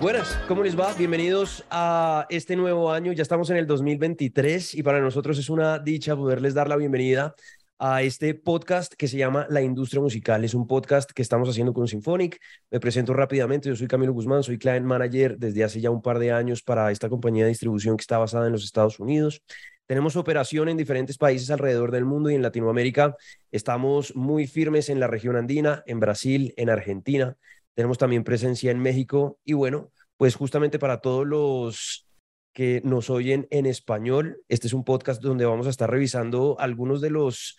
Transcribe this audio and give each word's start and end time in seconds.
Buenas, 0.00 0.38
¿cómo 0.48 0.62
les 0.62 0.78
va? 0.78 0.94
Bienvenidos 0.94 1.64
a 1.70 2.26
este 2.30 2.56
nuevo 2.56 2.90
año. 2.92 3.12
Ya 3.12 3.22
estamos 3.22 3.50
en 3.50 3.56
el 3.56 3.66
2023 3.66 4.74
y 4.76 4.82
para 4.82 5.00
nosotros 5.00 5.38
es 5.38 5.50
una 5.50 5.78
dicha 5.78 6.16
poderles 6.16 6.54
dar 6.54 6.68
la 6.68 6.76
bienvenida 6.76 7.34
a 7.78 8.02
este 8.02 8.34
podcast 8.34 8.94
que 8.94 9.06
se 9.06 9.16
llama 9.16 9.46
La 9.50 9.62
Industria 9.62 10.02
Musical. 10.02 10.44
Es 10.44 10.52
un 10.52 10.66
podcast 10.66 11.10
que 11.12 11.22
estamos 11.22 11.48
haciendo 11.48 11.72
con 11.72 11.86
Symphonic. 11.86 12.40
Me 12.70 12.80
presento 12.80 13.14
rápidamente. 13.14 13.68
Yo 13.68 13.76
soy 13.76 13.86
Camilo 13.86 14.12
Guzmán, 14.12 14.42
soy 14.42 14.58
client 14.58 14.84
manager 14.84 15.38
desde 15.38 15.62
hace 15.62 15.80
ya 15.80 15.90
un 15.90 16.02
par 16.02 16.18
de 16.18 16.32
años 16.32 16.62
para 16.62 16.90
esta 16.90 17.08
compañía 17.08 17.44
de 17.44 17.50
distribución 17.50 17.96
que 17.96 18.02
está 18.02 18.18
basada 18.18 18.46
en 18.46 18.52
los 18.52 18.64
Estados 18.64 18.98
Unidos. 18.98 19.42
Tenemos 19.86 20.16
operación 20.16 20.68
en 20.68 20.76
diferentes 20.76 21.16
países 21.18 21.50
alrededor 21.50 21.92
del 21.92 22.04
mundo 22.04 22.30
y 22.30 22.34
en 22.34 22.42
Latinoamérica. 22.42 23.16
Estamos 23.52 24.14
muy 24.16 24.46
firmes 24.46 24.88
en 24.88 24.98
la 24.98 25.06
región 25.06 25.36
andina, 25.36 25.84
en 25.86 26.00
Brasil, 26.00 26.52
en 26.56 26.70
Argentina. 26.70 27.36
Tenemos 27.74 27.96
también 27.96 28.24
presencia 28.24 28.72
en 28.72 28.80
México 28.80 29.38
y 29.44 29.52
bueno, 29.52 29.92
pues 30.16 30.34
justamente 30.34 30.80
para 30.80 31.00
todos 31.00 31.24
los 31.24 32.08
que 32.52 32.82
nos 32.84 33.08
oyen 33.08 33.46
en 33.50 33.66
español, 33.66 34.42
este 34.48 34.66
es 34.66 34.72
un 34.72 34.82
podcast 34.82 35.22
donde 35.22 35.44
vamos 35.44 35.68
a 35.68 35.70
estar 35.70 35.88
revisando 35.88 36.56
algunos 36.58 37.00
de 37.00 37.10
los 37.10 37.56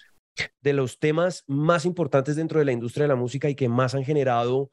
de 0.62 0.74
los 0.74 1.00
temas 1.00 1.44
más 1.48 1.86
importantes 1.86 2.36
dentro 2.36 2.60
de 2.60 2.66
la 2.66 2.72
industria 2.72 3.04
de 3.04 3.10
la 3.10 3.16
música 3.16 3.50
y 3.50 3.56
que 3.56 3.70
más 3.70 3.96
han 3.96 4.04
generado 4.04 4.72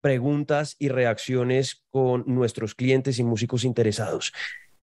preguntas 0.00 0.76
y 0.78 0.88
reacciones 0.88 1.84
con 1.90 2.24
nuestros 2.26 2.74
clientes 2.74 3.18
y 3.18 3.24
músicos 3.24 3.64
interesados. 3.64 4.32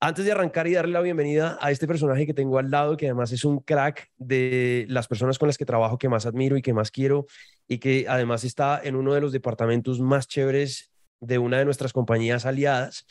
Antes 0.00 0.24
de 0.24 0.32
arrancar 0.32 0.66
y 0.66 0.74
darle 0.74 0.92
la 0.92 1.00
bienvenida 1.00 1.56
a 1.60 1.70
este 1.70 1.86
personaje 1.86 2.26
que 2.26 2.34
tengo 2.34 2.58
al 2.58 2.70
lado, 2.70 2.96
que 2.96 3.06
además 3.06 3.32
es 3.32 3.44
un 3.44 3.60
crack 3.60 4.10
de 4.18 4.86
las 4.88 5.08
personas 5.08 5.38
con 5.38 5.48
las 5.48 5.56
que 5.56 5.64
trabajo, 5.64 5.98
que 5.98 6.08
más 6.08 6.26
admiro 6.26 6.56
y 6.56 6.62
que 6.62 6.74
más 6.74 6.90
quiero, 6.90 7.26
y 7.68 7.78
que 7.78 8.06
además 8.08 8.44
está 8.44 8.80
en 8.82 8.96
uno 8.96 9.14
de 9.14 9.22
los 9.22 9.32
departamentos 9.32 10.00
más 10.00 10.28
chéveres 10.28 10.90
de 11.20 11.38
una 11.38 11.58
de 11.58 11.64
nuestras 11.64 11.92
compañías 11.92 12.44
aliadas, 12.44 13.06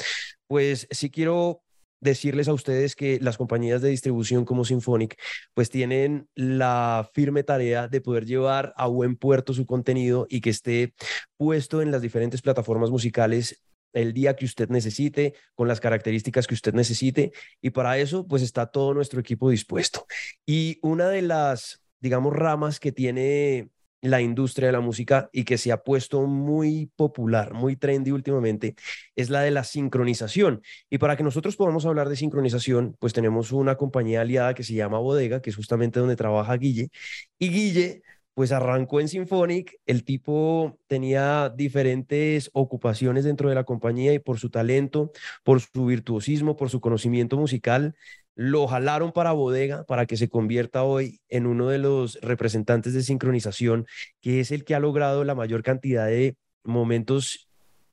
pues 0.47 0.87
sí 0.91 1.09
quiero 1.09 1.63
decirles 2.03 2.47
a 2.47 2.53
ustedes 2.53 2.95
que 2.95 3.19
las 3.21 3.37
compañías 3.37 3.81
de 3.81 3.89
distribución 3.89 4.45
como 4.45 4.65
Symphonic 4.65 5.17
pues 5.53 5.69
tienen 5.69 6.27
la 6.35 7.09
firme 7.13 7.43
tarea 7.43 7.87
de 7.87 8.01
poder 8.01 8.25
llevar 8.25 8.73
a 8.75 8.87
buen 8.87 9.15
puerto 9.15 9.53
su 9.53 9.65
contenido 9.65 10.27
y 10.29 10.41
que 10.41 10.49
esté 10.49 10.93
puesto 11.37 11.81
en 11.81 11.91
las 11.91 12.01
diferentes 12.01 12.41
plataformas 12.41 12.91
musicales 12.91 13.63
el 13.93 14.13
día 14.13 14.35
que 14.35 14.45
usted 14.45 14.69
necesite, 14.69 15.35
con 15.53 15.67
las 15.67 15.79
características 15.79 16.47
que 16.47 16.55
usted 16.55 16.73
necesite. 16.73 17.31
Y 17.61 17.69
para 17.69 17.97
eso, 17.99 18.27
pues 18.27 18.41
está 18.41 18.65
todo 18.65 18.93
nuestro 18.93 19.19
equipo 19.19 19.49
dispuesto. 19.49 20.05
Y 20.45 20.79
una 20.81 21.09
de 21.09 21.21
las, 21.21 21.83
digamos, 21.99 22.33
ramas 22.33 22.79
que 22.79 22.91
tiene 22.91 23.69
la 24.09 24.21
industria 24.21 24.67
de 24.67 24.73
la 24.73 24.79
música 24.81 25.29
y 25.31 25.45
que 25.45 25.57
se 25.57 25.71
ha 25.71 25.83
puesto 25.83 26.21
muy 26.27 26.91
popular, 26.95 27.53
muy 27.53 27.75
trendy 27.75 28.11
últimamente, 28.11 28.75
es 29.15 29.29
la 29.29 29.41
de 29.41 29.51
la 29.51 29.63
sincronización. 29.63 30.61
Y 30.89 30.97
para 30.97 31.15
que 31.17 31.23
nosotros 31.23 31.55
podamos 31.55 31.85
hablar 31.85 32.09
de 32.09 32.15
sincronización, 32.15 32.95
pues 32.99 33.13
tenemos 33.13 33.51
una 33.51 33.75
compañía 33.75 34.21
aliada 34.21 34.53
que 34.53 34.63
se 34.63 34.73
llama 34.73 34.99
Bodega, 34.99 35.41
que 35.41 35.49
es 35.49 35.55
justamente 35.55 35.99
donde 35.99 36.15
trabaja 36.15 36.55
Guille. 36.57 36.89
Y 37.39 37.49
Guille 37.49 38.03
pues 38.33 38.51
arrancó 38.51 38.99
en 38.99 39.07
Symphonic, 39.07 39.79
el 39.85 40.03
tipo 40.03 40.79
tenía 40.87 41.49
diferentes 41.55 42.49
ocupaciones 42.53 43.25
dentro 43.25 43.49
de 43.49 43.55
la 43.55 43.63
compañía 43.63 44.13
y 44.13 44.19
por 44.19 44.39
su 44.39 44.49
talento, 44.49 45.11
por 45.43 45.61
su 45.61 45.85
virtuosismo, 45.85 46.55
por 46.55 46.69
su 46.69 46.81
conocimiento 46.81 47.37
musical, 47.37 47.95
lo 48.35 48.67
jalaron 48.67 49.11
para 49.11 49.31
bodega 49.31 49.83
para 49.83 50.05
que 50.05 50.17
se 50.17 50.29
convierta 50.29 50.83
hoy 50.83 51.21
en 51.29 51.45
uno 51.45 51.69
de 51.69 51.77
los 51.77 52.19
representantes 52.21 52.93
de 52.93 53.03
sincronización, 53.03 53.85
que 54.21 54.39
es 54.39 54.51
el 54.51 54.63
que 54.63 54.75
ha 54.75 54.79
logrado 54.79 55.23
la 55.23 55.35
mayor 55.35 55.63
cantidad 55.63 56.07
de 56.07 56.35
momentos 56.63 57.49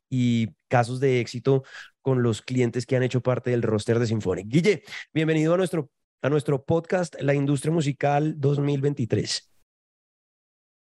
y 0.09 0.49
casos 0.69 1.01
de 1.01 1.21
éxito 1.21 1.63
con 2.03 2.23
los 2.23 2.43
clientes 2.43 2.87
que 2.87 2.97
han 2.97 3.03
hecho 3.03 3.21
parte 3.21 3.51
del 3.51 3.63
roster 3.63 3.99
de 3.99 4.07
Symphonic. 4.07 4.49
Guille, 4.49 4.83
bienvenido 5.13 5.55
a 5.55 5.57
nuestro, 5.57 5.91
a 6.23 6.31
nuestro 6.31 6.65
podcast 6.65 7.17
La 7.21 7.35
Industria 7.35 7.73
Musical 7.73 8.41
2023. 8.41 9.49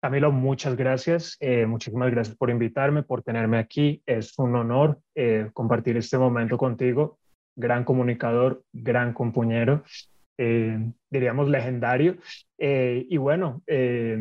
Camilo, 0.01 0.31
muchas 0.31 0.75
gracias. 0.75 1.37
Eh, 1.39 1.67
muchísimas 1.67 2.09
gracias 2.09 2.35
por 2.35 2.49
invitarme, 2.49 3.03
por 3.03 3.21
tenerme 3.21 3.59
aquí. 3.59 4.01
Es 4.07 4.37
un 4.39 4.55
honor 4.55 4.99
eh, 5.13 5.51
compartir 5.53 5.95
este 5.97 6.17
momento 6.17 6.57
contigo 6.57 7.19
gran 7.61 7.85
comunicador, 7.85 8.63
gran 8.73 9.13
compañero, 9.13 9.83
eh, 10.37 10.91
diríamos 11.09 11.47
legendario. 11.47 12.17
Eh, 12.57 13.05
y 13.09 13.17
bueno, 13.17 13.61
eh, 13.67 14.19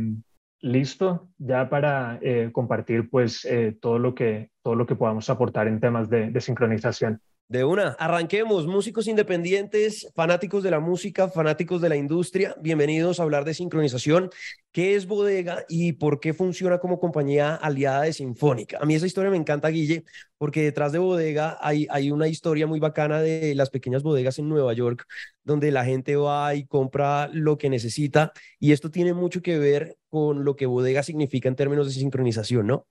listo 0.60 1.30
ya 1.38 1.68
para 1.68 2.20
compartir 2.52 3.08
pues 3.08 3.48
todo, 3.80 3.98
lo 3.98 4.14
que, 4.14 4.50
todo 4.62 4.74
lo 4.74 4.86
que 4.86 4.94
podamos 4.94 5.28
aportar 5.30 5.66
en 5.66 5.80
temas 5.80 6.08
de, 6.10 6.30
de 6.30 6.40
sincronización. 6.40 7.20
De 7.50 7.64
una, 7.64 7.96
arranquemos, 7.98 8.68
músicos 8.68 9.08
independientes, 9.08 10.06
fanáticos 10.14 10.62
de 10.62 10.70
la 10.70 10.78
música, 10.78 11.28
fanáticos 11.28 11.80
de 11.80 11.88
la 11.88 11.96
industria, 11.96 12.54
bienvenidos 12.62 13.18
a 13.18 13.24
hablar 13.24 13.44
de 13.44 13.54
sincronización. 13.54 14.30
¿Qué 14.70 14.94
es 14.94 15.08
Bodega 15.08 15.64
y 15.68 15.94
por 15.94 16.20
qué 16.20 16.32
funciona 16.32 16.78
como 16.78 17.00
compañía 17.00 17.56
aliada 17.56 18.02
de 18.02 18.12
Sinfónica? 18.12 18.78
A 18.80 18.84
mí 18.84 18.94
esa 18.94 19.06
historia 19.06 19.32
me 19.32 19.36
encanta, 19.36 19.66
Guille, 19.66 20.04
porque 20.38 20.62
detrás 20.62 20.92
de 20.92 21.00
Bodega 21.00 21.58
hay, 21.60 21.88
hay 21.90 22.12
una 22.12 22.28
historia 22.28 22.68
muy 22.68 22.78
bacana 22.78 23.20
de 23.20 23.56
las 23.56 23.70
pequeñas 23.70 24.04
bodegas 24.04 24.38
en 24.38 24.48
Nueva 24.48 24.72
York, 24.72 25.04
donde 25.42 25.72
la 25.72 25.84
gente 25.84 26.14
va 26.14 26.54
y 26.54 26.66
compra 26.66 27.28
lo 27.32 27.58
que 27.58 27.68
necesita 27.68 28.32
y 28.60 28.70
esto 28.70 28.92
tiene 28.92 29.12
mucho 29.12 29.42
que 29.42 29.58
ver 29.58 29.96
con 30.08 30.44
lo 30.44 30.54
que 30.54 30.66
Bodega 30.66 31.02
significa 31.02 31.48
en 31.48 31.56
términos 31.56 31.88
de 31.88 31.94
sincronización, 31.94 32.68
¿no? 32.68 32.86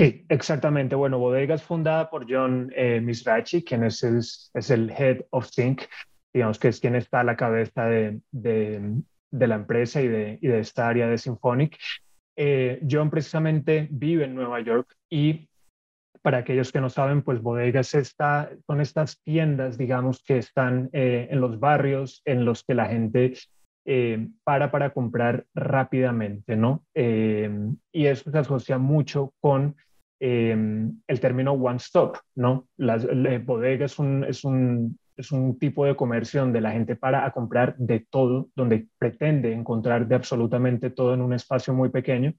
Sí, 0.00 0.24
exactamente. 0.30 0.96
Bueno, 0.96 1.18
Bodega 1.18 1.56
es 1.56 1.62
fundada 1.62 2.08
por 2.08 2.24
John 2.26 2.72
eh, 2.74 3.02
Misrachi, 3.02 3.62
quien 3.62 3.84
es 3.84 4.02
el, 4.02 4.20
es 4.20 4.70
el 4.70 4.90
Head 4.90 5.26
of 5.28 5.50
Sync, 5.50 5.82
digamos 6.32 6.58
que 6.58 6.68
es 6.68 6.80
quien 6.80 6.94
está 6.94 7.20
a 7.20 7.24
la 7.24 7.36
cabeza 7.36 7.84
de, 7.84 8.18
de, 8.30 9.02
de 9.30 9.46
la 9.46 9.56
empresa 9.56 10.00
y 10.00 10.08
de, 10.08 10.38
y 10.40 10.48
de, 10.48 10.60
esta 10.60 10.88
área 10.88 11.06
de 11.06 11.18
Symphonic. 11.18 11.76
Eh, 12.34 12.80
John 12.90 13.10
precisamente 13.10 13.88
vive 13.90 14.24
en 14.24 14.34
Nueva 14.34 14.60
York 14.60 14.96
y 15.10 15.50
para 16.22 16.38
aquellos 16.38 16.72
que 16.72 16.80
no 16.80 16.88
saben, 16.88 17.20
pues 17.20 17.42
bodegas 17.42 17.92
está, 17.92 18.50
son 18.66 18.80
estas 18.80 19.20
tiendas, 19.20 19.76
digamos, 19.76 20.22
que 20.22 20.38
están 20.38 20.88
eh, 20.94 21.28
en 21.30 21.42
los 21.42 21.60
barrios 21.60 22.22
en 22.24 22.46
los 22.46 22.64
que 22.64 22.72
la 22.72 22.86
gente 22.86 23.34
eh, 23.86 24.28
para 24.44 24.70
para 24.70 24.94
comprar 24.94 25.46
rápidamente, 25.54 26.54
¿no? 26.56 26.84
Eh, 26.94 27.50
y 27.92 28.06
eso 28.06 28.30
se 28.30 28.38
asocia 28.38 28.78
mucho 28.78 29.34
con 29.40 29.76
Em, 30.22 31.00
el 31.08 31.18
término 31.18 31.52
one 31.52 31.78
stop, 31.78 32.18
¿no? 32.34 32.68
Las 32.76 33.06
bodegas 33.44 33.92
es 33.92 33.98
un, 33.98 34.24
es, 34.24 34.44
un, 34.44 34.98
es 35.16 35.32
un 35.32 35.58
tipo 35.58 35.86
de 35.86 35.96
comercio 35.96 36.42
donde 36.42 36.60
la 36.60 36.72
gente 36.72 36.94
para 36.94 37.24
a 37.24 37.32
comprar 37.32 37.74
de 37.78 38.06
todo, 38.10 38.50
donde 38.54 38.86
pretende 38.98 39.52
encontrar 39.52 40.06
de 40.06 40.14
absolutamente 40.14 40.90
todo 40.90 41.14
en 41.14 41.22
un 41.22 41.32
espacio 41.32 41.72
muy 41.72 41.88
pequeño 41.88 42.34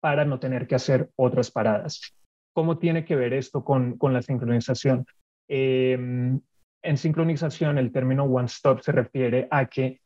para 0.00 0.24
no 0.24 0.40
tener 0.40 0.66
que 0.66 0.74
hacer 0.74 1.10
otras 1.14 1.52
paradas. 1.52 2.16
¿Cómo 2.52 2.78
tiene 2.78 3.04
que 3.04 3.14
ver 3.14 3.34
esto 3.34 3.64
con, 3.64 3.96
con 3.98 4.12
la 4.12 4.22
sincronización? 4.22 5.06
Em, 5.48 6.40
en 6.82 6.96
sincronización, 6.96 7.78
el 7.78 7.92
término 7.92 8.24
one 8.24 8.46
stop 8.46 8.80
se 8.80 8.90
refiere 8.90 9.46
a 9.50 9.66
que 9.66 10.00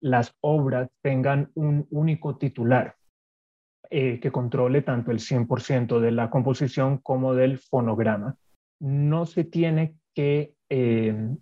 las 0.00 0.34
obras 0.40 0.88
tengan 1.02 1.50
un 1.54 1.86
único 1.90 2.36
titular, 2.36 2.94
eh, 3.90 4.20
que 4.20 4.32
controle 4.32 4.82
tanto 4.82 5.10
el 5.10 5.18
100% 5.18 6.00
de 6.00 6.10
la 6.10 6.30
composición 6.30 6.98
como 6.98 7.34
del 7.34 7.58
fonograma. 7.58 8.36
No 8.80 9.26
se 9.26 9.44
tiene 9.44 9.94
que 10.14 10.54
eh, 10.70 11.36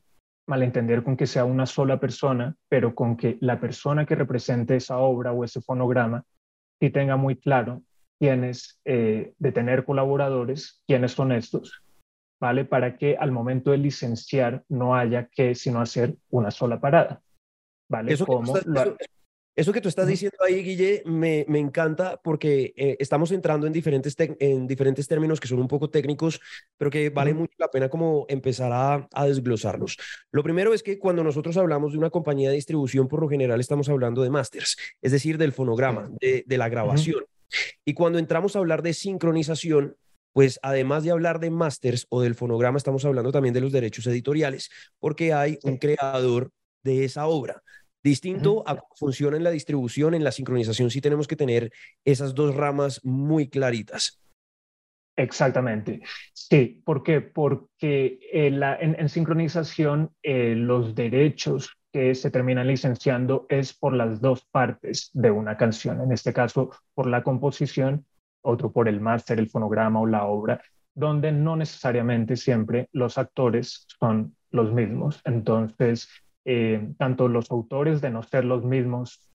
malentender 0.46 1.02
con 1.02 1.16
que 1.16 1.26
sea 1.26 1.44
una 1.44 1.66
sola 1.66 2.00
persona, 2.00 2.56
pero 2.68 2.94
con 2.94 3.16
que 3.16 3.38
la 3.40 3.60
persona 3.60 4.04
que 4.04 4.14
represente 4.14 4.76
esa 4.76 4.98
obra 4.98 5.32
o 5.32 5.44
ese 5.44 5.60
fonograma 5.60 6.24
y 6.80 6.90
tenga 6.90 7.16
muy 7.16 7.36
claro 7.36 7.82
quiénes 8.18 8.80
eh, 8.84 9.34
de 9.38 9.52
tener 9.52 9.84
colaboradores, 9.84 10.82
quiénes 10.86 11.12
son 11.12 11.32
estos, 11.32 11.82
¿vale? 12.40 12.64
Para 12.64 12.96
que 12.96 13.16
al 13.16 13.32
momento 13.32 13.70
de 13.70 13.78
licenciar 13.78 14.64
no 14.68 14.94
haya 14.94 15.28
que 15.28 15.54
sino 15.54 15.80
hacer 15.80 16.16
una 16.30 16.50
sola 16.50 16.80
parada, 16.80 17.22
¿vale? 17.88 18.12
Eso, 18.12 18.26
Como 18.26 18.56
eso 18.56 18.96
que 19.54 19.80
tú 19.80 19.88
estás 19.88 20.06
diciendo 20.06 20.38
ahí, 20.46 20.62
Guille, 20.62 21.02
me, 21.04 21.44
me 21.48 21.58
encanta 21.58 22.18
porque 22.22 22.72
eh, 22.76 22.96
estamos 22.98 23.32
entrando 23.32 23.66
en 23.66 23.72
diferentes, 23.72 24.16
en 24.18 24.66
diferentes 24.66 25.06
términos 25.06 25.40
que 25.40 25.48
son 25.48 25.60
un 25.60 25.68
poco 25.68 25.90
técnicos, 25.90 26.40
pero 26.78 26.90
que 26.90 27.10
vale 27.10 27.34
mucho 27.34 27.52
la 27.58 27.68
pena 27.68 27.88
como 27.88 28.24
empezar 28.28 28.72
a, 28.72 29.08
a, 29.12 29.26
desglosarlos. 29.26 29.98
Lo 30.30 30.42
primero 30.42 30.72
es 30.72 30.82
que 30.82 30.98
cuando 30.98 31.22
nosotros 31.22 31.56
hablamos 31.56 31.92
de 31.92 31.98
una 31.98 32.10
compañía 32.10 32.48
de 32.48 32.56
distribución, 32.56 33.08
por 33.08 33.20
lo 33.20 33.28
general 33.28 33.60
estamos 33.60 33.88
hablando 33.88 34.22
de 34.22 34.30
masters, 34.30 34.76
es 35.02 35.12
decir, 35.12 35.36
del 35.36 35.52
fonograma, 35.52 36.10
de, 36.20 36.44
de 36.46 36.58
la 36.58 36.68
grabación. 36.68 37.24
Y 37.84 37.92
cuando 37.92 38.18
entramos 38.18 38.56
a 38.56 38.60
hablar 38.60 38.82
de 38.82 38.94
sincronización, 38.94 39.96
pues 40.32 40.58
además 40.62 41.04
de 41.04 41.10
hablar 41.10 41.40
de 41.40 41.50
masters 41.50 42.06
o 42.08 42.22
del 42.22 42.34
fonograma, 42.34 42.78
estamos 42.78 43.04
hablando 43.04 43.32
también 43.32 43.52
de 43.52 43.60
los 43.60 43.72
derechos 43.72 44.06
editoriales, 44.06 44.70
porque 44.98 45.32
hay 45.34 45.58
un 45.62 45.76
creador 45.76 46.50
de 46.82 47.04
esa 47.04 47.26
obra. 47.26 47.62
Distinto 48.02 48.64
a 48.66 48.76
cómo 48.76 48.94
funciona 48.96 49.36
en 49.36 49.44
la 49.44 49.50
distribución, 49.50 50.14
en 50.14 50.24
la 50.24 50.32
sincronización, 50.32 50.90
sí 50.90 51.00
tenemos 51.00 51.28
que 51.28 51.36
tener 51.36 51.70
esas 52.04 52.34
dos 52.34 52.54
ramas 52.54 53.00
muy 53.04 53.48
claritas. 53.48 54.22
Exactamente. 55.16 56.00
Sí, 56.32 56.82
¿por 56.84 57.02
qué? 57.02 57.20
Porque 57.20 58.18
eh, 58.32 58.60
en, 58.80 59.08
sincronización 59.08 60.10
eh, 60.22 60.54
los 60.56 60.94
derechos 60.94 61.76
que 61.92 62.14
se 62.14 62.30
terminan 62.30 62.66
licenciando 62.66 63.46
es 63.50 63.74
por 63.74 63.92
las 63.92 64.20
dos 64.20 64.46
partes 64.50 65.10
de 65.12 65.30
una 65.30 65.56
canción, 65.56 66.00
en 66.00 66.12
este 66.12 66.32
caso 66.32 66.70
por 66.94 67.06
la 67.06 67.22
composición, 67.22 68.06
otro 68.40 68.72
por 68.72 68.88
el 68.88 69.00
máster, 69.00 69.38
el 69.38 69.50
fonograma 69.50 70.00
o 70.00 70.06
la 70.06 70.24
obra, 70.24 70.62
donde 70.94 71.30
no 71.30 71.56
necesariamente 71.56 72.36
siempre 72.36 72.88
los 72.92 73.18
actores 73.18 73.86
son 74.00 74.34
los 74.50 74.72
mismos. 74.72 75.20
Entonces, 75.24 76.08
eh, 76.44 76.92
tanto 76.98 77.28
los 77.28 77.50
autores 77.50 78.00
de 78.00 78.10
no 78.10 78.22
ser 78.22 78.44
los 78.44 78.64
mismos 78.64 79.28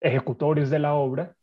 ejecutores 0.00 0.70
de 0.70 0.78
la 0.78 0.94
obra, 0.94 1.36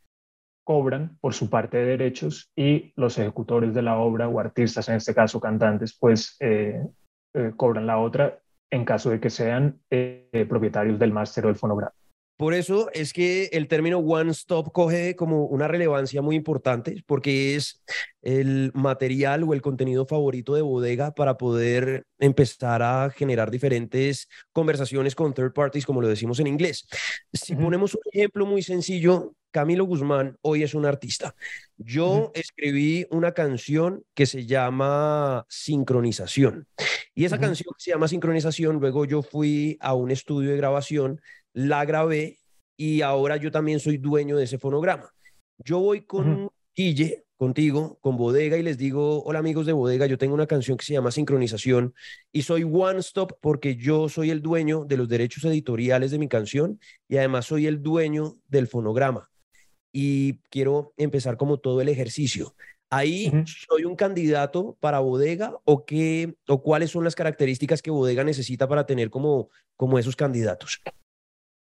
cobran 0.69 1.18
por 1.19 1.33
su 1.33 1.50
parte 1.50 1.77
de 1.77 1.86
derechos 1.98 2.51
y 2.56 2.94
los 2.95 3.18
ejecutores 3.18 3.74
de 3.74 3.81
la 3.81 3.98
obra 3.98 4.27
o 4.27 4.39
artistas, 4.39 4.88
en 4.88 4.98
este 4.98 5.16
caso 5.16 5.39
cantantes, 5.39 5.98
pues 6.00 6.38
eh, 6.42 6.86
eh, 7.33 7.54
cobran 7.57 7.88
la 7.88 7.98
otra 7.98 8.38
en 8.69 8.86
caso 8.86 9.10
de 9.10 9.19
que 9.19 9.31
sean 9.31 9.80
eh, 9.89 10.45
propietarios 10.48 11.00
del 11.00 11.12
máster 11.12 11.45
o 11.45 11.48
del 11.48 11.57
fonograma. 11.57 11.99
Por 12.39 12.53
eso 12.53 12.89
es 12.94 13.12
que 13.12 13.50
el 13.51 13.68
término 13.68 13.97
one 13.97 14.31
stop 14.31 14.71
coge 14.71 15.18
como 15.18 15.44
una 15.44 15.68
relevancia 15.68 16.21
muy 16.21 16.38
importante 16.38 17.03
porque 17.06 17.57
es 17.57 17.83
el 18.21 18.71
material 18.74 19.44
o 19.44 19.53
el 19.53 19.62
contenido 19.62 20.06
favorito 20.06 20.56
de 20.56 20.62
bodega 20.62 21.13
para 21.13 21.38
poder 21.38 22.06
empezar 22.18 22.81
a 22.81 23.09
generar 23.09 23.51
diferentes 23.51 24.30
conversaciones 24.53 25.15
con 25.15 25.33
third 25.33 25.51
parties, 25.51 25.86
como 25.86 26.00
lo 26.00 26.07
decimos 26.07 26.39
en 26.39 26.47
inglés. 26.47 26.88
Si 27.33 27.56
ponemos 27.56 27.94
un 27.94 28.01
ejemplo 28.13 28.45
muy 28.45 28.63
sencillo, 28.63 29.36
Camilo 29.51 29.83
Guzmán 29.83 30.38
hoy 30.39 30.63
es 30.63 30.74
un 30.74 30.86
artista. 30.86 31.36
Yo 31.75 32.31
escribí 32.33 33.06
una 33.12 33.33
canción 33.33 34.06
que 34.13 34.25
se 34.25 34.45
llama 34.45 35.45
Sincronización. 35.50 36.68
Y 37.13 37.25
esa 37.25 37.38
canción 37.38 37.74
que 37.77 37.83
se 37.83 37.91
llama 37.91 38.07
Sincronización, 38.07 38.77
luego 38.80 39.03
yo 39.03 39.24
fui 39.24 39.77
a 39.81 39.94
un 39.94 40.09
estudio 40.09 40.51
de 40.51 40.57
grabación 40.57 41.19
la 41.67 41.83
grabé 41.83 42.39
y 42.77 43.01
ahora 43.01 43.35
yo 43.35 43.51
también 43.51 43.81
soy 43.81 43.97
dueño 43.97 44.38
de 44.38 44.45
ese 44.45 44.57
fonograma. 44.57 45.11
Yo 45.57 45.79
voy 45.79 46.01
con 46.01 46.50
Guille, 46.73 47.25
contigo, 47.35 47.97
con 48.00 48.15
Bodega 48.15 48.57
y 48.57 48.63
les 48.63 48.77
digo, 48.77 49.21
hola 49.23 49.39
amigos 49.39 49.65
de 49.65 49.73
Bodega, 49.73 50.06
yo 50.06 50.17
tengo 50.17 50.33
una 50.33 50.47
canción 50.47 50.77
que 50.77 50.85
se 50.85 50.94
llama 50.94 51.11
Sincronización 51.11 51.94
y 52.31 52.44
soy 52.44 52.63
One 52.63 53.00
Stop 53.00 53.33
porque 53.41 53.75
yo 53.75 54.07
soy 54.07 54.29
el 54.29 54.41
dueño 54.41 54.85
de 54.85 54.95
los 54.95 55.09
derechos 55.09 55.44
editoriales 55.44 56.11
de 56.11 56.19
mi 56.19 56.29
canción 56.29 56.79
y 57.09 57.17
además 57.17 57.45
soy 57.45 57.67
el 57.67 57.81
dueño 57.81 58.38
del 58.47 58.67
fonograma. 58.67 59.29
Y 59.91 60.35
quiero 60.50 60.94
empezar 60.95 61.35
como 61.35 61.59
todo 61.59 61.81
el 61.81 61.89
ejercicio. 61.89 62.55
Ahí 62.89 63.31
soy 63.67 63.83
un 63.83 63.97
candidato 63.97 64.77
para 64.79 65.00
bodega 65.00 65.57
o 65.65 65.85
qué 65.85 66.35
o 66.47 66.63
cuáles 66.63 66.91
son 66.91 67.03
las 67.03 67.15
características 67.15 67.81
que 67.81 67.91
bodega 67.91 68.23
necesita 68.23 68.67
para 68.67 68.85
tener 68.85 69.09
como 69.09 69.50
como 69.75 70.00
esos 70.00 70.15
candidatos. 70.15 70.81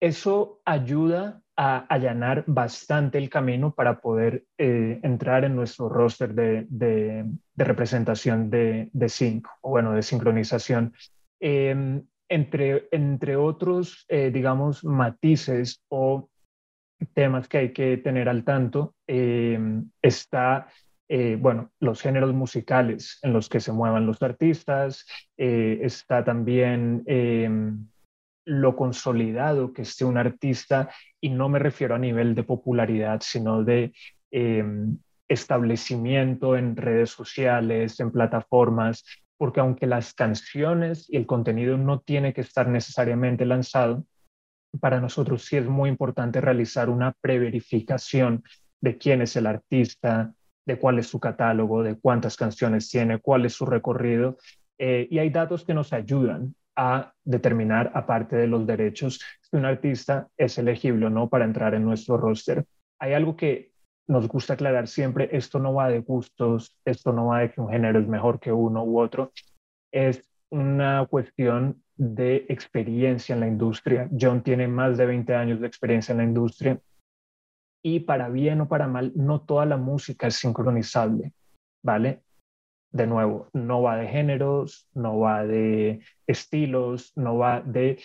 Eso 0.04 0.60
ayuda 0.66 1.40
a 1.56 1.78
allanar 1.78 2.44
bastante 2.46 3.16
el 3.16 3.30
camino 3.30 3.74
para 3.74 4.02
poder 4.02 4.44
eh, 4.58 5.00
entrar 5.02 5.46
en 5.46 5.56
nuestro 5.56 5.88
roster 5.88 6.34
de, 6.34 7.24
representación 7.56 8.50
de, 8.50 8.90
de 8.92 9.42
o 9.62 9.70
bueno, 9.70 9.92
de 9.92 10.02
sincronización. 10.02 10.92
Em, 11.40 12.02
entre, 12.28 12.86
entre 12.92 13.36
otros, 13.36 14.04
eh, 14.10 14.30
digamos, 14.30 14.84
matices 14.84 15.82
o 15.88 16.28
temas 17.14 17.48
que 17.48 17.56
hay 17.56 17.72
que 17.72 17.96
tener 17.96 18.28
al 18.28 18.44
tanto, 18.44 18.96
em, 19.06 19.88
está 20.02 20.68
eh, 21.08 21.38
bueno, 21.40 21.70
los 21.80 22.02
géneros 22.02 22.34
musicales 22.34 23.20
en 23.22 23.32
los 23.32 23.48
que 23.48 23.60
se 23.60 23.72
muevan 23.72 24.04
los 24.04 24.20
artistas, 24.20 25.06
está 25.38 26.24
también 26.24 27.02
em, 27.06 27.86
lo 28.44 28.76
consolidado 28.76 29.72
que 29.72 29.82
esté 29.82 30.04
un 30.04 30.18
artista, 30.18 30.90
y 31.20 31.30
no 31.30 31.48
me 31.48 31.58
refiero 31.58 31.94
a 31.94 31.98
nivel 31.98 32.34
de 32.34 32.42
popularidad, 32.42 33.20
sino 33.22 33.64
de 33.64 33.92
em, 34.30 34.98
establecimiento 35.28 36.56
en 36.56 36.76
redes 36.76 37.10
sociales, 37.10 37.98
en 38.00 38.10
plataformas, 38.10 39.04
porque 39.36 39.60
aunque 39.60 39.86
las 39.86 40.14
canciones 40.14 41.06
y 41.08 41.16
el 41.16 41.26
contenido 41.26 41.76
no 41.76 42.00
tiene 42.00 42.32
que 42.32 42.42
estar 42.42 42.68
necesariamente 42.68 43.44
lanzado, 43.44 44.04
para 44.80 45.00
nosotros 45.00 45.44
sí 45.44 45.56
es 45.56 45.66
muy 45.66 45.88
importante 45.88 46.40
realizar 46.40 46.90
una 46.90 47.12
preverificación 47.20 48.42
de 48.80 48.98
quién 48.98 49.22
es 49.22 49.36
el 49.36 49.46
artista, 49.46 50.34
de 50.66 50.78
cuál 50.78 50.98
es 50.98 51.06
su 51.06 51.20
catálogo, 51.20 51.82
de 51.82 51.96
cuántas 51.98 52.36
canciones 52.36 52.88
tiene, 52.88 53.18
cuál 53.18 53.46
es 53.46 53.54
su 53.54 53.66
recorrido. 53.66 54.38
Eh, 54.78 55.06
y 55.10 55.18
hay 55.18 55.30
datos 55.30 55.64
que 55.64 55.74
nos 55.74 55.92
ayudan 55.92 56.54
a 56.76 57.12
determinar, 57.24 57.90
aparte 57.94 58.36
de 58.36 58.46
los 58.46 58.66
derechos, 58.66 59.20
si 59.40 59.56
un 59.56 59.64
artista 59.64 60.28
es 60.36 60.58
elegible 60.58 61.06
o 61.06 61.10
no 61.10 61.28
para 61.28 61.44
entrar 61.44 61.74
en 61.74 61.84
nuestro 61.84 62.16
roster. 62.16 62.64
Hay 62.98 63.12
algo 63.12 63.36
que 63.36 63.72
nos 64.06 64.28
gusta 64.28 64.54
aclarar 64.54 64.88
siempre, 64.88 65.28
esto 65.32 65.58
no 65.58 65.74
va 65.74 65.88
de 65.88 66.00
gustos, 66.00 66.76
esto 66.84 67.12
no 67.12 67.26
va 67.26 67.40
de 67.40 67.52
que 67.52 67.60
un 67.60 67.70
género 67.70 67.98
es 68.00 68.06
mejor 68.06 68.38
que 68.38 68.52
uno 68.52 68.84
u 68.84 69.00
otro, 69.00 69.32
es 69.92 70.28
una 70.50 71.06
cuestión 71.06 71.82
de 71.96 72.46
experiencia 72.48 73.34
en 73.34 73.40
la 73.40 73.46
industria. 73.46 74.08
John 74.18 74.42
tiene 74.42 74.68
más 74.68 74.96
de 74.98 75.06
20 75.06 75.34
años 75.34 75.60
de 75.60 75.66
experiencia 75.66 76.12
en 76.12 76.18
la 76.18 76.24
industria 76.24 76.80
y 77.82 78.00
para 78.00 78.28
bien 78.28 78.62
o 78.62 78.68
para 78.68 78.88
mal, 78.88 79.12
no 79.14 79.42
toda 79.42 79.66
la 79.66 79.76
música 79.76 80.26
es 80.26 80.36
sincronizable, 80.36 81.32
¿vale? 81.82 82.23
De 82.94 83.08
nuevo, 83.08 83.48
no 83.52 83.82
va 83.82 83.96
de 83.96 84.06
géneros, 84.06 84.88
no 84.94 85.18
va 85.18 85.44
de 85.44 86.00
estilos, 86.28 87.12
no 87.16 87.36
va 87.36 87.60
de, 87.60 87.98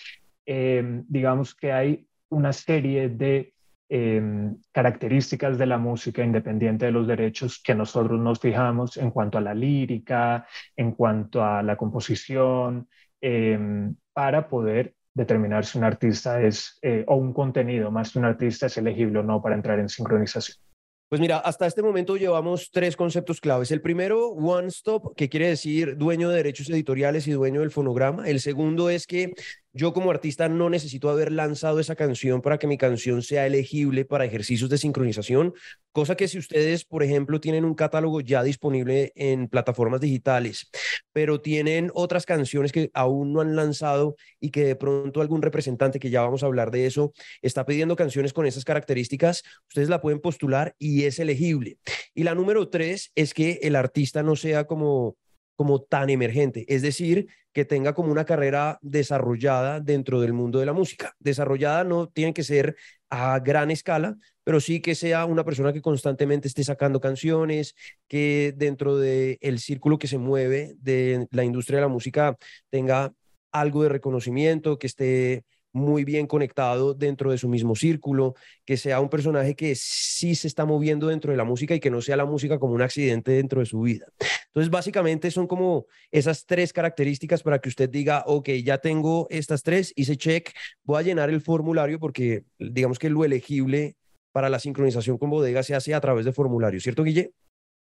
em, 0.47 1.05
digamos 1.07 1.53
que 1.55 1.71
hay 1.71 2.07
una 2.29 2.51
serie 2.51 3.09
de 3.09 3.53
em, 3.91 4.55
características 4.71 5.57
de 5.57 5.65
la 5.65 5.79
música 5.79 6.23
independiente 6.23 6.85
de 6.85 6.91
los 6.91 7.07
derechos 7.07 7.59
que 7.63 7.73
nosotros 7.73 8.19
nos 8.19 8.39
fijamos 8.39 8.97
en 8.97 9.09
cuanto 9.09 9.39
a 9.39 9.41
la 9.41 9.55
lírica, 9.55 10.45
en 10.75 10.91
cuanto 10.91 11.43
a 11.43 11.63
la 11.63 11.75
composición, 11.75 12.87
em, 13.21 13.95
para 14.13 14.47
poder 14.47 14.93
determinar 15.13 15.65
si 15.65 15.77
un 15.79 15.85
artista 15.85 16.41
es, 16.41 16.77
eh, 16.83 17.03
o 17.07 17.15
un 17.15 17.33
contenido 17.33 17.91
más 17.91 18.11
que 18.13 18.19
un 18.19 18.25
artista 18.25 18.67
es 18.67 18.77
elegible 18.77 19.19
o 19.19 19.23
no 19.23 19.41
para 19.41 19.55
entrar 19.55 19.79
en 19.79 19.89
sincronización. 19.89 20.68
Pues 21.09 21.19
mira, 21.19 21.39
hasta 21.39 21.65
este 21.65 21.81
momento 21.81 22.17
llevamos 22.17 22.69
tres 22.71 22.95
conceptos 22.95 23.41
claves. 23.41 23.71
El 23.71 23.81
primero, 23.81 24.27
One 24.29 24.67
Stop, 24.67 25.15
que 25.15 25.27
quiere 25.27 25.47
decir 25.47 25.97
dueño 25.97 26.29
de 26.29 26.37
derechos 26.37 26.69
editoriales 26.69 27.27
y 27.27 27.31
dueño 27.31 27.61
del 27.61 27.71
fonograma. 27.71 28.29
El 28.29 28.39
segundo 28.39 28.91
es 28.91 29.07
que 29.07 29.33
yo 29.73 29.93
como 29.93 30.11
artista 30.11 30.49
no 30.49 30.69
necesito 30.69 31.09
haber 31.09 31.31
lanzado 31.31 31.79
esa 31.79 31.95
canción 31.95 32.41
para 32.41 32.57
que 32.57 32.67
mi 32.67 32.77
canción 32.77 33.21
sea 33.21 33.45
elegible 33.45 34.05
para 34.05 34.25
ejercicios 34.25 34.69
de 34.69 34.77
sincronización, 34.77 35.53
cosa 35.91 36.15
que 36.15 36.27
si 36.27 36.37
ustedes, 36.37 36.85
por 36.85 37.03
ejemplo, 37.03 37.39
tienen 37.39 37.65
un 37.65 37.75
catálogo 37.75 38.21
ya 38.21 38.41
disponible 38.43 39.11
en 39.15 39.47
plataformas 39.47 40.01
digitales, 40.01 40.69
pero 41.13 41.41
tienen 41.41 41.91
otras 41.93 42.25
canciones 42.25 42.71
que 42.71 42.89
aún 42.93 43.33
no 43.33 43.41
han 43.41 43.55
lanzado 43.55 44.15
y 44.39 44.49
que 44.51 44.63
de 44.65 44.75
pronto 44.75 45.21
algún 45.21 45.41
representante, 45.41 45.99
que 45.99 46.09
ya 46.09 46.21
vamos 46.21 46.43
a 46.43 46.47
hablar 46.47 46.71
de 46.71 46.85
eso, 46.85 47.13
está 47.41 47.65
pidiendo 47.65 47.95
canciones 47.95 48.33
con 48.33 48.45
esas 48.45 48.65
características, 48.65 49.43
ustedes 49.67 49.89
la 49.89 50.01
pueden 50.01 50.19
postular 50.19 50.75
y 50.79 51.03
es 51.03 51.19
elegible. 51.19 51.77
Y 52.15 52.23
la 52.23 52.35
número 52.35 52.69
tres 52.69 53.11
es 53.15 53.33
que 53.33 53.59
el 53.61 53.75
artista 53.75 54.23
no 54.23 54.35
sea 54.35 54.65
como 54.65 55.15
como 55.59 55.81
tan 55.81 56.09
emergente, 56.09 56.63
es 56.69 56.81
decir, 56.81 57.27
que 57.51 57.65
tenga 57.65 57.93
como 57.93 58.13
una 58.13 58.23
carrera 58.23 58.79
desarrollada 58.81 59.81
dentro 59.81 60.21
del 60.21 60.31
mundo 60.31 60.57
de 60.59 60.65
la 60.65 60.71
música. 60.71 61.17
Desarrollada 61.19 61.83
no 61.83 62.07
tiene 62.07 62.33
que 62.33 62.45
ser 62.45 62.77
a 63.09 63.37
gran 63.39 63.69
escala, 63.69 64.15
pero 64.45 64.61
sí 64.61 64.79
que 64.79 64.95
sea 64.95 65.25
una 65.25 65.43
persona 65.43 65.73
que 65.73 65.81
constantemente 65.81 66.47
esté 66.47 66.63
sacando 66.63 67.01
canciones, 67.01 67.75
que 68.07 68.53
dentro 68.55 68.95
del 68.97 69.37
el 69.41 69.59
círculo 69.59 69.99
que 69.99 70.07
se 70.07 70.17
mueve 70.17 70.75
de 70.79 71.27
la 71.31 71.43
industria 71.43 71.79
de 71.79 71.81
la 71.81 71.89
música 71.89 72.37
tenga 72.69 73.11
algo 73.51 73.83
de 73.83 73.89
reconocimiento, 73.89 74.79
que 74.79 74.87
esté 74.87 75.43
muy 75.71 76.03
bien 76.03 76.27
conectado 76.27 76.93
dentro 76.93 77.31
de 77.31 77.37
su 77.37 77.47
mismo 77.47 77.75
círculo, 77.75 78.35
que 78.65 78.77
sea 78.77 78.99
un 78.99 79.09
personaje 79.09 79.55
que 79.55 79.75
sí 79.75 80.35
se 80.35 80.47
está 80.47 80.65
moviendo 80.65 81.07
dentro 81.07 81.31
de 81.31 81.37
la 81.37 81.43
música 81.43 81.75
y 81.75 81.79
que 81.79 81.91
no 81.91 82.01
sea 82.01 82.17
la 82.17 82.25
música 82.25 82.59
como 82.59 82.73
un 82.73 82.81
accidente 82.81 83.31
dentro 83.31 83.59
de 83.59 83.65
su 83.65 83.81
vida. 83.81 84.07
Entonces, 84.47 84.71
básicamente 84.71 85.31
son 85.31 85.47
como 85.47 85.85
esas 86.11 86.45
tres 86.45 86.73
características 86.73 87.43
para 87.43 87.59
que 87.59 87.69
usted 87.69 87.89
diga, 87.89 88.23
ok, 88.25 88.49
ya 88.63 88.79
tengo 88.79 89.27
estas 89.29 89.63
tres, 89.63 89.93
hice 89.95 90.17
check, 90.17 90.51
voy 90.83 90.99
a 90.99 91.03
llenar 91.03 91.29
el 91.29 91.41
formulario 91.41 91.99
porque 91.99 92.45
digamos 92.57 92.97
que 92.97 93.09
lo 93.09 93.23
elegible 93.23 93.95
para 94.31 94.49
la 94.49 94.59
sincronización 94.59 95.17
con 95.17 95.29
bodega 95.29 95.63
se 95.63 95.75
hace 95.75 95.93
a 95.93 96.01
través 96.01 96.25
de 96.25 96.33
formulario, 96.33 96.79
¿cierto, 96.79 97.03
Guille? 97.03 97.33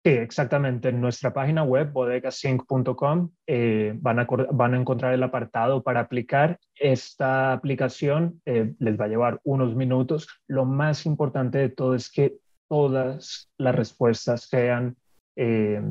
Sí, 0.06 0.12
exactamente. 0.12 0.90
En 0.90 1.02
nuestra 1.02 1.34
página 1.34 1.64
web, 1.64 1.92
bodegasync.com, 1.92 3.32
eh, 3.48 3.92
van, 4.00 4.20
a, 4.20 4.28
van 4.52 4.76
a 4.76 4.78
encontrar 4.78 5.16
el 5.16 5.24
apartado 5.24 5.82
para 5.82 6.02
aplicar. 6.02 6.60
Esta 6.76 7.54
aplicación 7.54 8.40
eh, 8.46 8.76
les 8.78 9.02
va 9.02 9.06
a 9.06 9.08
llevar 9.08 9.40
unos 9.44 9.76
minutos. 9.76 10.28
Lo 10.46 10.64
más 10.64 11.08
importante 11.08 11.58
de 11.58 11.70
todo 11.70 11.96
es 11.96 12.12
que 12.12 12.38
todas 12.70 13.50
las 13.58 13.74
respuestas 13.74 14.44
sean 14.44 14.96
eh, 15.36 15.82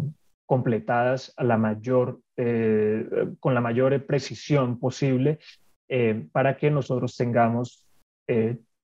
completadas 0.47 1.35
a 1.37 1.42
la 1.42 1.56
mayor, 1.56 2.21
con 3.40 3.54
la 3.54 3.61
mayor 3.61 4.06
precisión 4.06 4.78
posible 4.78 5.40
para 6.30 6.56
que 6.56 6.71
nosotros 6.71 7.16
tengamos 7.16 7.85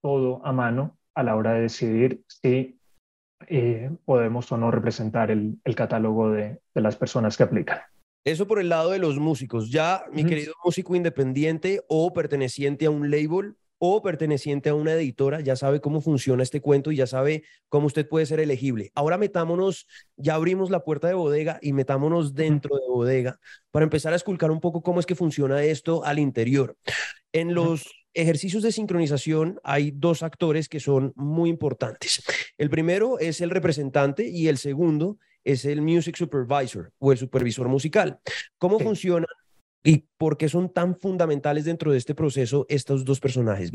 todo 0.00 0.44
a 0.44 0.52
mano 0.52 0.96
a 1.14 1.22
la 1.22 1.36
hora 1.36 1.52
de 1.52 1.62
decidir 1.62 2.22
si 2.26 2.79
eh, 3.48 3.90
podemos 4.04 4.50
o 4.52 4.56
no 4.56 4.70
representar 4.70 5.30
el, 5.30 5.58
catálogo 5.74 6.30
de, 6.30 6.60
las 6.74 6.96
personas 6.96 7.36
que 7.36 7.42
aplican. 7.44 7.78
Eso 8.24 8.46
por 8.46 8.60
el 8.60 8.68
lado 8.68 8.90
de 8.90 8.98
los 8.98 9.18
músicos. 9.18 9.70
Ya, 9.70 10.04
mi 10.12 10.24
querido 10.24 10.52
músico 10.64 10.94
independiente 10.94 11.82
o 11.88 12.12
perteneciente 12.12 12.86
a 12.86 12.90
un 12.90 13.10
label 13.10 13.56
o 13.82 14.02
perteneciente 14.02 14.68
a 14.68 14.74
una 14.74 14.92
editora, 14.92 15.40
ya 15.40 15.56
sabe 15.56 15.80
cómo 15.80 16.02
funciona 16.02 16.42
este 16.42 16.60
cuento 16.60 16.92
y 16.92 16.96
ya 16.96 17.06
sabe 17.06 17.44
cómo 17.70 17.86
usted 17.86 18.06
puede 18.06 18.26
ser 18.26 18.38
elegible. 18.38 18.92
Ahora 18.94 19.16
metámonos, 19.16 19.86
ya 20.16 20.34
abrimos 20.34 20.68
la 20.70 20.84
puerta 20.84 21.08
de 21.08 21.14
bodega 21.14 21.58
y 21.62 21.72
metámonos 21.72 22.34
dentro 22.34 22.76
de 22.76 22.86
bodega 22.86 23.40
para 23.70 23.84
empezar 23.84 24.12
a 24.12 24.16
esculcar 24.16 24.50
un 24.50 24.60
poco 24.60 24.82
cómo 24.82 25.00
es 25.00 25.06
que 25.06 25.14
funciona 25.14 25.64
esto 25.64 26.04
al 26.04 26.18
interior. 26.18 26.76
En 27.32 27.54
los 27.54 27.90
ejercicios 28.12 28.62
de 28.62 28.72
sincronización 28.72 29.58
hay 29.64 29.92
dos 29.92 30.22
actores 30.22 30.68
que 30.68 30.78
son 30.78 31.14
muy 31.16 31.48
importantes. 31.48 32.22
El 32.58 32.68
primero 32.68 33.18
es 33.18 33.40
el 33.40 33.48
representante 33.48 34.28
y 34.28 34.48
el 34.48 34.58
segundo 34.58 35.16
es 35.42 35.64
el 35.64 35.80
music 35.80 36.16
supervisor 36.16 36.92
o 36.98 37.12
el 37.12 37.18
supervisor 37.18 37.66
musical. 37.68 38.20
¿Cómo 38.58 38.78
funciona 38.78 39.26
y 39.82 40.04
por 40.18 40.36
qué 40.36 40.48
son 40.48 40.68
tan 40.68 40.94
fundamentales 40.94 41.64
dentro 41.64 41.92
de 41.92 41.98
este 41.98 42.14
proceso 42.14 42.66
estos 42.68 43.04
dos 43.04 43.20
personajes, 43.20 43.72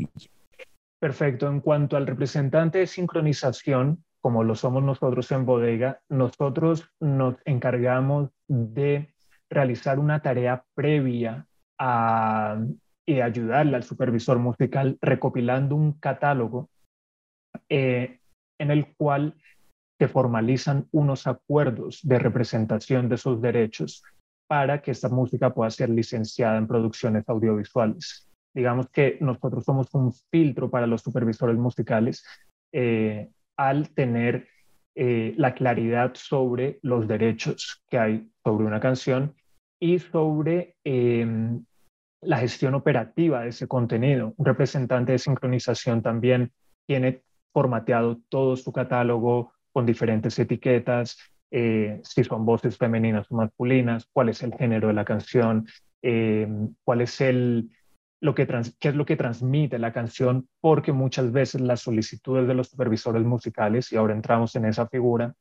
Perfecto. 0.98 1.48
En 1.48 1.60
cuanto 1.60 1.96
al 1.96 2.06
representante 2.06 2.78
de 2.78 2.86
sincronización, 2.86 4.02
como 4.20 4.44
lo 4.44 4.54
somos 4.54 4.82
nosotros 4.82 5.30
en 5.30 5.44
bodega, 5.44 6.00
nosotros 6.08 6.88
nos 7.00 7.36
encargamos 7.44 8.30
de 8.48 9.14
realizar 9.50 9.98
una 9.98 10.22
tarea 10.22 10.64
previa 10.74 11.46
a 11.78 12.58
y 13.06 13.20
ayudarle 13.20 13.76
al 13.76 13.84
supervisor 13.84 14.38
musical 14.38 14.98
recopilando 15.00 15.76
un 15.76 15.92
catálogo 15.92 16.68
eh, 17.68 18.18
en 18.58 18.70
el 18.70 18.94
cual 18.96 19.36
se 19.98 20.08
formalizan 20.08 20.88
unos 20.90 21.26
acuerdos 21.26 22.00
de 22.02 22.18
representación 22.18 23.08
de 23.08 23.14
esos 23.14 23.40
derechos 23.40 24.02
para 24.46 24.80
que 24.80 24.92
esta 24.92 25.08
música 25.08 25.52
pueda 25.52 25.70
ser 25.70 25.90
licenciada 25.90 26.58
en 26.58 26.66
producciones 26.66 27.28
audiovisuales. 27.28 28.28
Digamos 28.54 28.88
que 28.90 29.18
nosotros 29.20 29.64
somos 29.64 29.92
un 29.94 30.12
filtro 30.30 30.70
para 30.70 30.86
los 30.86 31.02
supervisores 31.02 31.56
musicales 31.56 32.24
eh, 32.72 33.28
al 33.56 33.90
tener 33.90 34.48
eh, 34.94 35.34
la 35.36 35.54
claridad 35.54 36.12
sobre 36.14 36.78
los 36.82 37.06
derechos 37.06 37.82
que 37.88 37.98
hay 37.98 38.30
sobre 38.42 38.66
una 38.66 38.80
canción 38.80 39.34
y 39.78 39.98
sobre 39.98 40.76
em, 40.84 41.64
la 42.22 42.38
gestión 42.38 42.74
operativa 42.74 43.42
de 43.42 43.48
ese 43.48 43.68
contenido. 43.68 44.32
Un 44.36 44.46
representante 44.46 45.12
de 45.12 45.18
sincronización 45.18 46.02
también 46.02 46.52
tiene 46.86 47.22
formateado 47.52 48.20
todo 48.28 48.56
su 48.56 48.72
catálogo 48.72 49.52
con 49.72 49.84
diferentes 49.84 50.38
etiquetas, 50.38 51.18
eh, 51.50 52.00
si 52.04 52.24
son 52.24 52.44
voces 52.44 52.76
femeninas 52.76 53.30
o 53.30 53.36
masculinas, 53.36 54.06
cuál 54.12 54.28
es 54.28 54.42
el 54.42 54.54
género 54.54 54.88
de 54.88 54.94
la 54.94 55.04
canción, 55.04 55.66
eh, 56.02 56.48
cuál 56.84 57.00
es 57.00 57.20
el, 57.20 57.70
lo 58.20 58.34
que 58.34 58.46
qué 58.78 58.88
es 58.88 58.94
lo 58.94 59.06
que 59.06 59.16
transmite 59.16 59.78
la 59.78 59.92
canción, 59.92 60.48
porque 60.60 60.92
muchas 60.92 61.32
veces 61.32 61.60
las 61.60 61.80
solicitudes 61.80 62.46
de 62.48 62.54
los 62.54 62.68
supervisores 62.68 63.24
musicales, 63.24 63.92
y 63.92 63.96
ahora 63.96 64.14
entramos 64.14 64.56
en 64.56 64.64
esa 64.66 64.88
figura, 64.88 65.34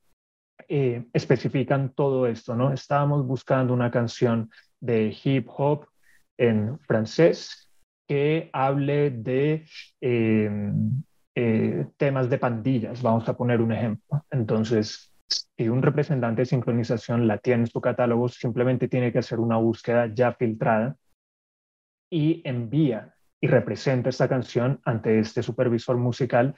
eh, 0.68 1.06
especifican 1.14 1.94
todo 1.94 2.28
esto, 2.28 2.56
¿no? 2.56 2.72
Estábamos 2.72 3.26
buscando 3.26 3.74
una 3.74 3.92
canción 3.92 4.50
de 4.80 5.16
hip 5.24 5.48
hop 5.50 5.88
en 6.38 6.80
francés 6.80 7.70
que 8.08 8.50
hable 8.54 9.12
de 9.12 9.66
eh, 10.02 10.72
eh, 11.36 11.88
temas 11.98 12.30
de 12.30 12.38
pandillas, 12.38 13.02
vamos 13.02 13.28
a 13.28 13.36
poner 13.36 13.62
un 13.62 13.74
ejemplo. 13.74 14.26
Entonces, 14.32 15.12
si 15.28 15.70
un 15.70 15.82
representante 15.82 16.42
de 16.42 16.46
sincronización 16.46 17.28
la 17.28 17.38
tiene 17.38 17.64
en 17.64 17.68
su 17.68 17.82
catálogo, 17.82 18.30
simplemente 18.30 18.88
tiene 18.88 19.12
que 19.12 19.20
hacer 19.20 19.40
una 19.40 19.58
búsqueda 19.58 20.12
ya 20.14 20.34
filtrada 20.34 20.98
y 22.12 22.42
envía 22.46 23.16
y 23.42 23.48
representa 23.48 24.10
esta 24.10 24.28
canción 24.28 24.80
ante 24.86 25.20
este 25.20 25.44
supervisor 25.44 25.98
musical, 25.98 26.56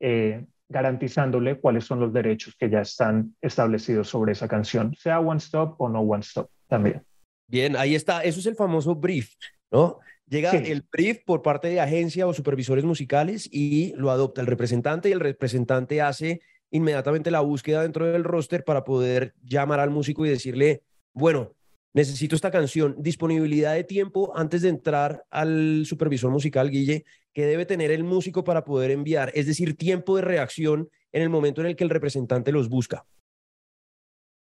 eh, 0.00 0.46
garantizándole 0.68 1.58
cuáles 1.58 1.84
son 1.84 2.00
los 2.00 2.12
derechos 2.12 2.54
que 2.56 2.70
ya 2.70 2.80
están 2.80 3.34
establecidos 3.40 4.08
sobre 4.08 4.32
esa 4.32 4.48
canción, 4.48 4.94
sea 4.94 5.20
one 5.20 5.38
stop 5.38 5.80
o 5.80 5.88
no 5.88 6.00
one 6.00 6.22
stop 6.22 6.48
también. 6.68 7.02
Bien, 7.48 7.76
ahí 7.76 7.96
está. 7.96 8.22
Eso 8.22 8.38
es 8.38 8.46
el 8.46 8.54
famoso 8.54 8.94
brief, 8.94 9.34
¿no? 9.72 9.98
Llega 10.28 10.52
el 10.52 10.84
brief 10.92 11.24
por 11.24 11.42
parte 11.42 11.66
de 11.66 11.80
agencia 11.80 12.28
o 12.28 12.32
supervisores 12.32 12.84
musicales 12.84 13.48
y 13.50 13.92
lo 13.96 14.12
adopta 14.12 14.40
el 14.40 14.46
representante 14.46 15.08
y 15.08 15.12
el 15.12 15.18
representante 15.18 16.00
hace 16.00 16.40
inmediatamente 16.70 17.30
la 17.30 17.40
búsqueda 17.40 17.82
dentro 17.82 18.06
del 18.06 18.24
roster 18.24 18.64
para 18.64 18.84
poder 18.84 19.34
llamar 19.42 19.80
al 19.80 19.90
músico 19.90 20.24
y 20.24 20.30
decirle, 20.30 20.82
bueno, 21.12 21.52
necesito 21.92 22.36
esta 22.36 22.50
canción, 22.50 22.96
disponibilidad 22.98 23.74
de 23.74 23.84
tiempo 23.84 24.32
antes 24.36 24.62
de 24.62 24.68
entrar 24.68 25.24
al 25.30 25.84
supervisor 25.86 26.30
musical, 26.30 26.70
Guille, 26.70 27.04
que 27.32 27.46
debe 27.46 27.66
tener 27.66 27.90
el 27.90 28.04
músico 28.04 28.44
para 28.44 28.64
poder 28.64 28.90
enviar, 28.90 29.32
es 29.34 29.46
decir, 29.46 29.76
tiempo 29.76 30.16
de 30.16 30.22
reacción 30.22 30.88
en 31.12 31.22
el 31.22 31.28
momento 31.28 31.60
en 31.60 31.68
el 31.68 31.76
que 31.76 31.84
el 31.84 31.90
representante 31.90 32.52
los 32.52 32.68
busca. 32.68 33.04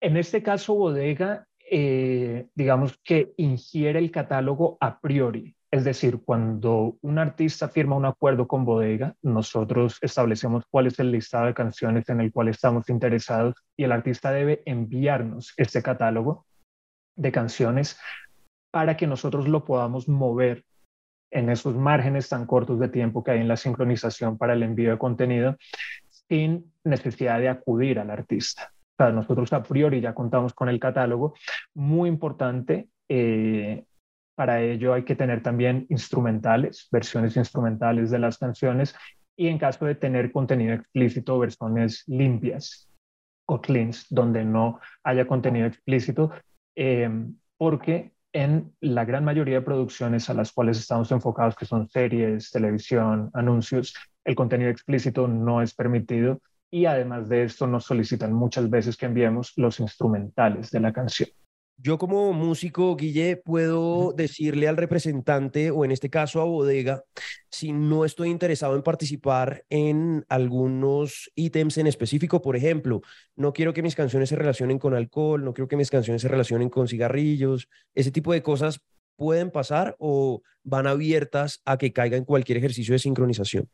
En 0.01 0.17
este 0.17 0.41
caso, 0.41 0.73
Bodega 0.73 1.47
eh, 1.73 2.47
digamos 2.53 2.99
que 3.01 3.33
ingiere 3.37 3.97
el 3.97 4.11
catálogo 4.11 4.77
a 4.81 4.99
priori. 4.99 5.55
Es 5.71 5.85
decir, 5.85 6.19
cuando 6.23 6.97
un 7.01 7.17
artista 7.17 7.69
firma 7.69 7.95
un 7.95 8.05
acuerdo 8.05 8.45
con 8.47 8.65
bodega, 8.65 9.15
nosotros 9.21 9.97
establecemos 10.01 10.65
cuál 10.69 10.87
es 10.87 10.99
el 10.99 11.11
listado 11.11 11.45
de 11.45 11.53
canciones 11.53 12.09
en 12.09 12.19
el 12.19 12.31
cual 12.31 12.49
estamos 12.49 12.89
interesados 12.89 13.55
y 13.77 13.85
el 13.85 13.93
artista 13.93 14.31
debe 14.31 14.61
enviarnos 14.65 15.53
este 15.55 15.81
catálogo 15.81 16.45
de 17.15 17.31
canciones 17.31 17.97
para 18.69 18.97
que 18.97 19.07
nosotros 19.07 19.47
lo 19.47 19.63
podamos 19.63 20.09
mover 20.09 20.65
en 21.31 21.49
esos 21.49 21.75
márgenes 21.75 22.27
tan 22.27 22.45
cortos 22.45 22.77
de 22.79 22.89
tiempo 22.89 23.23
que 23.23 23.31
hay 23.31 23.39
en 23.39 23.47
la 23.47 23.55
sincronización 23.55 24.37
para 24.37 24.53
el 24.53 24.63
envío 24.63 24.91
de 24.91 24.97
contenido 24.97 25.55
sin 26.27 26.73
necesidad 26.83 27.39
de 27.39 27.47
acudir 27.47 27.99
al 27.99 28.09
artista 28.11 28.73
nosotros 29.09 29.51
a 29.53 29.63
priori 29.63 30.01
ya 30.01 30.13
contamos 30.13 30.53
con 30.53 30.69
el 30.69 30.79
catálogo. 30.79 31.33
Muy 31.73 32.07
importante, 32.09 32.89
eh, 33.09 33.85
para 34.35 34.61
ello 34.61 34.93
hay 34.93 35.03
que 35.03 35.15
tener 35.15 35.43
también 35.43 35.85
instrumentales, 35.89 36.87
versiones 36.91 37.35
instrumentales 37.37 38.11
de 38.11 38.19
las 38.19 38.37
canciones 38.37 38.95
y 39.35 39.47
en 39.47 39.57
caso 39.57 39.85
de 39.85 39.95
tener 39.95 40.31
contenido 40.31 40.73
explícito, 40.73 41.39
versiones 41.39 42.03
limpias 42.07 42.89
o 43.45 43.59
cleans, 43.59 44.05
donde 44.09 44.45
no 44.45 44.79
haya 45.03 45.27
contenido 45.27 45.67
explícito, 45.67 46.31
eh, 46.75 47.09
porque 47.57 48.13
en 48.33 48.73
la 48.79 49.03
gran 49.05 49.25
mayoría 49.25 49.55
de 49.55 49.61
producciones 49.61 50.29
a 50.29 50.33
las 50.33 50.51
cuales 50.51 50.79
estamos 50.79 51.11
enfocados, 51.11 51.55
que 51.55 51.65
son 51.65 51.89
series, 51.89 52.51
televisión, 52.51 53.29
anuncios, 53.33 53.93
el 54.23 54.35
contenido 54.35 54.69
explícito 54.69 55.27
no 55.27 55.61
es 55.61 55.73
permitido 55.73 56.41
y 56.69 56.85
además 56.85 57.27
de 57.27 57.43
esto 57.43 57.67
nos 57.67 57.83
solicitan 57.83 58.31
muchas 58.31 58.69
veces 58.69 58.95
que 58.95 59.05
enviemos 59.05 59.53
los 59.57 59.79
instrumentales 59.79 60.71
de 60.71 60.79
la 60.79 60.93
canción. 60.93 61.29
Yo 61.83 61.97
como 61.97 62.31
músico, 62.31 62.95
Guille, 62.95 63.37
puedo 63.37 64.13
decirle 64.15 64.67
al 64.67 64.77
representante 64.77 65.71
o 65.71 65.83
en 65.83 65.91
este 65.91 66.11
caso 66.11 66.39
a 66.39 66.43
Bodega, 66.43 67.03
si 67.49 67.71
no 67.71 68.05
estoy 68.05 68.29
interesado 68.29 68.75
en 68.75 68.83
participar 68.83 69.65
en 69.69 70.23
algunos 70.29 71.31
ítems 71.33 71.79
en 71.79 71.87
específico, 71.87 72.39
por 72.39 72.55
ejemplo, 72.55 73.01
no 73.35 73.51
quiero 73.51 73.73
que 73.73 73.81
mis 73.81 73.95
canciones 73.95 74.29
se 74.29 74.35
relacionen 74.35 74.77
con 74.77 74.93
alcohol, 74.93 75.43
no 75.43 75.55
quiero 75.55 75.67
que 75.67 75.75
mis 75.75 75.89
canciones 75.89 76.21
se 76.21 76.27
relacionen 76.27 76.69
con 76.69 76.87
cigarrillos, 76.87 77.67
ese 77.95 78.11
tipo 78.11 78.31
de 78.31 78.43
cosas 78.43 78.81
pueden 79.15 79.49
pasar 79.49 79.95
o 79.97 80.43
van 80.63 80.85
abiertas 80.85 81.61
a 81.65 81.77
que 81.77 81.93
caiga 81.93 82.15
en 82.15 82.25
cualquier 82.25 82.59
ejercicio 82.59 82.93
de 82.93 82.99
sincronización. 82.99 83.67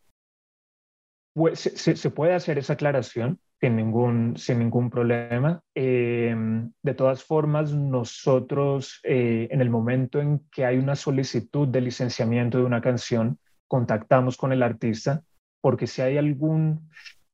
Pues, 1.33 1.59
se, 1.59 2.09
puede 2.09 2.33
hacer 2.33 2.57
esa 2.57 2.73
aclaración 2.73 3.39
sin 3.59 3.75
ningún, 3.75 4.37
sin 4.37 4.59
ningún 4.59 4.89
problema. 4.89 5.61
Em, 5.75 6.71
de 6.83 6.93
todas 6.93 7.23
formas, 7.23 7.73
nosotros 7.73 8.99
eh, 9.03 9.47
en 9.51 9.61
el 9.61 9.69
momento 9.69 10.19
en 10.19 10.47
que 10.51 10.65
hay 10.65 10.77
una 10.77 10.95
solicitud 10.95 11.67
de 11.67 11.81
licenciamiento 11.81 12.57
de 12.57 12.65
una 12.65 12.81
canción, 12.81 13.39
contactamos 13.67 14.37
con 14.37 14.53
el 14.53 14.63
artista 14.63 15.23
porque 15.61 15.87
si 15.87 16.01
hay 16.01 16.17
algún 16.17 16.89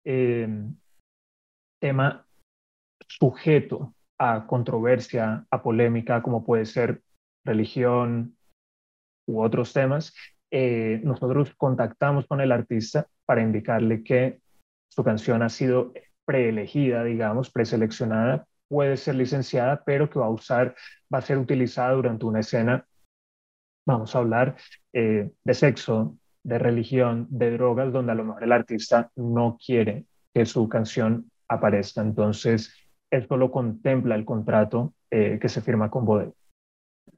eh, 0.05 0.47
tema 1.79 2.25
sujeto 3.07 3.93
a 4.17 4.47
controversia, 4.47 5.45
a 5.51 5.61
polémica, 5.61 6.21
como 6.23 6.45
puede 6.45 6.65
ser 6.65 7.01
religión 7.45 8.37
u 9.27 9.41
otros 9.41 9.73
temas, 9.73 10.15
eh, 10.51 11.01
nosotros 11.03 11.53
contactamos 11.55 12.25
con 12.27 12.39
el 12.39 12.51
artista 12.51 13.07
para 13.25 13.41
indicarle 13.41 14.03
que 14.03 14.39
su 14.89 15.03
canción 15.03 15.41
ha 15.41 15.49
sido 15.49 15.93
preelegida, 16.25 17.03
digamos, 17.03 17.49
preseleccionada, 17.49 18.45
puede 18.67 18.97
ser 18.97 19.15
licenciada, 19.15 19.83
pero 19.85 20.09
que 20.09 20.19
va 20.19 20.25
a 20.25 20.29
usar, 20.29 20.75
va 21.13 21.19
a 21.19 21.21
ser 21.21 21.37
utilizada 21.37 21.93
durante 21.93 22.25
una 22.25 22.39
escena. 22.39 22.85
Vamos 23.85 24.15
a 24.15 24.19
hablar 24.19 24.55
eh, 24.93 25.29
de 25.43 25.53
sexo, 25.53 26.17
de 26.43 26.57
religión, 26.57 27.27
de 27.29 27.51
drogas, 27.51 27.91
donde 27.91 28.13
a 28.13 28.15
lo 28.15 28.25
mejor 28.25 28.43
el 28.43 28.51
artista 28.51 29.11
no 29.15 29.57
quiere 29.63 30.05
que 30.33 30.45
su 30.45 30.67
canción 30.67 31.29
aparezca. 31.47 32.01
Entonces, 32.01 32.73
esto 33.11 33.37
lo 33.37 33.51
contempla 33.51 34.15
el 34.15 34.25
contrato 34.25 34.93
eh, 35.11 35.37
que 35.39 35.49
se 35.49 35.61
firma 35.61 35.89
con 35.89 36.05
Bodega. 36.05 36.31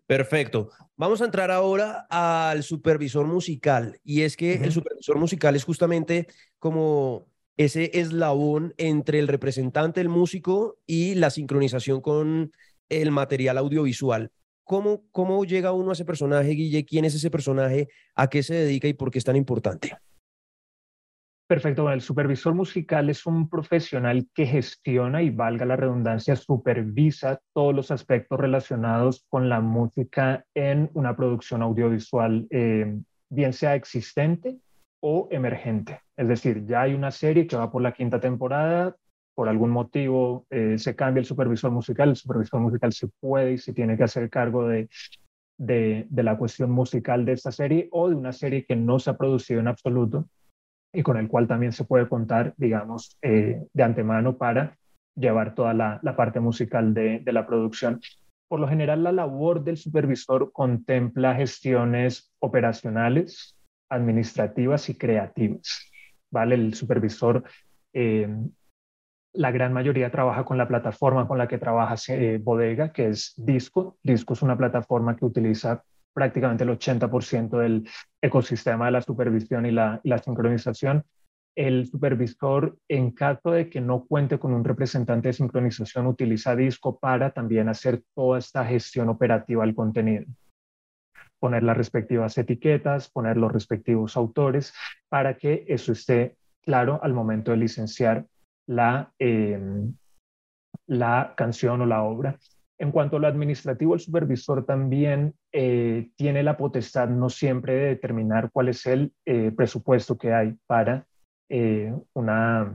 Perfecto. 0.08 0.70
Vamos 0.98 1.22
a 1.22 1.26
entrar 1.26 1.52
ahora 1.52 2.06
al 2.10 2.64
supervisor 2.64 3.26
musical. 3.26 4.00
Y 4.04 4.22
es 4.22 4.38
que 4.38 4.56
el 4.56 4.72
supervisor 4.72 5.18
musical 5.18 5.56
es 5.56 5.64
justamente 5.64 6.28
como 6.60 7.28
ese 7.58 7.92
eslabón 8.00 8.74
entre 8.78 9.20
el 9.20 9.28
representante, 9.28 10.02
el 10.02 10.10
músico 10.10 10.78
y 10.86 11.16
la 11.16 11.30
sincronización 11.30 12.02
con 12.02 12.52
el 12.90 13.12
material 13.12 13.58
audiovisual. 13.58 14.32
¿Cómo, 14.64 15.04
¿Cómo 15.12 15.46
llega 15.46 15.72
uno 15.72 15.92
a 15.92 15.94
ese 15.94 16.06
personaje, 16.06 16.50
Guille? 16.50 16.86
¿Quién 16.86 17.06
es 17.06 17.16
ese 17.16 17.30
personaje? 17.30 17.88
¿A 18.16 18.28
qué 18.30 18.44
se 18.44 18.56
dedica 18.56 18.88
y 18.88 18.94
por 18.94 19.12
qué 19.12 19.20
es 19.20 19.26
tan 19.26 19.36
importante? 19.36 19.96
Perfecto. 21.48 21.84
Bueno, 21.84 21.94
el 21.94 22.02
supervisor 22.02 22.56
musical 22.56 23.08
es 23.12 23.28
un 23.28 23.48
profesional 23.48 24.28
que 24.34 24.48
gestiona 24.48 25.22
y, 25.22 25.30
valga 25.30 25.66
la 25.66 25.76
redundancia, 25.76 26.36
supervisa 26.36 27.40
todos 27.54 27.76
los 27.76 27.92
aspectos 27.92 28.40
relacionados 28.40 29.24
con 29.30 29.48
la 29.48 29.62
música 29.62 30.44
en 30.56 30.90
una 30.96 31.16
producción 31.16 31.62
audiovisual, 31.62 32.48
eh, 32.50 33.00
bien 33.30 33.54
sea 33.54 33.76
existente 33.76 34.58
o 35.02 35.28
emergente. 35.32 36.02
Es 36.18 36.28
decir, 36.28 36.66
ya 36.66 36.82
hay 36.82 36.94
una 36.94 37.12
serie 37.12 37.48
que 37.48 37.56
va 37.56 37.72
por 37.72 37.82
la 37.82 37.94
quinta 37.94 38.20
temporada, 38.20 38.96
por 39.34 39.50
algún 39.50 39.70
motivo 39.70 40.46
eh, 40.50 40.78
se 40.78 40.96
cambia 40.96 41.20
el 41.20 41.26
supervisor 41.26 41.72
musical, 41.72 42.10
el 42.10 42.16
supervisor 42.16 42.60
musical 42.62 42.94
se 42.94 43.08
puede 43.20 43.54
y 43.54 43.58
se 43.58 43.74
tiene 43.74 43.98
que 43.98 44.04
hacer 44.04 44.30
cargo 44.30 44.68
de, 44.68 44.90
de, 45.58 46.08
de 46.10 46.24
la 46.24 46.38
cuestión 46.38 46.72
musical 46.72 47.26
de 47.26 47.34
esta 47.34 47.52
serie 47.52 47.90
o 47.92 48.10
de 48.10 48.16
una 48.16 48.32
serie 48.32 48.66
que 48.66 48.76
no 48.76 49.00
se 49.00 49.10
ha 49.10 49.18
producido 49.18 49.60
en 49.60 49.68
absoluto 49.68 50.28
y 50.96 51.04
con 51.04 51.18
el 51.18 51.28
cual 51.28 51.48
también 51.48 51.74
se 51.74 51.84
puede 51.84 52.08
contar, 52.08 52.54
digamos, 52.58 53.18
eh, 53.22 53.68
de 53.74 53.84
antemano 53.84 54.38
para 54.38 54.78
llevar 55.16 55.54
toda 55.54 55.74
la, 55.74 56.00
parte 56.16 56.40
musical 56.40 56.94
de, 56.94 57.22
la 57.26 57.46
producción. 57.46 58.02
Por 58.48 58.60
lo 58.60 58.68
general, 58.68 59.04
la 59.04 59.12
labor 59.12 59.64
del 59.64 59.78
supervisor 59.78 60.52
contempla 60.54 61.36
gestiones 61.36 62.34
operacionales, 62.40 63.58
administrativas 63.90 64.90
y 64.90 64.98
creativas. 64.98 65.92
¿vale? 66.32 66.56
El 66.56 66.74
supervisor, 66.74 67.44
eh, 67.94 68.28
la 69.34 69.52
gran 69.52 69.74
mayoría 69.74 70.12
trabaja 70.12 70.46
con 70.46 70.58
la 70.58 70.68
plataforma 70.68 71.28
con 71.28 71.38
la 71.38 71.48
que 71.48 71.58
trabaja 71.58 71.96
eh, 72.10 72.40
Bodega, 72.42 72.92
que 72.92 73.10
es 73.10 73.34
Disco. 73.38 73.98
Disco 74.04 74.34
es 74.34 74.42
una 74.42 74.58
plataforma 74.58 75.16
que 75.16 75.26
utiliza 75.26 75.84
prácticamente 76.14 76.64
el 76.64 76.70
80% 76.70 77.58
del 77.58 77.88
ecosistema 78.22 78.86
de 78.86 78.92
la 78.92 79.02
supervisión 79.02 79.66
y 79.66 79.72
la, 79.72 80.02
sincronización. 80.24 81.04
El 81.56 81.88
supervisor, 81.88 82.78
en 82.90 83.12
caso 83.12 83.52
de 83.52 83.70
que 83.70 83.80
no 83.80 84.06
cuente 84.06 84.40
con 84.40 84.54
un 84.54 84.64
representante 84.64 85.30
de 85.30 85.34
sincronización, 85.34 86.08
utiliza 86.08 86.56
Disco 86.56 87.00
para 87.00 87.32
también 87.32 87.70
hacer 87.70 88.04
toda 88.14 88.40
esta 88.40 88.66
gestión 88.66 89.10
operativa 89.10 89.66
del 89.66 89.76
contenido 89.76 90.26
poner 91.46 91.62
las 91.62 91.78
respectivas 91.78 92.36
etiquetas, 92.40 93.08
poner 93.08 93.38
los 93.38 93.52
respectivos 93.52 94.18
autores, 94.18 94.74
para 95.10 95.38
que 95.38 95.64
eso 95.68 95.92
esté 95.92 96.38
claro 96.64 97.00
al 97.04 97.14
momento 97.14 97.52
de 97.52 97.58
licenciar 97.58 98.26
la, 98.68 99.14
eh, 99.20 99.60
la 100.88 101.36
canción 101.38 101.82
o 101.82 101.86
la 101.86 102.02
obra. 102.02 102.40
En 102.80 102.92
cuanto 102.92 103.18
a 103.18 103.20
lo 103.20 103.28
administrativo, 103.28 103.94
el 103.94 104.00
supervisor 104.00 104.66
también 104.66 105.36
eh, 105.52 106.10
tiene 106.16 106.42
la 106.42 106.58
potestad 106.58 107.10
no 107.10 107.30
siempre 107.30 107.76
de 107.76 107.86
determinar 107.90 108.50
cuál 108.52 108.70
es 108.70 108.84
el 108.88 109.14
eh, 109.28 109.52
presupuesto 109.56 110.18
que 110.18 110.34
hay 110.34 110.56
para, 110.66 111.06
eh, 111.48 111.94
una, 112.14 112.74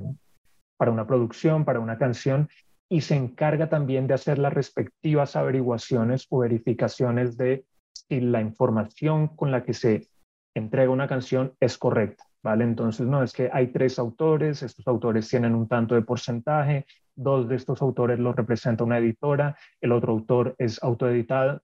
para 0.76 0.92
una 0.92 1.08
producción, 1.08 1.64
para 1.64 1.80
una 1.80 1.98
canción, 1.98 2.48
y 2.88 3.00
se 3.00 3.16
encarga 3.16 3.68
también 3.68 4.06
de 4.06 4.14
hacer 4.14 4.38
las 4.38 4.52
respectivas 4.52 5.34
averiguaciones 5.34 6.28
o 6.30 6.38
verificaciones 6.38 7.36
de 7.36 7.64
si 7.92 8.20
la 8.20 8.40
información 8.40 9.28
con 9.28 9.50
la 9.50 9.62
que 9.62 9.74
se 9.74 10.08
entrega 10.54 10.90
una 10.90 11.08
canción 11.08 11.54
es 11.60 11.78
correcta. 11.78 12.24
¿Vale? 12.42 12.64
Entonces, 12.64 13.06
no, 13.06 13.22
es 13.22 13.34
que 13.34 13.50
hay 13.52 13.66
tres 13.66 13.98
autores, 13.98 14.62
estos 14.62 14.88
autores 14.88 15.28
tienen 15.28 15.54
un 15.54 15.68
tanto 15.68 15.94
de 15.94 16.00
porcentaje, 16.00 16.86
dos 17.14 17.48
de 17.48 17.56
estos 17.56 17.82
autores 17.82 18.18
los 18.18 18.34
representa 18.34 18.82
una 18.82 18.96
editora, 18.96 19.58
el 19.78 19.92
otro 19.92 20.12
autor 20.12 20.54
es 20.56 20.82
autoeditado 20.82 21.60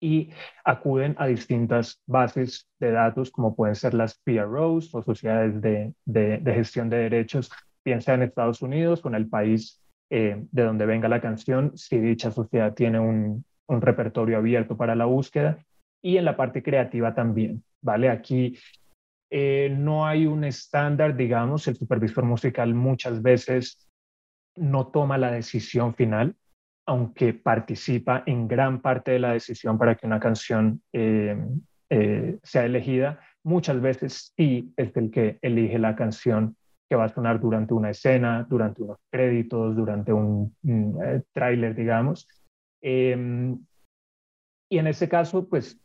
y 0.00 0.30
acuden 0.64 1.14
a 1.18 1.26
distintas 1.26 2.00
bases 2.06 2.68
de 2.80 2.90
datos 2.90 3.30
como 3.30 3.54
pueden 3.54 3.76
ser 3.76 3.92
las 3.94 4.18
PROs 4.18 4.94
o 4.94 5.02
sociedades 5.02 5.60
de, 5.60 5.94
de, 6.06 6.54
gestión 6.54 6.88
de 6.88 6.96
derechos, 6.96 7.52
bien 7.84 8.00
sea 8.00 8.14
en 8.14 8.22
Estados 8.22 8.62
Unidos 8.62 9.02
en 9.04 9.14
el 9.14 9.28
país 9.28 9.80
eh, 10.10 10.44
de 10.50 10.62
donde 10.64 10.86
venga 10.86 11.08
la 11.08 11.20
canción, 11.20 11.76
si 11.76 11.98
dicha 11.98 12.30
sociedad 12.30 12.74
tiene 12.74 12.98
un, 12.98 13.44
un 13.68 13.80
repertorio 13.80 14.38
abierto 14.38 14.76
para 14.76 14.94
la 14.94 15.04
búsqueda 15.04 15.58
y 16.02 16.16
en 16.16 16.24
la 16.24 16.36
parte 16.36 16.62
creativa 16.62 17.14
también, 17.14 17.62
¿vale? 17.80 18.10
Aquí 18.10 18.58
eh, 19.30 19.74
no 19.74 20.06
hay 20.06 20.26
un 20.26 20.44
estándar, 20.44 21.16
digamos, 21.16 21.66
el 21.68 21.76
supervisor 21.76 22.24
musical 22.24 22.74
muchas 22.74 23.22
veces 23.22 23.88
no 24.56 24.88
toma 24.88 25.16
la 25.16 25.30
decisión 25.30 25.94
final, 25.94 26.34
aunque 26.86 27.32
participa 27.32 28.24
en 28.26 28.46
gran 28.46 28.82
parte 28.82 29.12
de 29.12 29.20
la 29.20 29.32
decisión 29.32 29.78
para 29.78 29.94
que 29.94 30.06
una 30.06 30.20
canción 30.20 30.82
eh, 30.92 31.34
eh, 31.88 32.38
sea 32.42 32.66
elegida, 32.66 33.20
muchas 33.42 33.80
veces 33.80 34.34
sí 34.36 34.74
es 34.76 34.94
el 34.96 35.10
que 35.10 35.38
elige 35.40 35.78
la 35.78 35.96
canción 35.96 36.56
que 36.90 36.96
va 36.96 37.04
a 37.04 37.14
sonar 37.14 37.40
durante 37.40 37.72
una 37.72 37.88
escena, 37.88 38.46
durante 38.46 38.82
unos 38.82 38.98
créditos, 39.10 39.74
durante 39.74 40.12
un, 40.12 40.54
un 40.62 41.24
tráiler, 41.32 41.74
digamos. 41.74 42.28
Em, 42.82 43.58
y 44.70 44.78
en 44.78 44.86
ese 44.86 45.08
caso, 45.08 45.48
pues 45.48 45.78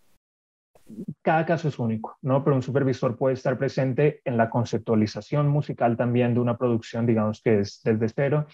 cada 1.21 1.45
caso 1.45 1.67
es 1.67 1.79
único, 1.79 2.17
¿no? 2.21 2.43
Pero 2.43 2.55
un 2.55 2.61
supervisor 2.61 3.17
puede 3.17 3.35
estar 3.35 3.57
presente 3.57 4.21
en 4.25 4.37
la 4.37 4.49
conceptualización 4.49 5.47
musical 5.47 5.97
también 5.97 6.33
de 6.33 6.39
una 6.39 6.57
producción, 6.57 7.05
digamos 7.05 7.41
que 7.41 7.59
es 7.59 7.81
desde 7.83 8.09
cero, 8.09 8.47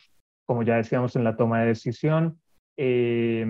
como 0.45 0.63
ya 0.63 0.75
decíamos 0.75 1.15
en 1.15 1.23
la 1.23 1.37
toma 1.37 1.61
de 1.61 1.67
decisión. 1.67 2.39
Eh, 2.75 3.45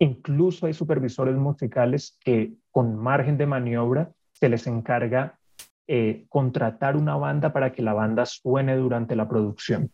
incluso 0.00 0.66
hay 0.66 0.74
supervisores 0.74 1.36
musicales 1.36 2.18
que 2.24 2.54
con 2.70 2.96
margen 2.96 3.38
de 3.38 3.46
maniobra 3.46 4.12
se 4.32 4.48
les 4.48 4.66
encarga 4.66 5.38
eh, 5.86 6.26
contratar 6.28 6.96
una 6.96 7.16
banda 7.16 7.52
para 7.52 7.72
que 7.72 7.82
la 7.82 7.92
banda 7.92 8.26
suene 8.26 8.76
durante 8.76 9.14
la 9.14 9.28
producción. 9.28 9.90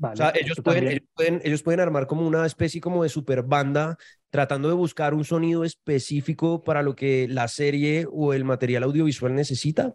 O 0.00 0.16
sea, 0.16 0.32
ellos 0.34 0.60
pueden, 0.62 1.40
ellos 1.42 1.62
pueden, 1.62 1.80
armar 1.80 2.06
como 2.06 2.26
una 2.26 2.46
especie 2.46 2.80
como 2.80 3.02
de 3.02 3.08
super 3.08 3.42
banda 3.42 3.96
tratando 4.30 4.68
de 4.68 4.74
buscar 4.74 5.14
un 5.14 5.24
sonido 5.24 5.64
específico 5.64 6.62
para 6.62 6.82
lo 6.82 6.94
que 6.94 7.26
la 7.28 7.48
serie 7.48 8.06
o 8.10 8.32
el 8.32 8.44
material 8.44 8.84
audiovisual 8.84 9.34
necesita. 9.34 9.94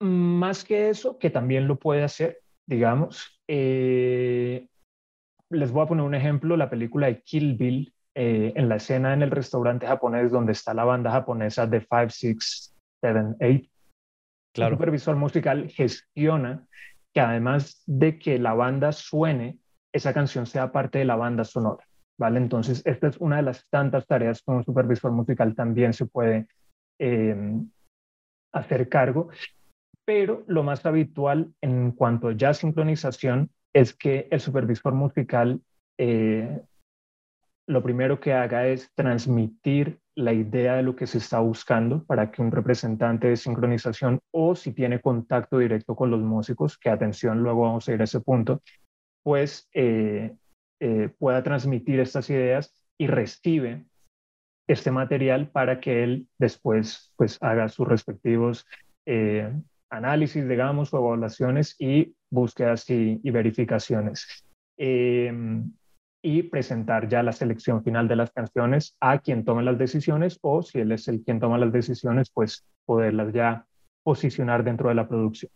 Más 0.00 0.64
que 0.64 0.90
eso, 0.90 1.18
que 1.18 1.30
también 1.30 1.66
lo 1.66 1.78
puede 1.78 2.04
hacer, 2.04 2.40
digamos. 2.66 3.40
Eh, 3.48 4.68
les 5.50 5.72
voy 5.72 5.82
a 5.82 5.86
poner 5.86 6.04
un 6.04 6.14
ejemplo, 6.14 6.56
la 6.56 6.70
película 6.70 7.08
de 7.08 7.22
Kill 7.22 7.56
Bill, 7.56 7.92
eh, 8.14 8.52
en 8.56 8.68
la 8.68 8.76
escena 8.76 9.12
en 9.12 9.22
el 9.22 9.30
restaurante 9.30 9.86
japonés 9.86 10.30
donde 10.30 10.52
está 10.52 10.74
la 10.74 10.84
banda 10.84 11.10
japonesa 11.10 11.66
de 11.66 11.80
5, 11.80 12.06
6, 12.08 12.74
7, 13.02 13.20
8. 13.40 13.70
Claro. 14.52 14.72
El 14.72 14.78
supervisor 14.78 15.16
musical 15.16 15.68
gestiona 15.68 16.66
que 17.12 17.20
además 17.20 17.82
de 17.86 18.18
que 18.18 18.38
la 18.38 18.54
banda 18.54 18.92
suene, 18.92 19.58
esa 19.92 20.14
canción 20.14 20.46
sea 20.46 20.72
parte 20.72 20.98
de 20.98 21.04
la 21.04 21.16
banda 21.16 21.44
sonora. 21.44 21.84
¿vale? 22.18 22.38
Entonces, 22.38 22.82
esta 22.84 23.08
es 23.08 23.16
una 23.16 23.36
de 23.36 23.42
las 23.42 23.66
tantas 23.70 24.06
tareas 24.06 24.42
que 24.42 24.50
un 24.52 24.62
supervisor 24.62 25.10
musical 25.10 25.54
también 25.54 25.94
se 25.94 26.06
puede 26.06 26.46
em, 26.98 27.70
hacer 28.52 28.88
cargo. 28.88 29.30
Pero 30.04 30.44
lo 30.46 30.62
más 30.62 30.84
habitual 30.84 31.52
en 31.62 31.92
cuanto 31.92 32.30
ya 32.32 32.52
sincronización 32.52 33.50
es 33.72 33.94
que 33.94 34.28
el 34.30 34.40
supervisor 34.40 34.92
musical 34.92 35.60
eh, 35.98 36.60
lo 37.70 37.84
primero 37.84 38.18
que 38.18 38.32
haga 38.32 38.66
es 38.66 38.90
transmitir 38.96 40.00
la 40.16 40.32
idea 40.32 40.74
de 40.74 40.82
lo 40.82 40.96
que 40.96 41.06
se 41.06 41.18
está 41.18 41.38
buscando 41.38 42.04
para 42.04 42.32
que 42.32 42.42
un 42.42 42.50
representante 42.50 43.28
de 43.28 43.36
sincronización 43.36 44.18
o 44.32 44.56
si 44.56 44.72
tiene 44.72 45.00
contacto 45.00 45.58
directo 45.58 45.94
con 45.94 46.10
los 46.10 46.20
músicos, 46.20 46.76
que 46.76 46.90
atención, 46.90 47.44
luego 47.44 47.62
vamos 47.62 47.88
a 47.88 47.92
ir 47.92 48.00
a 48.00 48.04
ese 48.04 48.20
punto, 48.20 48.60
pues 49.22 49.68
eh, 49.72 50.34
eh, 50.80 51.10
pueda 51.16 51.44
transmitir 51.44 52.00
estas 52.00 52.28
ideas 52.28 52.74
y 52.98 53.06
recibe 53.06 53.84
este 54.68 54.90
material 54.90 55.48
para 55.48 55.78
que 55.78 56.02
él 56.02 56.28
después 56.38 57.12
pues 57.16 57.38
haga 57.40 57.68
sus 57.68 57.86
respectivos 57.86 58.66
eh, 59.06 59.52
análisis, 59.90 60.48
digamos, 60.48 60.92
o 60.92 60.98
evaluaciones 60.98 61.76
y 61.78 62.16
búsquedas 62.30 62.90
y, 62.90 63.20
y 63.22 63.30
verificaciones 63.30 64.44
y 66.22 66.42
presentar 66.44 67.08
ya 67.08 67.22
la 67.22 67.32
selección 67.32 67.82
final 67.82 68.08
de 68.08 68.16
las 68.16 68.30
canciones 68.30 68.96
a 69.00 69.18
quien 69.18 69.44
tome 69.44 69.62
las 69.62 69.78
decisiones 69.78 70.38
o 70.42 70.62
si 70.62 70.80
él 70.80 70.92
es 70.92 71.08
el 71.08 71.22
quien 71.22 71.40
toma 71.40 71.58
las 71.58 71.72
decisiones, 71.72 72.30
pues 72.30 72.64
poderlas 72.84 73.32
ya 73.32 73.66
posicionar 74.02 74.64
dentro 74.64 74.88
de 74.88 74.94
la 74.94 75.08
producción. 75.08 75.50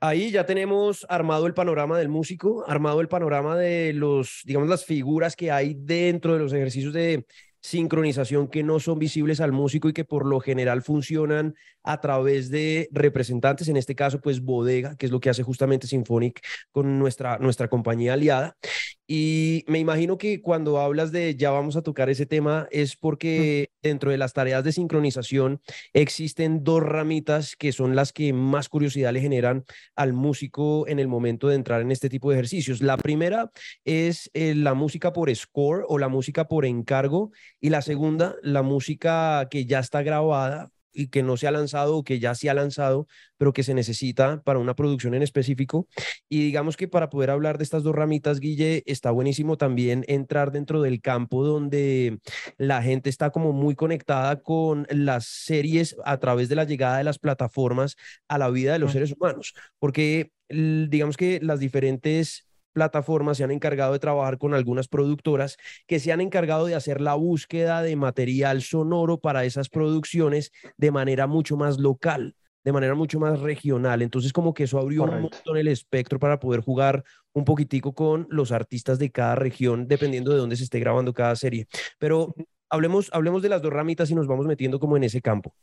Ahí 0.00 0.30
ya 0.30 0.44
tenemos 0.44 1.06
armado 1.08 1.46
el 1.46 1.54
panorama 1.54 1.98
del 1.98 2.10
músico, 2.10 2.64
armado 2.68 3.00
el 3.00 3.08
panorama 3.08 3.56
de 3.56 3.92
los, 3.94 4.42
digamos, 4.44 4.68
las 4.68 4.84
figuras 4.84 5.34
que 5.34 5.50
hay 5.50 5.74
dentro 5.78 6.34
de 6.34 6.40
los 6.40 6.52
ejercicios 6.52 6.92
de 6.92 7.24
sincronización 7.64 8.48
que 8.48 8.62
no 8.62 8.78
son 8.78 8.98
visibles 8.98 9.40
al 9.40 9.50
músico 9.50 9.88
y 9.88 9.94
que 9.94 10.04
por 10.04 10.26
lo 10.26 10.38
general 10.38 10.82
funcionan 10.82 11.54
a 11.82 11.98
través 11.98 12.50
de 12.50 12.90
representantes, 12.92 13.68
en 13.68 13.78
este 13.78 13.94
caso 13.94 14.20
pues 14.20 14.42
Bodega, 14.42 14.96
que 14.96 15.06
es 15.06 15.12
lo 15.12 15.18
que 15.18 15.30
hace 15.30 15.42
justamente 15.42 15.86
Symphonic 15.86 16.44
con 16.72 16.98
nuestra, 16.98 17.38
nuestra 17.38 17.68
compañía 17.68 18.12
aliada. 18.12 18.58
Y 19.06 19.64
me 19.66 19.78
imagino 19.78 20.16
que 20.16 20.40
cuando 20.40 20.78
hablas 20.78 21.12
de 21.12 21.36
ya 21.36 21.50
vamos 21.50 21.76
a 21.76 21.82
tocar 21.82 22.08
ese 22.08 22.24
tema 22.24 22.68
es 22.70 22.96
porque 22.96 23.70
dentro 23.82 24.10
de 24.10 24.16
las 24.16 24.32
tareas 24.32 24.64
de 24.64 24.72
sincronización 24.72 25.60
existen 25.92 26.64
dos 26.64 26.82
ramitas 26.82 27.54
que 27.54 27.72
son 27.72 27.94
las 27.94 28.12
que 28.14 28.32
más 28.32 28.70
curiosidad 28.70 29.12
le 29.12 29.20
generan 29.20 29.64
al 29.94 30.14
músico 30.14 30.88
en 30.88 30.98
el 30.98 31.08
momento 31.08 31.48
de 31.48 31.56
entrar 31.56 31.82
en 31.82 31.90
este 31.90 32.08
tipo 32.08 32.30
de 32.30 32.36
ejercicios. 32.36 32.80
La 32.80 32.96
primera 32.96 33.50
es 33.84 34.30
eh, 34.32 34.54
la 34.54 34.72
música 34.72 35.12
por 35.12 35.34
score 35.34 35.84
o 35.86 35.98
la 35.98 36.08
música 36.08 36.48
por 36.48 36.64
encargo 36.64 37.30
y 37.64 37.70
la 37.70 37.80
segunda, 37.80 38.36
la 38.42 38.60
música 38.60 39.48
que 39.50 39.64
ya 39.64 39.78
está 39.78 40.02
grabada 40.02 40.70
y 40.92 41.08
que 41.08 41.22
no 41.22 41.38
se 41.38 41.46
ha 41.46 41.50
lanzado 41.50 41.96
o 41.96 42.04
que 42.04 42.20
ya 42.20 42.34
se 42.34 42.50
ha 42.50 42.54
lanzado, 42.54 43.06
pero 43.38 43.54
que 43.54 43.62
se 43.62 43.72
necesita 43.72 44.42
para 44.42 44.58
una 44.58 44.74
producción 44.74 45.14
en 45.14 45.22
específico. 45.22 45.88
Y 46.28 46.40
digamos 46.40 46.76
que 46.76 46.88
para 46.88 47.08
poder 47.08 47.30
hablar 47.30 47.56
de 47.56 47.64
estas 47.64 47.82
dos 47.82 47.94
ramitas, 47.94 48.38
Guille, 48.38 48.82
está 48.84 49.12
buenísimo 49.12 49.56
también 49.56 50.04
entrar 50.08 50.52
dentro 50.52 50.82
del 50.82 51.00
campo 51.00 51.42
donde 51.42 52.18
la 52.58 52.82
gente 52.82 53.08
está 53.08 53.30
como 53.30 53.54
muy 53.54 53.74
conectada 53.74 54.42
con 54.42 54.86
las 54.90 55.24
series 55.24 55.96
a 56.04 56.18
través 56.18 56.50
de 56.50 56.56
la 56.56 56.64
llegada 56.64 56.98
de 56.98 57.04
las 57.04 57.18
plataformas 57.18 57.96
a 58.28 58.36
la 58.36 58.50
vida 58.50 58.74
de 58.74 58.78
los 58.78 58.92
seres 58.92 59.14
humanos, 59.18 59.54
porque 59.78 60.32
digamos 60.50 61.16
que 61.16 61.40
las 61.40 61.60
diferentes 61.60 62.46
plataformas 62.74 63.38
se 63.38 63.44
han 63.44 63.50
encargado 63.50 63.94
de 63.94 63.98
trabajar 63.98 64.36
con 64.36 64.52
algunas 64.52 64.88
productoras 64.88 65.56
que 65.86 65.98
se 66.00 66.12
han 66.12 66.20
encargado 66.20 66.66
de 66.66 66.74
hacer 66.74 67.00
la 67.00 67.14
búsqueda 67.14 67.80
de 67.80 67.96
material 67.96 68.60
sonoro 68.60 69.18
para 69.18 69.44
esas 69.46 69.70
producciones 69.70 70.52
de 70.76 70.90
manera 70.90 71.26
mucho 71.26 71.56
más 71.56 71.78
local 71.78 72.34
de 72.64 72.72
manera 72.72 72.94
mucho 72.94 73.20
más 73.20 73.40
regional. 73.40 74.00
Entonces, 74.02 74.32
como 74.32 74.54
que 74.54 74.64
eso 74.64 74.78
abrió 74.78 75.04
un 75.04 75.22
montón 75.22 75.56
el 75.56 75.68
espectro 75.68 76.18
para 76.18 76.40
poder 76.40 76.62
jugar 76.62 77.04
un 77.34 77.44
poquitico 77.44 77.92
con 77.92 78.26
los 78.30 78.52
artistas 78.52 78.98
de 78.98 79.10
cada 79.10 79.34
región, 79.34 79.86
dependiendo 79.86 80.32
de 80.32 80.38
dónde 80.38 80.56
se 80.56 80.64
esté 80.64 80.80
grabando 80.80 81.12
cada 81.12 81.36
serie. 81.36 81.66
Pero 81.98 82.34
hablemos, 82.70 83.10
hablemos 83.12 83.42
de 83.42 83.50
las 83.50 83.60
dos 83.60 83.72
ramitas 83.72 84.10
y 84.10 84.14
nos 84.14 84.26
vamos 84.26 84.46
metiendo 84.46 84.80
como 84.80 84.96
en 84.96 85.04
ese 85.04 85.20
campo. 85.20 85.54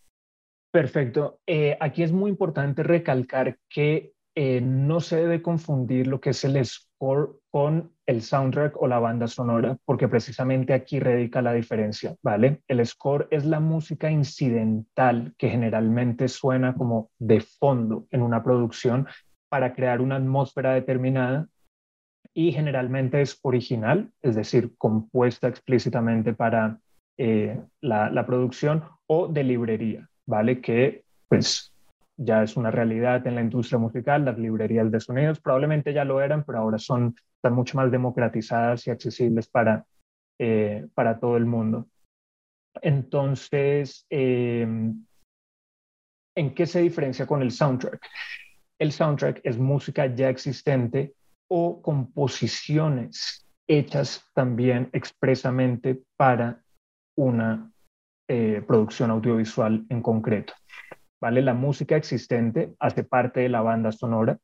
Perfecto. 0.72 1.40
Eh, 1.48 1.76
aquí 1.80 2.04
es 2.04 2.12
muy 2.12 2.30
importante 2.30 2.84
recalcar 2.84 3.58
que 3.68 4.14
eh, 4.36 4.62
no 4.62 5.02
se 5.02 5.18
debe 5.18 5.42
confundir 5.42 6.08
lo 6.08 6.22
que 6.22 6.30
es 6.30 6.44
el 6.46 6.56
con 7.50 7.92
el 8.06 8.22
soundtrack 8.22 8.80
o 8.80 8.88
la 8.88 9.00
banda 9.00 9.28
sonora, 9.28 9.76
porque 9.86 10.08
precisamente 10.08 10.74
aquí 10.74 11.00
radica 11.00 11.42
la 11.42 11.54
diferencia, 11.54 12.16
¿vale? 12.22 12.62
El 12.68 12.86
score 12.86 13.28
es 13.32 13.44
la 13.44 13.60
música 13.60 14.12
incidental 14.12 15.34
que 15.38 15.50
generalmente 15.50 16.28
suena 16.28 16.76
como 16.76 17.10
de 17.18 17.42
fondo 17.42 18.06
en 18.12 18.22
una 18.22 18.44
producción 18.44 19.08
para 19.50 19.74
crear 19.74 20.00
una 20.00 20.18
atmósfera 20.18 20.74
determinada 20.74 21.48
y 22.36 22.52
generalmente 22.52 23.22
es 23.22 23.40
original, 23.42 24.12
es 24.22 24.36
decir, 24.36 24.76
compuesta 24.78 25.48
explícitamente 25.48 26.34
para 26.34 26.80
eh, 27.18 27.60
la, 27.82 28.12
la 28.12 28.26
producción 28.28 28.84
o 29.08 29.28
de 29.28 29.44
librería, 29.44 30.08
¿vale? 30.28 30.62
Que 30.62 31.04
pues 31.28 31.71
ya 32.24 32.44
es 32.44 32.56
una 32.56 32.72
realidad 32.72 33.26
en 33.26 33.36
la 33.36 33.42
industria 33.42 33.80
musical, 33.80 34.26
las 34.26 34.38
librerías 34.38 34.92
de 34.92 35.00
sonidos 35.00 35.40
probablemente 35.40 35.94
ya 35.94 36.06
lo 36.06 36.22
eran, 36.22 36.44
pero 36.44 36.60
ahora 36.60 36.78
son, 36.78 37.16
están 37.36 37.54
mucho 37.54 37.78
más 37.78 37.92
democratizadas 37.92 38.86
y 38.88 38.92
accesibles 38.92 39.48
para, 39.48 39.86
eh, 40.40 40.88
para 40.94 41.20
todo 41.20 41.38
el 41.38 41.46
mundo. 41.46 41.88
Entonces, 42.82 44.06
em, 44.10 45.06
¿en 46.36 46.54
qué 46.54 46.66
se 46.66 46.82
diferencia 46.82 47.26
con 47.26 47.42
el 47.42 47.52
soundtrack? 47.52 48.06
El 48.80 48.92
soundtrack 48.92 49.42
es 49.44 49.58
música 49.58 50.06
ya 50.08 50.30
existente 50.30 51.14
o 51.48 51.82
composiciones 51.82 53.48
hechas 53.68 54.26
también 54.34 54.90
expresamente 54.94 56.02
para 56.18 56.64
una 57.18 57.72
eh, 58.28 58.64
producción 58.66 59.12
audiovisual 59.12 59.86
en 59.90 60.02
concreto. 60.02 60.54
¿Vale? 61.22 61.42
La 61.42 61.54
música 61.54 61.96
existente 61.96 62.74
hace 62.80 63.04
parte 63.04 63.42
de 63.42 63.50
la 63.50 63.62
banda 63.62 63.92
sonora, 63.92 64.40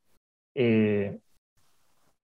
eh, 0.55 1.19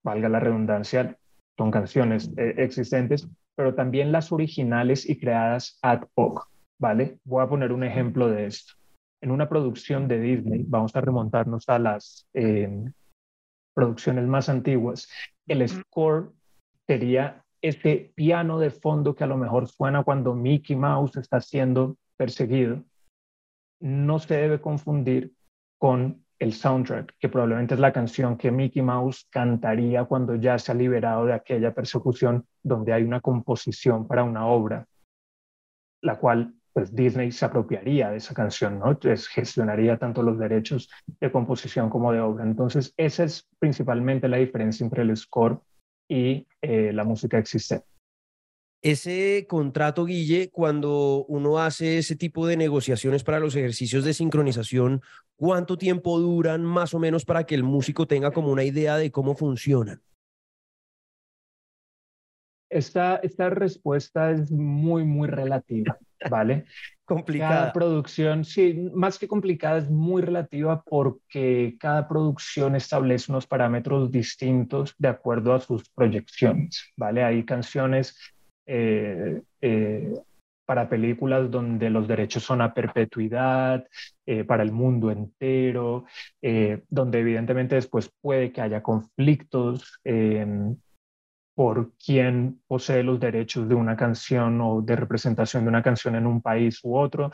valga 0.04 0.28
la 0.28 0.40
redundancia, 0.40 1.16
son 1.56 1.70
canciones 1.70 2.30
eh, 2.36 2.54
existentes, 2.58 3.28
pero 3.56 3.74
también 3.74 4.12
las 4.12 4.30
originales 4.30 5.08
y 5.08 5.18
creadas 5.18 5.78
ad 5.82 6.04
hoc, 6.14 6.48
¿vale? 6.78 7.18
Voy 7.24 7.42
a 7.42 7.48
poner 7.48 7.72
un 7.72 7.84
ejemplo 7.84 8.28
de 8.28 8.46
esto. 8.46 8.74
En 9.22 9.30
una 9.30 9.48
producción 9.48 10.08
de 10.08 10.20
Disney, 10.20 10.64
vamos 10.66 10.94
a 10.96 11.00
remontarnos 11.00 11.68
a 11.68 11.78
las 11.78 12.26
eh, 12.34 12.84
producciones 13.74 14.26
más 14.26 14.48
antiguas, 14.48 15.08
el 15.46 15.66
score 15.68 16.32
sería 16.86 17.42
este 17.62 18.12
piano 18.14 18.58
de 18.58 18.70
fondo 18.70 19.14
que 19.14 19.24
a 19.24 19.28
lo 19.28 19.36
mejor 19.36 19.68
suena 19.68 20.02
cuando 20.02 20.34
Mickey 20.34 20.76
Mouse 20.76 21.16
está 21.16 21.40
siendo 21.40 21.96
perseguido, 22.16 22.82
no 23.82 24.18
se 24.20 24.36
debe 24.36 24.60
confundir 24.60 25.32
con 25.78 26.24
el 26.38 26.52
soundtrack, 26.52 27.14
que 27.18 27.28
probablemente 27.28 27.74
es 27.74 27.80
la 27.80 27.92
canción 27.92 28.36
que 28.36 28.50
Mickey 28.50 28.82
Mouse 28.82 29.26
cantaría 29.30 30.04
cuando 30.04 30.34
ya 30.36 30.58
se 30.58 30.72
ha 30.72 30.74
liberado 30.74 31.26
de 31.26 31.34
aquella 31.34 31.74
persecución 31.74 32.46
donde 32.62 32.92
hay 32.92 33.02
una 33.02 33.20
composición 33.20 34.06
para 34.06 34.24
una 34.24 34.46
obra, 34.46 34.86
la 36.00 36.18
cual 36.18 36.54
pues 36.72 36.94
Disney 36.94 37.30
se 37.32 37.44
apropiaría 37.44 38.10
de 38.10 38.16
esa 38.16 38.34
canción, 38.34 38.78
¿no? 38.78 38.90
Entonces 38.92 39.28
gestionaría 39.28 39.98
tanto 39.98 40.22
los 40.22 40.38
derechos 40.38 40.88
de 41.20 41.30
composición 41.30 41.90
como 41.90 42.12
de 42.12 42.20
obra. 42.20 42.44
Entonces, 42.44 42.94
esa 42.96 43.24
es 43.24 43.46
principalmente 43.58 44.26
la 44.26 44.38
diferencia 44.38 44.82
entre 44.82 45.02
el 45.02 45.14
score 45.16 45.60
y 46.08 46.46
eh, 46.62 46.92
la 46.92 47.04
música 47.04 47.38
existente 47.38 47.91
ese 48.82 49.46
contrato, 49.48 50.04
Guille, 50.04 50.50
cuando 50.50 51.24
uno 51.28 51.58
hace 51.58 51.98
ese 51.98 52.16
tipo 52.16 52.46
de 52.48 52.56
negociaciones 52.56 53.22
para 53.22 53.38
los 53.38 53.54
ejercicios 53.54 54.04
de 54.04 54.12
sincronización, 54.12 55.02
¿cuánto 55.36 55.78
tiempo 55.78 56.18
duran 56.18 56.64
más 56.64 56.92
o 56.92 56.98
menos 56.98 57.24
para 57.24 57.44
que 57.44 57.54
el 57.54 57.62
músico 57.62 58.08
tenga 58.08 58.32
como 58.32 58.50
una 58.50 58.64
idea 58.64 58.96
de 58.96 59.12
cómo 59.12 59.36
funcionan? 59.36 60.02
Esta, 62.68 63.16
esta 63.16 63.50
respuesta 63.50 64.32
es 64.32 64.50
muy, 64.50 65.04
muy 65.04 65.28
relativa, 65.28 65.96
¿vale? 66.30 66.64
complicada. 67.04 67.50
Cada 67.50 67.72
producción, 67.72 68.44
sí, 68.44 68.90
más 68.94 69.18
que 69.18 69.28
complicada, 69.28 69.78
es 69.78 69.90
muy 69.90 70.22
relativa 70.22 70.82
porque 70.82 71.76
cada 71.78 72.08
producción 72.08 72.74
establece 72.74 73.30
unos 73.30 73.46
parámetros 73.46 74.10
distintos 74.10 74.94
de 74.98 75.08
acuerdo 75.08 75.52
a 75.52 75.60
sus 75.60 75.88
proyecciones, 75.90 76.90
¿vale? 76.96 77.22
Hay 77.22 77.44
canciones 77.44 78.16
eh, 78.66 79.42
eh, 79.60 80.14
para 80.64 80.88
películas 80.88 81.50
donde 81.50 81.90
los 81.90 82.06
derechos 82.06 82.44
son 82.44 82.62
a 82.62 82.72
perpetuidad, 82.72 83.84
eh, 84.24 84.44
para 84.44 84.62
el 84.62 84.72
mundo 84.72 85.10
entero, 85.10 86.04
donde 86.88 87.20
evidentemente 87.20 87.74
después 87.74 88.10
puede 88.20 88.52
que 88.52 88.60
haya 88.60 88.82
conflictos 88.82 90.00
por 91.54 91.92
quién 91.96 92.62
posee 92.66 93.02
los 93.02 93.20
derechos 93.20 93.68
de 93.68 93.74
una 93.74 93.96
canción 93.96 94.60
o 94.62 94.80
de 94.80 94.96
representación 94.96 95.64
de 95.64 95.68
una 95.68 95.82
canción 95.82 96.14
en 96.14 96.26
un 96.26 96.40
país 96.40 96.80
u 96.84 96.96
otro. 96.96 97.30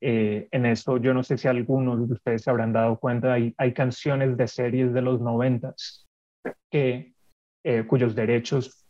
en 0.00 0.66
eso 0.66 0.98
yo 0.98 1.14
no 1.14 1.24
sé 1.24 1.38
si 1.38 1.48
algunos 1.48 2.06
de 2.06 2.14
ustedes 2.14 2.42
se 2.42 2.50
habrán 2.50 2.72
dado 2.72 2.98
cuenta, 2.98 3.32
hay, 3.32 3.54
hay 3.56 3.72
canciones 3.72 4.36
de 4.36 4.46
series 4.46 4.92
de 4.92 5.02
los 5.02 5.20
noventas 5.20 6.06
que, 6.70 7.14
cuyos 7.88 8.14
derechos 8.14 8.85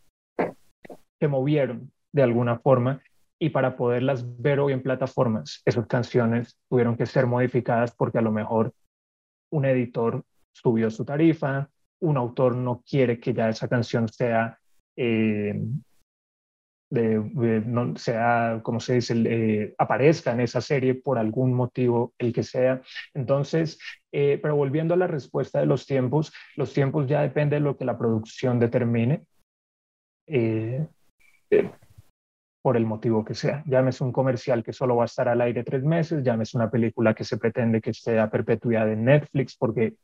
se 1.19 1.27
movieron 1.27 1.91
de 2.11 2.23
alguna 2.23 2.59
forma 2.59 3.01
y 3.39 3.49
para 3.49 3.77
poderlas 3.77 4.25
ver 4.41 4.59
hoy 4.59 4.73
en 4.73 4.81
plataformas, 4.81 5.61
esas 5.65 5.85
canciones 5.87 6.57
tuvieron 6.69 6.97
que 6.97 7.05
ser 7.05 7.27
modificadas 7.27 7.95
porque 7.95 8.17
a 8.17 8.21
lo 8.21 8.31
mejor 8.31 8.73
un 9.51 9.65
editor 9.65 10.23
subió 10.51 10.89
su 10.89 11.05
tarifa, 11.05 11.69
un 11.99 12.17
autor 12.17 12.55
no 12.55 12.83
quiere 12.87 13.19
que 13.19 13.33
ya 13.33 13.49
esa 13.49 13.67
canción 13.67 14.07
sea, 14.07 14.57
eh, 14.95 15.61
de, 16.89 17.61
no, 17.65 17.95
sea 17.95 18.61
como 18.63 18.79
se 18.79 18.95
dice, 18.95 19.13
eh, 19.25 19.75
aparezca 19.77 20.31
en 20.31 20.39
esa 20.39 20.61
serie 20.61 20.95
por 20.95 21.19
algún 21.19 21.53
motivo, 21.53 22.13
el 22.17 22.33
que 22.33 22.43
sea. 22.43 22.81
Entonces, 23.13 23.77
eh, 24.11 24.39
pero 24.41 24.55
volviendo 24.55 24.93
a 24.93 24.97
la 24.97 25.07
respuesta 25.07 25.59
de 25.59 25.65
los 25.65 25.85
tiempos, 25.85 26.33
los 26.55 26.73
tiempos 26.73 27.07
ya 27.07 27.21
depende 27.21 27.57
de 27.57 27.59
lo 27.59 27.77
que 27.77 27.85
la 27.85 27.97
producción 27.97 28.59
determine 28.59 29.25
por 32.61 32.75
el 32.75 32.85
motivo 32.85 33.23
que 33.23 33.33
sea. 33.33 33.63
Llámese 33.65 34.03
un 34.03 34.11
comercial 34.11 34.63
que 34.63 34.73
solo 34.73 34.97
va 34.97 35.03
a 35.03 35.05
estar 35.05 35.29
al 35.29 35.39
aire 35.41 35.63
tres 35.63 35.83
meses, 35.83 36.23
llámese 36.23 36.57
una 36.57 36.69
película 36.69 37.13
que 37.13 37.23
se 37.23 37.37
pretende 37.37 37.79
que 37.79 37.91
esté 37.91 38.19
a 38.19 38.29
perpetuidad 38.29 38.91
en 38.91 39.05
Netflix 39.05 39.55
porque 39.55 39.95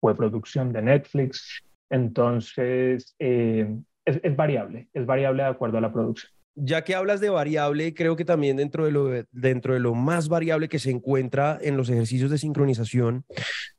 fue 0.00 0.14
producción 0.14 0.72
de 0.72 0.82
Netflix. 0.82 1.62
Entonces, 1.90 3.16
eh, 3.18 3.68
es, 4.04 4.36
variable, 4.36 4.88
es 4.92 5.06
variable 5.06 5.42
de 5.42 5.48
acuerdo 5.48 5.78
a 5.78 5.80
la 5.80 5.92
producción. 5.92 6.30
Ya 6.56 6.84
que 6.84 6.94
hablas 6.94 7.20
de 7.20 7.30
variable, 7.30 7.94
creo 7.94 8.14
que 8.14 8.24
también 8.24 8.56
dentro 8.56 8.84
de 8.84 8.92
lo, 8.92 9.10
dentro 9.32 9.74
de 9.74 9.80
lo 9.80 9.94
más 9.94 10.28
variable 10.28 10.68
que 10.68 10.78
se 10.78 10.92
encuentra 10.92 11.58
en 11.60 11.76
los 11.76 11.90
ejercicios 11.90 12.30
de 12.30 12.38
sincronización 12.38 13.24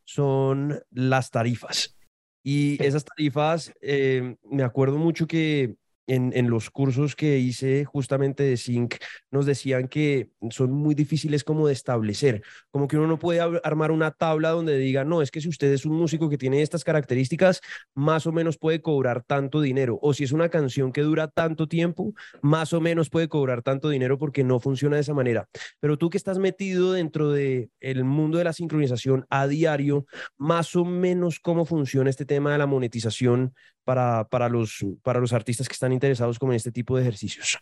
son 0.04 0.82
las 0.91 1.32
tarifas. 1.32 1.95
Y 2.43 2.84
esas 2.84 3.06
tarifas, 3.06 3.73
eh, 3.82 4.36
me 4.43 4.63
acuerdo 4.63 4.97
mucho 4.97 5.25
que 5.25 5.75
en, 6.08 6.50
los 6.50 6.70
cursos 6.70 7.15
que 7.15 7.39
hice 7.39 7.86
justamente 7.86 8.44
de 8.44 8.58
Sync, 8.58 8.96
nos 9.32 9.46
decían 9.46 9.88
que 9.88 10.30
son 10.50 10.72
muy 10.72 10.96
difíciles 10.96 11.44
como 11.44 11.68
de 11.68 11.74
establecer, 11.74 12.44
como 12.72 12.88
que 12.88 12.98
uno 12.98 13.08
no 13.08 13.20
puede 13.20 13.39
armar 13.63 13.91
una 13.91 14.12
tabla 14.12 14.50
donde 14.50 14.78
diga, 14.78 15.04
no, 15.04 15.22
es 15.22 15.32
que 15.32 15.41
si 15.41 15.50
usted 15.50 15.72
es 15.72 15.86
un 15.86 15.96
músico 15.96 16.30
que 16.30 16.38
tiene 16.38 16.62
estas 16.62 16.84
características, 16.84 17.62
más 17.94 18.28
o 18.28 18.32
menos 18.32 18.58
puede 18.58 18.82
cobrar 18.82 19.24
tanto 19.24 19.62
dinero, 19.62 20.00
o 20.02 20.13
si 20.13 20.24
es 20.24 20.32
una 20.32 20.50
canción 20.50 20.91
que 20.91 21.02
dura 21.02 21.28
tanto 21.28 21.68
tiempo, 21.68 22.13
más 22.41 22.74
o 22.74 22.82
menos 22.82 23.10
puede 23.10 23.28
cobrar 23.28 23.62
tanto 23.62 23.89
dinero 23.89 24.18
porque 24.18 24.44
no 24.44 24.60
funciona 24.60 24.98
de 24.98 25.02
esa 25.02 25.13
manera. 25.13 25.48
Pero 25.80 25.98
tú 25.98 26.10
que 26.10 26.18
estás 26.18 26.38
metido 26.38 26.94
dentro 26.94 27.32
del 27.32 27.70
el 27.80 28.04
mundo 28.04 28.38
de 28.38 28.44
la 28.44 28.54
sincronización 28.54 29.26
a 29.30 29.48
diario, 29.48 30.06
más 30.38 30.76
o 30.76 30.86
menos 30.86 31.39
cómo 31.39 31.65
funciona 31.65 32.10
este 32.10 32.26
tema 32.26 32.52
de 32.52 32.58
la 32.58 32.68
monetización 32.68 33.54
para, 33.86 34.26
para, 34.26 34.50
los, 34.50 34.84
para 35.04 35.19
los 35.19 35.32
artistas 35.32 35.69
que 35.69 35.74
están 35.74 35.93
interesados 35.93 36.38
como 36.38 36.52
en 36.52 36.58
este 36.58 36.71
tipo 36.71 36.98
de 36.98 37.04
ejercicios? 37.04 37.60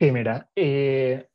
Sí, 0.00 0.10
mira, 0.10 0.48
eh, 0.56 1.28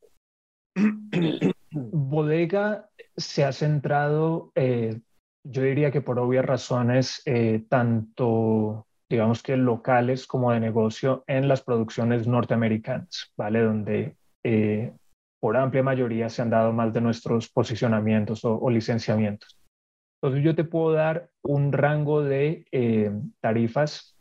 Bodega 1.71 2.89
se 3.15 3.43
ha 3.43 3.53
centrado, 3.53 4.51
eh, 4.55 4.99
yo 5.43 5.61
diría 5.61 5.91
que 5.91 6.01
por 6.01 6.17
obvias 6.17 6.45
razones, 6.45 7.21
eh, 7.25 7.63
tanto 7.69 8.87
digamos 9.07 9.43
que 9.43 9.55
locales 9.55 10.25
como 10.25 10.51
de 10.51 10.59
negocio 10.59 11.23
en 11.27 11.47
las 11.47 11.61
producciones 11.61 12.25
norteamericanas, 12.27 13.31
¿vale? 13.37 13.61
Donde 13.61 14.17
por 15.39 15.57
amplia 15.57 15.83
mayoría 15.83 16.27
se 16.29 16.41
han 16.41 16.49
dado 16.49 16.73
más 16.73 16.91
de 16.91 17.01
nuestros 17.01 17.47
posicionamientos 17.49 18.43
o 18.43 18.67
licenciamientos. 18.69 19.59
Entonces 20.19 20.43
yo 20.43 20.55
te 20.55 20.63
puedo 20.63 20.93
dar 20.93 21.29
un 21.43 21.71
rango 21.71 22.23
de 22.23 22.65
tarifas 23.41 24.14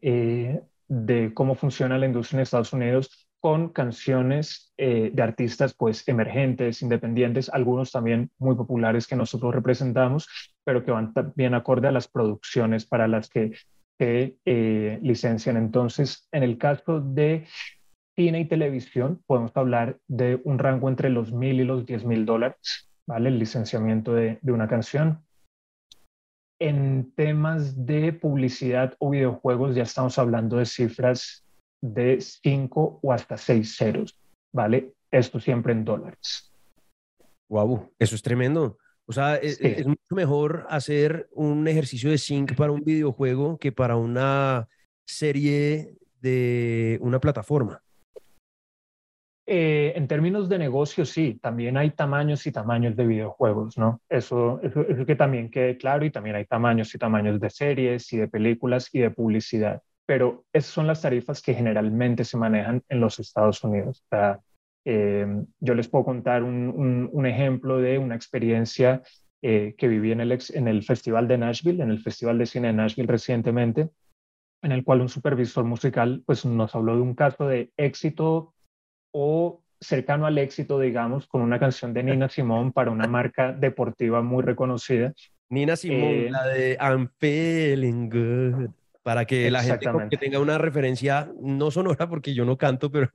eh, 0.00 0.62
de 0.88 1.32
cómo 1.34 1.54
funciona 1.54 1.98
la 1.98 2.06
industria 2.06 2.38
en 2.38 2.42
Estados 2.42 2.72
Unidos 2.72 3.28
con 3.40 3.70
canciones 3.70 4.72
eh, 4.76 5.10
de 5.14 5.22
artistas 5.22 5.72
pues 5.74 6.06
emergentes, 6.06 6.82
independientes, 6.82 7.48
algunos 7.48 7.90
también 7.90 8.30
muy 8.38 8.54
populares 8.54 9.06
que 9.06 9.16
nosotros 9.16 9.54
representamos, 9.54 10.28
pero 10.62 10.84
que 10.84 10.90
van 10.90 11.12
bien 11.36 11.54
acorde 11.54 11.88
a 11.88 11.92
las 11.92 12.06
producciones 12.06 12.84
para 12.84 13.08
las 13.08 13.30
que 13.30 13.52
se 13.98 14.36
eh, 14.44 14.98
licencian. 15.02 15.56
Entonces, 15.56 16.28
en 16.32 16.42
el 16.42 16.58
caso 16.58 17.00
de 17.00 17.46
cine 18.14 18.40
y 18.40 18.44
televisión, 18.44 19.22
podemos 19.26 19.52
hablar 19.54 19.98
de 20.06 20.40
un 20.44 20.58
rango 20.58 20.88
entre 20.88 21.08
los 21.08 21.32
mil 21.32 21.60
y 21.60 21.64
los 21.64 21.86
diez 21.86 22.04
mil 22.04 22.26
dólares, 22.26 22.90
¿vale? 23.06 23.30
El 23.30 23.38
licenciamiento 23.38 24.12
de, 24.12 24.38
de 24.42 24.52
una 24.52 24.68
canción 24.68 25.24
en 26.60 27.12
temas 27.16 27.86
de 27.86 28.12
publicidad 28.12 28.94
o 28.98 29.10
videojuegos 29.10 29.74
ya 29.74 29.82
estamos 29.82 30.18
hablando 30.18 30.58
de 30.58 30.66
cifras 30.66 31.44
de 31.80 32.20
5 32.20 33.00
o 33.02 33.12
hasta 33.12 33.36
6 33.36 33.76
ceros, 33.76 34.18
¿vale? 34.52 34.92
Esto 35.10 35.40
siempre 35.40 35.72
en 35.72 35.84
dólares. 35.84 36.52
Wow, 37.48 37.90
eso 37.98 38.14
es 38.14 38.22
tremendo. 38.22 38.78
O 39.06 39.12
sea, 39.12 39.36
e, 39.36 39.46
es, 39.46 39.60
es, 39.60 39.86
mucho 39.86 40.14
mejor 40.14 40.66
hacer 40.68 41.28
un 41.32 41.66
ejercicio 41.66 42.10
de 42.10 42.18
sync 42.18 42.54
para 42.54 42.70
un 42.70 42.84
videojuego 42.84 43.58
que 43.58 43.72
para 43.72 43.96
una 43.96 44.68
serie 45.06 45.96
de 46.20 46.98
una 47.00 47.18
plataforma. 47.18 47.82
Eh, 49.52 49.94
en 49.96 50.06
términos 50.06 50.48
de 50.48 50.60
negocio, 50.60 51.04
sí, 51.04 51.40
también 51.42 51.76
hay 51.76 51.90
tamaños 51.90 52.46
y 52.46 52.52
tamaños 52.52 52.94
de 52.94 53.04
videojuegos, 53.04 53.76
¿no? 53.76 54.00
Eso, 54.08 54.60
eso, 54.62 54.84
que 55.04 55.16
también 55.16 55.50
quede 55.50 55.76
claro 55.76 56.04
y 56.04 56.12
también 56.12 56.36
hay 56.36 56.44
tamaños 56.44 56.94
y 56.94 56.98
tamaños 56.98 57.40
de 57.40 57.50
series 57.50 58.12
y 58.12 58.18
de 58.18 58.28
películas 58.28 58.88
y 58.92 59.00
de 59.00 59.10
publicidad. 59.10 59.82
Pero 60.06 60.44
esas 60.52 60.70
son 60.70 60.86
las 60.86 61.02
tarifas 61.02 61.42
que 61.42 61.54
generalmente 61.54 62.22
se 62.22 62.36
manejan 62.36 62.84
en 62.88 63.00
los 63.00 63.18
Estados 63.18 63.64
Unidos. 63.64 64.04
O 64.04 64.08
sea, 64.08 64.38
eh, 64.84 65.26
yo 65.58 65.74
les 65.74 65.88
puedo 65.88 66.04
contar 66.04 66.44
un, 66.44 67.10
un, 67.12 67.26
ejemplo 67.26 67.78
de 67.78 67.98
una 67.98 68.14
experiencia 68.14 69.02
eh, 69.42 69.74
que 69.76 69.88
viví 69.88 70.12
en 70.12 70.20
el, 70.20 70.38
en 70.54 70.68
el 70.68 70.84
Festival 70.84 71.26
de 71.26 71.38
Nashville, 71.38 71.82
en 71.82 71.90
el 71.90 71.98
Festival 71.98 72.38
de 72.38 72.46
Cine 72.46 72.68
de 72.68 72.74
Nashville 72.74 73.08
recientemente, 73.08 73.88
en 74.62 74.70
el 74.70 74.84
cual 74.84 75.00
un 75.00 75.08
supervisor 75.08 75.64
musical 75.64 76.22
pues, 76.24 76.44
nos 76.44 76.72
habló 76.76 76.94
de 76.94 77.02
un 77.02 77.16
caso 77.16 77.48
de 77.48 77.72
éxito 77.76 78.54
o 79.12 79.62
cercano 79.80 80.26
al 80.26 80.38
éxito, 80.38 80.78
digamos, 80.78 81.26
con 81.26 81.40
una 81.40 81.58
canción 81.58 81.94
de 81.94 82.02
Nina 82.02 82.28
Simone 82.28 82.72
para 82.72 82.90
una 82.90 83.06
marca 83.06 83.52
deportiva 83.52 84.22
muy 84.22 84.42
reconocida. 84.42 85.12
Nina 85.48 85.76
Simone, 85.76 86.26
eh, 86.26 86.30
la 86.30 86.46
de 86.46 86.78
I'm 86.80 87.08
Feeling 87.18 88.08
Good. 88.08 88.70
Para 89.02 89.24
que 89.24 89.50
la 89.50 89.62
gente 89.62 89.86
que 90.10 90.18
tenga 90.18 90.38
una 90.38 90.58
referencia, 90.58 91.32
no 91.40 91.70
sonora 91.70 92.06
porque 92.06 92.34
yo 92.34 92.44
no 92.44 92.58
canto, 92.58 92.90
pero 92.90 93.10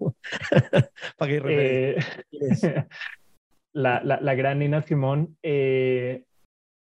para 1.18 1.32
que 1.32 1.42
eh, 1.48 1.96
la, 3.74 4.02
la, 4.04 4.20
la, 4.20 4.34
gran 4.34 4.58
Nina 4.60 4.82
Simone 4.82 5.28
eh, 5.44 6.24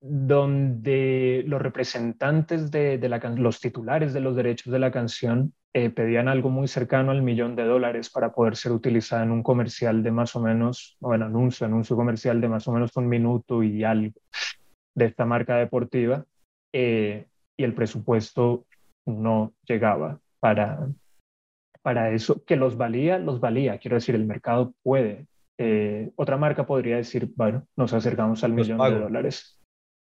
donde 0.01 1.44
los 1.46 1.61
representantes 1.61 2.70
de, 2.70 2.99
la, 3.09 3.18
los 3.37 3.61
titulares 3.61 4.12
de 4.12 4.20
los 4.20 4.35
derechos 4.35 4.73
de 4.73 4.79
la 4.79 4.90
canción 4.90 5.53
eh, 5.72 5.90
pedían 5.90 6.28
algo 6.28 6.50
muy 6.50 6.68
cercano 6.68 7.11
al 7.11 7.22
millón 7.22 7.56
de 7.56 7.64
dólares 7.64 8.11
para 8.11 8.33
poder 8.33 8.56
ser 8.56 8.72
utilizada 8.72 9.22
en 9.22 9.30
un 9.30 9.42
comercial 9.42 10.02
de 10.02 10.11
más 10.11 10.35
o 10.37 10.40
menos, 10.40 10.96
bueno, 11.00 11.26
anuncio, 11.26 11.66
anuncio 11.66 11.96
comercial 11.96 12.40
de 12.40 12.48
más 12.48 12.66
o 12.68 12.72
menos 12.72 12.96
un 12.96 13.09
minuto 13.09 13.62
y 13.62 13.85
algo 13.85 14.18
de 14.94 15.04
esta 15.04 15.24
marca 15.24 15.56
deportiva, 15.56 16.24
eh, 16.72 17.26
y 17.56 17.64
el 17.64 17.74
presupuesto 17.74 18.66
no 19.06 19.52
llegaba 19.64 20.18
para, 20.40 20.88
para 21.83 22.11
eso, 22.11 22.44
que 22.44 22.56
los 22.56 22.76
valía, 22.76 23.18
los 23.18 23.40
valía, 23.40 23.78
quiero 23.78 23.96
decir, 23.96 24.14
el 24.14 24.26
mercado 24.26 24.74
puede. 24.83 25.26
Eh, 25.59 26.11
otra 26.16 26.37
marca 26.37 26.66
podría 26.66 26.96
decir, 26.96 27.30
bueno, 27.37 27.66
nos 27.76 27.92
acercamos 27.92 28.42
al 28.44 28.52
millón 28.52 28.78
de 28.78 28.98
dólares 28.98 29.61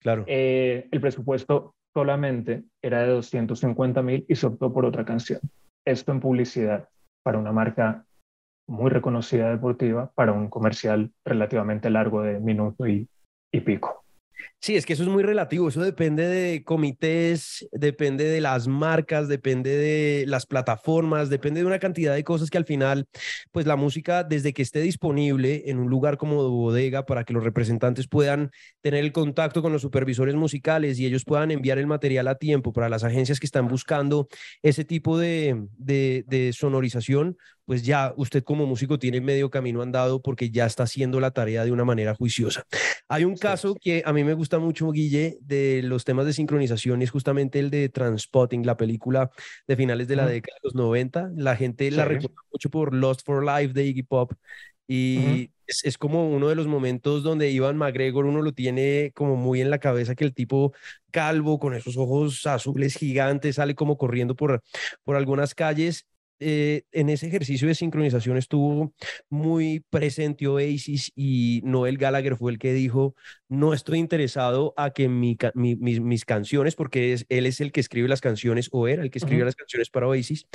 Claro. 0.06 0.24
Eh, 0.28 0.88
el 0.92 1.02
presupuesto 1.02 1.74
solamente 1.96 2.66
era 2.82 3.04
de 3.04 3.08
250 3.08 4.02
mil 4.02 4.26
y 4.28 4.36
se 4.36 4.48
optó 4.48 4.74
por 4.74 4.86
otra 4.86 5.06
canción. 5.06 5.40
Esto 5.86 6.12
en 6.12 6.20
publicidad 6.20 6.90
para 7.24 7.38
una 7.40 7.54
marca 7.54 8.06
muy 8.68 8.90
reconocida 8.90 9.50
deportiva, 9.50 10.12
para 10.14 10.34
un 10.34 10.50
comercial 10.50 11.12
relativamente 11.24 11.90
largo 11.90 12.22
de 12.22 12.40
minuto 12.40 12.86
y 12.88 13.08
pico. 13.52 14.04
Sí, 14.66 14.76
es 14.76 14.88
que 14.88 14.94
eso 14.94 15.04
es 15.04 15.10
muy 15.10 15.22
relativo, 15.22 15.70
eso 15.70 15.84
depende 15.84 16.26
de 16.28 16.64
comités, 16.64 17.68
depende 17.72 18.24
de 18.24 18.42
las 18.42 18.68
marcas, 18.68 19.28
depende 19.28 19.78
de 19.78 20.26
las 20.26 20.48
plataformas, 20.48 21.30
depende 21.30 21.60
de 21.60 21.68
una 21.68 21.78
cantidad 21.78 22.16
de 22.16 22.24
cosas 22.24 22.50
que 22.50 22.58
al 22.58 22.66
final, 22.66 23.08
pues 23.52 23.68
la 23.68 23.76
música, 23.76 24.24
desde 24.24 24.54
que 24.54 24.64
esté 24.64 24.82
disponible 24.82 25.66
en 25.68 25.78
un 25.78 25.92
lugar 25.92 26.18
como 26.18 26.50
bodega 26.50 27.06
para 27.06 27.26
que 27.26 27.34
los 27.34 27.44
representantes 27.44 28.08
puedan 28.08 28.50
tener 28.82 29.04
el 29.04 29.12
contacto 29.12 29.62
con 29.62 29.72
los 29.72 29.84
supervisores 29.84 30.34
musicales 30.34 30.98
y 30.98 31.06
ellos 31.06 31.26
puedan 31.26 31.52
enviar 31.52 31.78
el 31.78 31.86
material 31.86 32.28
a 32.28 32.34
tiempo 32.34 32.74
para 32.74 32.90
las 32.90 33.04
agencias 33.04 33.40
que 33.40 33.46
están 33.46 33.68
buscando 33.68 34.28
ese 34.64 34.84
tipo 34.84 35.20
de, 35.20 35.68
de 35.78 36.52
sonorización, 36.54 37.38
pues 37.66 37.84
ya 37.84 38.14
usted 38.16 38.44
como 38.44 38.66
músico 38.66 39.00
tiene 39.00 39.22
medio 39.22 39.50
camino 39.50 39.82
andado 39.82 40.22
porque 40.22 40.50
ya 40.50 40.66
está 40.66 40.84
haciendo 40.84 41.20
la 41.20 41.32
tarea 41.32 41.66
de 41.66 41.72
una 41.72 41.84
manera 41.84 42.16
juiciosa. 42.16 42.64
Hay 43.10 43.26
un 43.26 43.36
caso 43.36 43.76
que 43.76 44.04
a 44.06 44.14
mí 44.14 44.24
me 44.24 44.34
gusta 44.34 44.55
gusta 44.56 44.60
mucho, 44.60 44.92
Guille, 44.92 45.38
de 45.42 45.82
los 45.84 46.06
temas 46.06 46.26
de 46.26 46.34
sincronización 46.34 47.02
es 47.02 47.12
justamente 47.12 47.60
el 47.60 47.70
de 47.70 47.90
Transpotting, 47.90 48.66
la 48.66 48.78
película 48.78 49.30
de 49.68 49.76
finales 49.76 50.08
de 50.08 50.16
la 50.16 50.26
década 50.26 50.56
de 50.56 50.68
los 50.68 50.76
90. 50.76 51.32
La 51.36 51.56
gente 51.56 51.90
la 51.92 52.06
recuerda 52.06 52.42
mucho 52.52 52.70
por 52.70 52.94
Lost 52.94 53.26
for 53.26 53.44
Life 53.44 53.74
de 53.74 53.86
Iggy 53.86 54.04
Pop. 54.04 54.34
Y 54.88 55.52
es, 55.66 55.84
es, 55.84 55.98
como 55.98 56.30
uno 56.30 56.48
de 56.48 56.56
los 56.56 56.68
momentos 56.68 57.24
donde 57.24 57.50
Ivan 57.50 57.76
McGregor 57.76 58.26
uno 58.26 58.42
lo 58.42 58.54
tiene 58.54 59.12
como 59.16 59.36
muy 59.36 59.62
en 59.62 59.72
la 59.72 59.80
cabeza 59.80 60.14
que 60.14 60.24
el 60.24 60.34
tipo 60.34 60.74
calvo 61.12 61.58
con 61.60 61.74
esos 61.74 61.98
ojos 61.98 62.46
azules 62.46 62.96
gigantes 62.96 63.56
sale 63.56 63.74
como 63.74 63.98
corriendo 63.98 64.36
por, 64.36 64.62
por 65.04 65.16
algunas 65.16 65.56
calles 65.56 66.06
eh, 66.40 66.84
en 66.92 67.10
ese 67.10 67.28
ejercicio 67.28 67.68
de 67.68 67.76
sincronización 67.76 68.36
estuvo 68.36 68.94
muy 69.30 69.86
presente 69.90 70.48
Oasis 70.48 71.12
y 71.16 71.62
Noel 71.64 71.98
Gallagher 71.98 72.36
fue 72.36 72.52
el 72.52 72.60
que 72.60 72.74
dijo, 72.74 73.16
no 73.48 73.74
estoy 73.74 74.00
interesado 74.00 74.74
a 74.78 74.92
que 74.92 75.08
mi, 75.08 75.38
mis, 75.56 76.26
canciones, 76.26 76.76
porque 76.76 77.14
es, 77.14 77.26
él 77.30 77.46
es 77.46 77.62
el 77.62 77.72
que 77.72 77.80
escribe 77.80 78.08
las 78.08 78.22
canciones 78.22 78.70
o 78.72 78.88
era 78.88 79.04
el 79.04 79.12
que 79.12 79.20
escribe 79.20 79.46
las 79.46 79.56
canciones 79.56 79.90
para 79.90 80.08
Oasis, 80.08 80.48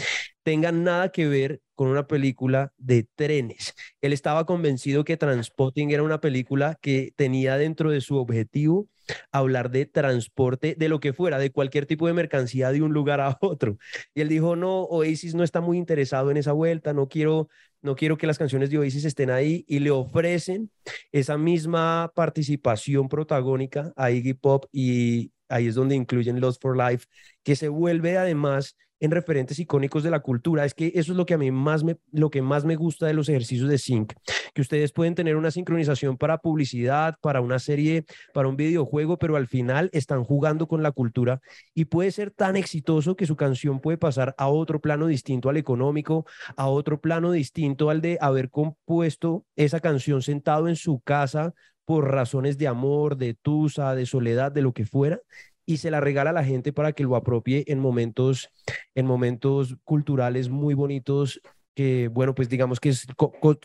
tengan 0.43 0.83
nada 0.85 1.11
que 1.11 1.29
ver 1.29 1.61
con 1.75 1.89
una 1.89 2.07
película 2.07 2.73
de 2.79 3.07
trenes. 3.15 3.75
Él 4.01 4.13
estaba 4.13 4.45
convencido 4.45 5.05
que 5.05 5.17
Transpotting 5.17 5.91
era 5.91 6.03
una 6.03 6.21
película 6.21 6.79
que 6.81 7.13
tenía 7.17 7.57
dentro 7.57 7.91
de 7.91 8.01
su 8.01 8.17
objetivo 8.17 8.89
hablar 9.33 9.71
de 9.71 9.87
transporte, 9.87 10.75
de 10.79 10.89
lo 10.89 11.01
que 11.01 11.13
fuera, 11.13 11.39
de 11.39 11.51
cualquier 11.51 11.87
tipo 11.87 12.07
de 12.07 12.13
mercancía 12.13 12.73
de 12.73 12.83
un 12.83 12.93
lugar 12.93 13.21
a 13.21 13.39
otro. 13.41 13.79
Y 14.15 14.21
él 14.21 14.29
dijo, 14.29 14.57
no, 14.57 14.83
Oasis 14.85 15.35
no 15.35 15.45
está 15.45 15.61
muy 15.61 15.79
interesado 15.79 16.31
en 16.31 16.37
esa 16.37 16.53
vuelta, 16.53 16.93
no 16.93 17.09
quiero, 17.09 17.49
no 17.83 17.97
quiero 17.97 18.17
que 18.19 18.27
las 18.27 18.39
canciones 18.39 18.71
de 18.71 18.79
Oasis 18.79 19.05
estén 19.05 19.31
ahí 19.31 19.65
y 19.67 19.79
le 19.79 19.91
ofrecen 19.91 20.71
esa 21.13 21.39
misma 21.39 22.13
participación 22.15 23.09
protagónica 23.09 23.93
a 23.97 24.11
Iggy 24.11 24.35
Pop 24.35 24.67
y 24.73 25.33
ahí 25.51 25.67
es 25.67 25.75
donde 25.75 25.95
incluyen 25.95 26.41
Lost 26.41 26.63
for 26.63 26.77
Life, 26.77 27.07
que 27.43 27.57
se 27.57 27.69
vuelve 27.69 28.17
además 28.17 28.77
en 29.01 29.11
referentes 29.11 29.59
icónicos 29.59 30.03
de 30.03 30.11
la 30.11 30.21
cultura. 30.21 30.65
Es 30.65 30.75
que 30.75 30.93
eso 30.95 31.13
es 31.13 31.19
lo 31.19 31.27
que 31.27 31.35
a 31.35 31.39
mí 31.39 31.51
más 31.51 31.83
me, 31.83 31.97
lo 32.13 32.31
que 32.31 32.43
más 32.43 32.65
me 32.65 32.77
gusta 32.77 33.07
de 33.07 33.15
los 33.15 33.29
ejercicios 33.29 33.69
de 33.69 33.79
sync, 33.79 34.13
que 34.55 34.61
ustedes 34.61 34.93
pueden 34.93 35.15
tener 35.15 35.37
una 35.37 35.51
sincronización 35.51 36.19
para 36.19 36.39
publicidad, 36.39 37.17
para 37.21 37.41
una 37.41 37.59
serie, 37.59 38.05
para 38.35 38.49
un 38.49 38.57
videojuego, 38.57 39.19
pero 39.19 39.37
al 39.37 39.49
final 39.49 39.89
están 39.93 40.23
jugando 40.23 40.69
con 40.69 40.83
la 40.83 40.93
cultura 40.93 41.41
y 41.75 41.87
puede 41.87 42.11
ser 42.11 42.31
tan 42.31 42.57
exitoso 42.57 43.17
que 43.17 43.27
su 43.27 43.37
canción 43.37 43.81
puede 43.81 43.97
pasar 43.97 44.35
a 44.37 44.49
otro 44.49 44.81
plano 44.81 45.07
distinto 45.07 45.49
al 45.49 45.57
económico, 45.57 46.27
a 46.57 46.69
otro 46.69 47.01
plano 47.01 47.33
distinto 47.33 47.91
al 47.91 48.03
de 48.03 48.19
haber 48.21 48.51
compuesto 48.51 49.47
esa 49.57 49.81
canción 49.81 50.23
sentado 50.23 50.69
en 50.69 50.77
su 50.77 51.01
casa 51.01 51.55
por 51.91 52.09
razones 52.09 52.57
de 52.57 52.69
amor, 52.69 53.17
de 53.17 53.35
tusa, 53.35 53.97
de 53.97 54.07
soledad, 54.07 54.53
de 54.53 54.63
lo 54.63 54.73
que 54.73 54.87
fuera, 54.87 55.23
y 55.67 55.79
se 55.79 55.91
la 55.91 55.99
regala 55.99 56.31
a 56.31 56.33
la 56.33 56.45
gente 56.45 56.73
para 56.73 56.93
que 56.93 57.03
lo 57.03 57.17
apropie 57.17 57.65
en 57.67 57.81
momentos, 57.81 58.49
en 58.95 59.07
momentos 59.07 59.77
culturales 59.83 60.51
muy 60.51 60.75
bonitos 60.75 61.41
que, 61.75 62.07
bueno, 62.07 62.33
pues 62.33 62.49
digamos 62.49 62.79
que 62.79 62.91
es 62.91 63.09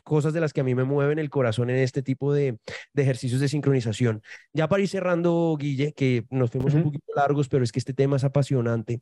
cosas 0.03 0.33
de 0.33 0.41
las 0.41 0.53
que 0.53 0.61
a 0.61 0.63
mí 0.63 0.73
me 0.73 0.85
mueven 0.85 1.19
el 1.19 1.29
corazón 1.29 1.69
en 1.69 1.75
este 1.75 2.01
tipo 2.01 2.33
de, 2.33 2.57
ejercicios 2.95 3.39
de 3.39 3.47
sincronización. 3.47 4.23
Ya 4.53 4.67
para 4.67 4.81
ir 4.81 4.89
cerrando, 4.89 5.55
Guille, 5.59 5.93
que 5.93 6.25
nos 6.31 6.49
fuimos 6.49 6.73
un 6.73 6.81
poquito 6.81 7.05
largos, 7.15 7.47
pero 7.47 7.63
es 7.63 7.71
que 7.71 7.77
este 7.77 7.93
tema 7.93 8.15
es 8.15 8.23
apasionante. 8.23 9.01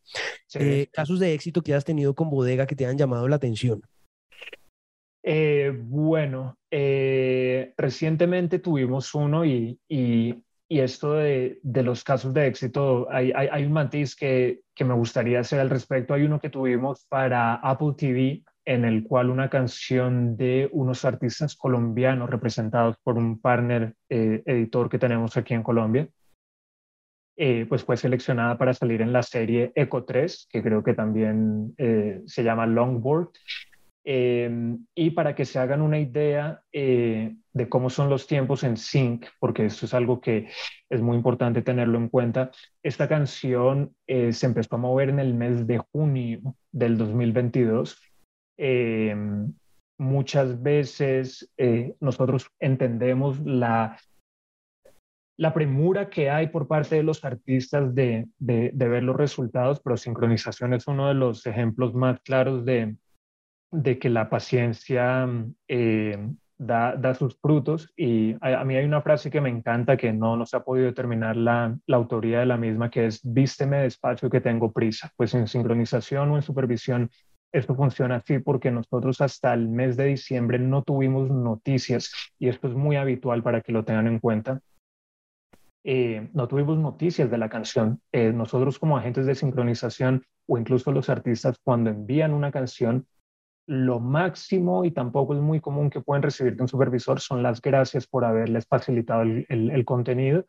Eh, 0.55 0.87
casos 0.91 1.21
de 1.21 1.33
éxito 1.33 1.61
que 1.61 1.73
has 1.73 1.85
tenido 1.85 2.13
con 2.13 2.29
Bodega 2.29 2.67
que 2.67 2.75
te 2.75 2.85
han 2.85 2.97
llamado 2.97 3.29
la 3.29 3.37
atención. 3.37 3.83
Eh, 5.25 5.71
bueno, 5.73 6.57
eh, 6.69 7.73
recientemente 7.77 8.59
tuvimos 8.59 9.15
uno 9.15 9.45
y, 9.45 9.79
esto 10.67 11.13
de, 11.13 11.59
los 11.63 12.03
casos 12.03 12.33
de 12.33 12.47
éxito, 12.47 13.07
hay, 13.09 13.63
un 13.63 13.71
matiz 13.71 14.15
que, 14.15 14.61
me 14.79 14.93
gustaría 14.93 15.39
hacer 15.39 15.59
al 15.59 15.69
respecto. 15.69 16.13
Hay 16.13 16.23
uno 16.23 16.39
que 16.39 16.49
tuvimos 16.49 17.05
para 17.07 17.55
Apple 17.55 17.93
TV, 17.95 18.43
en 18.65 18.85
el 18.85 19.03
cual 19.03 19.29
una 19.29 19.49
canción 19.49 20.35
de 20.35 20.67
unos 20.71 21.05
artistas 21.05 21.55
colombianos 21.55 22.29
representados 22.29 22.97
por 23.03 23.17
un 23.17 23.39
partner 23.39 23.93
eh, 24.09 24.41
editor 24.45 24.89
que 24.89 24.97
tenemos 24.97 25.37
aquí 25.37 25.53
en 25.53 25.63
Colombia, 25.63 26.09
eh, 27.37 27.65
pues 27.69 27.83
fue 27.83 27.95
seleccionada 27.95 28.57
para 28.57 28.73
salir 28.73 29.01
en 29.01 29.13
la 29.13 29.21
serie 29.21 29.71
Eco 29.75 30.05
3, 30.05 30.47
que 30.49 30.63
creo 30.63 30.83
que 30.83 30.95
también 30.95 31.75
se 32.25 32.43
llama 32.43 32.65
Longboard. 32.65 33.29
Em, 34.05 34.85
y 34.93 35.11
para 35.11 35.33
que 35.33 35.45
se 35.45 35.59
hagan 35.59 35.81
una 35.81 35.97
idea 35.97 36.61
eh, 36.73 37.35
de 37.53 37.69
cómo 37.69 37.89
son 37.89 38.09
los 38.09 38.27
tiempos 38.27 38.63
en 38.63 38.75
sync, 38.75 39.27
porque 39.39 39.65
esto 39.65 39.85
es 39.85 39.93
algo 39.93 40.19
que 40.19 40.49
es 40.89 41.01
muy 41.01 41.15
importante 41.15 41.61
tenerlo 41.61 41.97
en 41.97 42.09
cuenta, 42.09 42.51
esta 42.83 43.07
canción 43.07 43.95
eh, 44.05 44.33
se 44.33 44.45
empezó 44.45 44.75
a 44.75 44.79
mover 44.79 45.09
en 45.09 45.19
el 45.19 45.33
mes 45.33 45.65
de 45.67 45.77
junio 45.77 46.55
del 46.71 46.97
2022. 46.97 48.01
Em, 48.57 49.53
muchas 49.97 50.61
veces 50.61 51.49
eh, 51.57 51.95
nosotros 51.99 52.47
entendemos 52.59 53.39
la 53.39 53.97
la 55.35 55.51
premura 55.51 56.11
que 56.11 56.29
hay 56.29 56.47
por 56.47 56.67
parte 56.67 56.95
de 56.95 57.01
los 57.01 57.25
artistas 57.25 57.95
de, 57.95 58.27
de, 58.37 58.69
de, 58.71 58.87
ver 58.87 59.01
los 59.01 59.15
resultados, 59.15 59.81
pero 59.83 59.97
sincronización 59.97 60.75
es 60.75 60.87
uno 60.87 61.07
de 61.07 61.15
los 61.15 61.47
ejemplos 61.47 61.95
más 61.95 62.21
claros 62.21 62.63
de, 62.65 62.95
de 63.73 63.97
que 63.97 64.09
la 64.09 64.29
paciencia 64.29 65.27
eh, 65.67 66.17
da, 66.57 66.95
da, 66.95 67.13
sus 67.15 67.35
frutos 67.39 67.91
y 67.97 68.35
a, 68.39 68.63
mí 68.63 68.75
hay 68.75 68.85
una 68.85 69.01
frase 69.01 69.31
que 69.31 69.41
me 69.41 69.49
encanta 69.49 69.97
que 69.97 70.13
no, 70.13 70.37
no 70.37 70.45
se 70.45 70.57
ha 70.57 70.63
podido 70.63 70.85
determinar 70.85 71.35
la, 71.35 71.75
la, 71.87 71.97
autoría 71.97 72.39
de 72.39 72.45
la 72.45 72.57
misma, 72.57 72.89
que 72.89 73.07
es 73.07 73.19
vísteme 73.23 73.77
despacio 73.77 74.29
que 74.29 74.41
tengo 74.41 74.71
prisa. 74.71 75.11
Pues 75.17 75.33
en 75.33 75.47
sincronización 75.47 76.29
o 76.31 76.35
en 76.35 76.43
supervisión 76.43 77.09
esto 77.51 77.75
funciona 77.75 78.17
así 78.17 78.39
porque 78.39 78.71
nosotros 78.71 79.21
hasta 79.21 79.53
el 79.53 79.67
mes 79.67 79.97
de 79.97 80.05
diciembre 80.05 80.59
no 80.59 80.83
tuvimos 80.83 81.29
noticias 81.29 82.11
y 82.39 82.49
esto 82.49 82.67
es 82.67 82.75
muy 82.75 82.95
habitual 82.95 83.43
para 83.43 83.61
que 83.61 83.71
lo 83.71 83.83
tengan 83.83 84.07
en 84.07 84.19
cuenta. 84.19 84.59
Eh, 85.83 86.29
no 86.33 86.47
tuvimos 86.47 86.77
noticias 86.77 87.29
de 87.29 87.37
la 87.37 87.49
canción. 87.49 88.01
Eh, 88.11 88.31
nosotros 88.31 88.79
como 88.79 88.97
agentes 88.97 89.25
de 89.25 89.35
sincronización 89.35 90.23
o 90.47 90.57
incluso 90.57 90.91
los 90.91 91.09
artistas 91.09 91.59
cuando 91.63 91.89
envían 91.89 92.33
una 92.33 92.51
canción 92.51 93.05
lo 93.65 93.99
máximo 93.99 94.83
y 94.83 94.91
tampoco 94.91 95.33
es 95.33 95.39
muy 95.39 95.59
común 95.59 95.89
que 95.89 96.01
pueden 96.01 96.23
recibir 96.23 96.55
de 96.55 96.63
un 96.63 96.67
supervisor 96.67 97.19
son 97.19 97.41
las 97.41 97.61
gracias 97.61 98.07
por 98.07 98.25
haberles 98.25 98.65
facilitado 98.67 99.21
el, 99.21 99.85
contenido. 99.85 100.45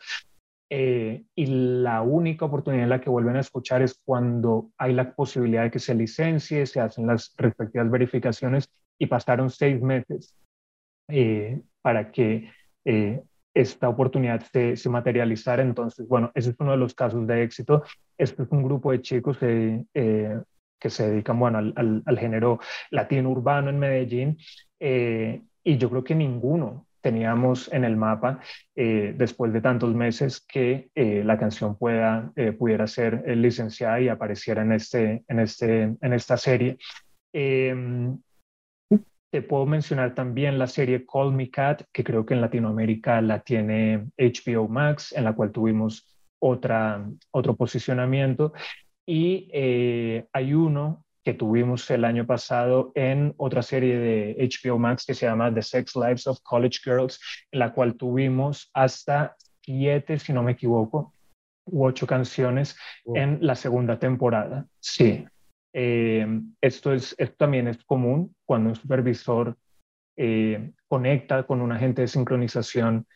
Eh, 0.70 1.24
y 1.36 1.46
la 1.46 2.02
única 2.02 2.46
oportunidad 2.46 2.84
en 2.84 2.90
la 2.90 3.00
que 3.00 3.10
vuelven 3.10 3.36
a 3.36 3.40
escuchar 3.40 3.82
es 3.82 4.00
cuando 4.04 4.70
hay 4.78 4.92
la 4.92 5.14
posibilidad 5.14 5.62
de 5.62 5.70
que 5.70 5.78
se 5.78 5.94
licencie, 5.94 6.66
se 6.66 6.80
hacen 6.80 7.06
las 7.06 7.32
respectivas 7.36 7.90
verificaciones 7.90 8.68
y 8.98 9.06
pasaron 9.06 9.50
seis 9.50 9.80
meses 9.80 10.34
eh, 11.08 11.60
para 11.82 12.10
que 12.10 12.50
eh, 12.84 13.22
esta 13.52 13.88
oportunidad 13.88 14.42
se, 14.52 14.76
se, 14.76 14.88
materializara. 14.88 15.62
Entonces, 15.62 16.08
bueno, 16.08 16.32
ese 16.34 16.50
es 16.50 16.56
uno 16.58 16.72
de 16.72 16.78
los 16.78 16.94
casos 16.94 17.24
de 17.26 17.44
éxito. 17.44 17.84
Este 18.18 18.42
es 18.42 18.48
un 18.50 18.64
grupo 18.64 18.90
de 18.90 19.02
chicos 19.02 19.38
que 19.38 19.84
que 20.78 20.90
se 20.90 21.10
dedican 21.10 21.38
bueno, 21.38 21.58
al, 21.58 22.02
al, 22.04 22.18
género 22.18 22.60
latino 22.90 23.30
urbano 23.30 23.70
en 23.70 23.78
Medellín. 23.78 24.38
Eh, 24.80 25.42
y 25.62 25.78
yo 25.78 25.88
creo 25.90 26.04
que 26.04 26.14
ninguno 26.14 26.86
teníamos 27.00 27.72
en 27.72 27.84
el 27.84 27.96
mapa, 27.96 28.40
eh, 28.74 29.14
después 29.16 29.52
de 29.52 29.60
tantos 29.60 29.94
meses, 29.94 30.40
que 30.40 30.88
eh, 30.94 31.22
la 31.24 31.38
canción 31.38 31.76
pueda, 31.76 32.32
pudiera 32.58 32.86
ser 32.86 33.24
licenciada 33.36 34.00
y 34.00 34.08
apareciera 34.08 34.62
en, 34.62 34.72
este, 34.72 35.22
en, 35.28 35.38
este, 35.40 35.82
en 36.00 36.12
esta 36.12 36.36
serie. 36.36 36.78
Em, 37.32 38.18
te 39.34 39.42
puedo 39.42 39.66
mencionar 39.66 40.14
también 40.14 40.60
la 40.60 40.68
serie 40.68 41.04
Call 41.04 41.32
Me 41.32 41.50
Cat, 41.50 41.82
que 41.92 42.04
creo 42.04 42.24
que 42.24 42.34
en 42.34 42.40
Latinoamérica 42.40 43.20
la 43.20 43.40
tiene 43.40 44.06
HBO 44.16 44.68
Max, 44.68 45.12
en 45.12 45.24
la 45.24 45.32
cual 45.32 45.50
tuvimos 45.50 46.14
otra, 46.38 47.04
otro 47.32 47.56
posicionamiento. 47.56 48.52
Y 49.06 49.48
eh, 49.52 50.26
hay 50.32 50.54
uno 50.54 51.04
que 51.22 51.34
tuvimos 51.34 51.90
el 51.90 52.04
año 52.04 52.26
pasado 52.26 52.92
en 52.94 53.34
otra 53.38 53.62
serie 53.62 53.98
de 53.98 54.48
HBO 54.48 54.78
Max 54.78 55.04
que 55.06 55.14
se 55.14 55.26
llama 55.26 55.52
The 55.52 55.62
Sex 55.62 55.96
Lives 55.96 56.26
of 56.26 56.40
College 56.42 56.80
Girls, 56.84 57.18
en 57.50 57.60
la 57.60 57.72
cual 57.72 57.96
tuvimos 57.96 58.70
hasta 58.74 59.34
siete, 59.62 60.18
si 60.18 60.32
no 60.32 60.42
me 60.42 60.52
equivoco, 60.52 61.14
u 61.66 61.86
ocho 61.86 62.06
canciones 62.06 62.76
en 63.06 63.38
la 63.40 63.54
segunda 63.54 63.98
temporada. 63.98 64.66
Sí. 64.80 65.24
Eh, 65.72 66.26
esto, 66.60 66.92
es, 66.92 67.14
esto 67.18 67.36
también 67.36 67.68
es 67.68 67.82
común 67.84 68.34
cuando 68.46 68.70
un 68.70 68.76
supervisor 68.76 69.56
eh, 70.16 70.72
conecta 70.86 71.44
con 71.44 71.62
un 71.62 71.72
agente 71.72 72.02
de 72.02 72.08
sincronización 72.08 73.06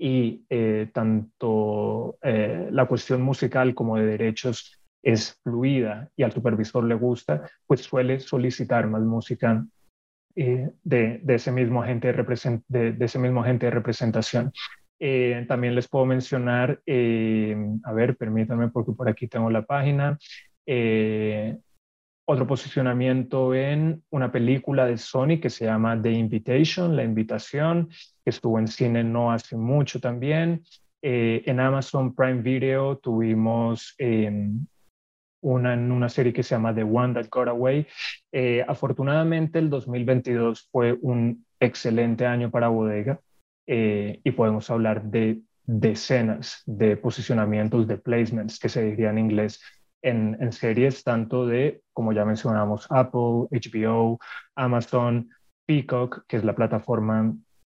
y 0.00 0.44
tanto 0.92 2.18
la 2.22 2.86
cuestión 2.86 3.20
musical 3.20 3.74
como 3.74 3.96
de 3.96 4.06
derechos 4.06 4.77
es 5.02 5.38
fluida 5.42 6.10
y 6.16 6.22
al 6.22 6.32
supervisor 6.32 6.84
le 6.84 6.94
gusta, 6.94 7.48
pues 7.66 7.82
suele 7.82 8.20
solicitar 8.20 8.86
más 8.88 9.02
música 9.02 9.64
eh, 10.40 10.70
de, 10.84 11.20
ese 11.26 11.50
mismo 11.50 11.82
agente 11.82 12.12
de, 12.12 12.92
de, 12.92 13.04
ese 13.04 13.18
mismo 13.18 13.40
agente 13.40 13.66
de 13.66 13.72
representación. 13.72 14.52
Eh, 15.00 15.44
también 15.48 15.74
les 15.74 15.88
puedo 15.88 16.06
mencionar, 16.06 16.80
eh, 16.86 17.56
a 17.84 17.92
ver, 17.92 18.16
permítanme 18.16 18.68
porque 18.68 18.92
por 18.92 19.08
aquí 19.08 19.28
tengo 19.28 19.50
la 19.50 19.62
página. 19.62 20.18
otro 22.24 22.46
posicionamiento 22.46 23.54
en 23.54 24.02
una 24.10 24.30
película 24.30 24.84
de 24.86 24.98
Sony 24.98 25.40
que 25.40 25.50
se 25.50 25.64
llama 25.64 26.00
The 26.00 26.12
Invitation, 26.12 26.94
La 26.94 27.02
Invitación, 27.02 27.88
que 28.22 28.30
estuvo 28.30 28.58
en 28.58 28.68
cine 28.68 29.02
no 29.02 29.32
hace 29.32 29.56
mucho 29.56 29.98
también. 29.98 30.62
en 31.02 31.60
Amazon 31.60 32.14
Prime 32.14 32.42
Video 32.42 32.98
tuvimos 32.98 33.94
em, 33.98 34.66
una, 35.40 35.74
en 35.74 35.92
una 35.92 36.08
serie 36.08 36.32
que 36.32 36.42
se 36.42 36.54
llama 36.54 36.74
The 36.74 36.82
One 36.82 37.14
That 37.14 37.28
Got 37.30 37.48
Away. 37.48 37.86
Eh, 38.32 38.64
afortunadamente 38.66 39.58
el 39.58 39.70
2022 39.70 40.68
fue 40.70 40.98
un 41.00 41.44
excelente 41.60 42.26
año 42.26 42.50
para 42.50 42.68
Bodega 42.68 43.20
eh, 43.66 44.20
y 44.24 44.30
podemos 44.32 44.70
hablar 44.70 45.02
de 45.04 45.40
decenas 45.64 46.62
de 46.66 46.96
posicionamientos, 46.96 47.86
de 47.86 47.98
placements, 47.98 48.58
que 48.58 48.68
se 48.68 48.82
diría 48.82 49.10
en 49.10 49.18
inglés, 49.18 49.60
en, 50.02 50.36
en 50.40 50.52
series 50.52 51.04
tanto 51.04 51.46
de, 51.46 51.82
como 51.92 52.12
ya 52.12 52.24
mencionamos, 52.24 52.86
Apple, 52.90 53.48
HBO, 53.50 54.18
Amazon, 54.54 55.28
Peacock, 55.66 56.24
que 56.26 56.38
es 56.38 56.44
la 56.44 56.54
plataforma 56.54 57.34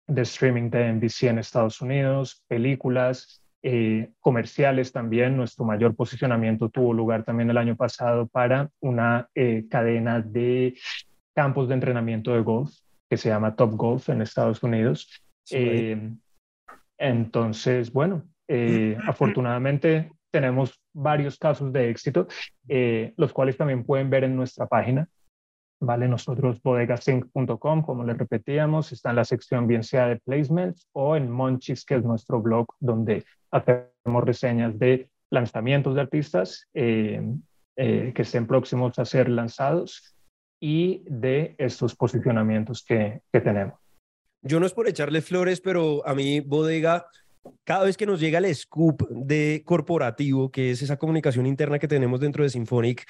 de 0.05 0.22
streaming 0.22 0.70
de 0.70 0.93
NBC 0.93 1.24
en 1.24 1.39
Estados 1.39 1.82
Unidos, 1.82 2.43
películas, 2.47 3.43
eh, 3.62 4.12
comerciales 4.20 4.91
también. 4.91 5.36
Nuestro 5.36 5.66
mayor 5.66 5.95
posicionamiento 5.95 6.70
tuvo 6.70 6.93
lugar 6.93 7.24
también 7.24 7.49
el 7.49 7.57
año 7.57 7.76
pasado 7.76 8.28
para 8.28 8.70
una 8.80 9.28
eh, 9.36 9.66
cadena 9.70 10.22
de 10.22 10.76
campos 11.36 11.68
de 11.68 11.74
entrenamiento 11.74 12.34
de 12.34 12.41
golf 12.41 12.72
que 13.10 13.18
se 13.18 13.30
llama 13.30 13.55
Top 13.55 13.74
Golf 13.76 14.10
en 14.10 14.22
Estados 14.22 14.62
Unidos. 14.64 15.24
Eh, 15.51 16.12
entonces, 16.97 17.91
bueno, 17.91 18.24
afortunadamente 19.07 20.12
tenemos 20.32 20.80
varios 20.93 21.38
casos 21.38 21.74
de 21.74 21.89
éxito, 21.89 22.28
los 23.18 23.34
cuales 23.34 23.57
también 23.57 23.84
pueden 23.84 24.10
ver 24.10 24.26
en 24.26 24.36
nuestra 24.36 24.68
página 24.68 25.07
¿vale? 25.80 26.08
Nosotros 26.08 26.62
bodegasync.com, 26.62 27.82
como 27.82 28.04
les 28.04 28.18
repetíamos, 28.18 28.92
está 28.92 29.12
en 29.12 29.16
la 29.18 29.26
sección 29.26 29.68
bien 29.68 29.84
sea 29.84 30.08
de 30.08 30.18
placements 30.18 30.88
o 30.94 31.16
en 31.16 31.30
Monchis, 31.30 31.86
que 31.86 31.96
es 31.96 32.04
nuestro 32.04 32.42
blog 32.42 32.68
donde 32.80 33.26
hacemos 33.52 34.24
reseñas 34.24 34.78
de 34.78 35.10
lanzamientos 35.30 35.96
de 35.96 36.02
artistas 36.02 36.68
eh, 36.74 37.22
eh, 37.76 38.12
que 38.14 38.22
estén 38.22 38.48
próximos 38.48 38.98
a 39.00 39.06
ser 39.06 39.30
lanzados 39.30 40.16
y 40.60 41.04
de 41.08 41.56
estos 41.58 41.96
posicionamientos 41.96 42.84
que, 42.84 43.22
que 43.32 43.42
tenemos. 43.42 43.80
Yo 44.42 44.60
no 44.60 44.66
es 44.66 44.74
por 44.74 44.88
echarle 44.88 45.22
flores, 45.22 45.62
pero 45.62 46.06
a 46.08 46.14
mí 46.14 46.40
Bodega 46.40 47.06
cada 47.64 47.86
vez 47.86 47.97
que 47.97 48.06
nos 48.06 48.20
llega 48.20 48.39
el 48.39 48.56
scoop 48.56 49.08
de 49.10 49.64
corporativo, 49.66 50.52
que 50.52 50.72
es 50.72 50.82
esa 50.82 50.97
comunicación 50.97 51.45
interna 51.45 51.80
que 51.80 51.88
tenemos 51.88 52.20
dentro 52.20 52.43
de 52.43 52.50
Symphonic, 52.50 53.06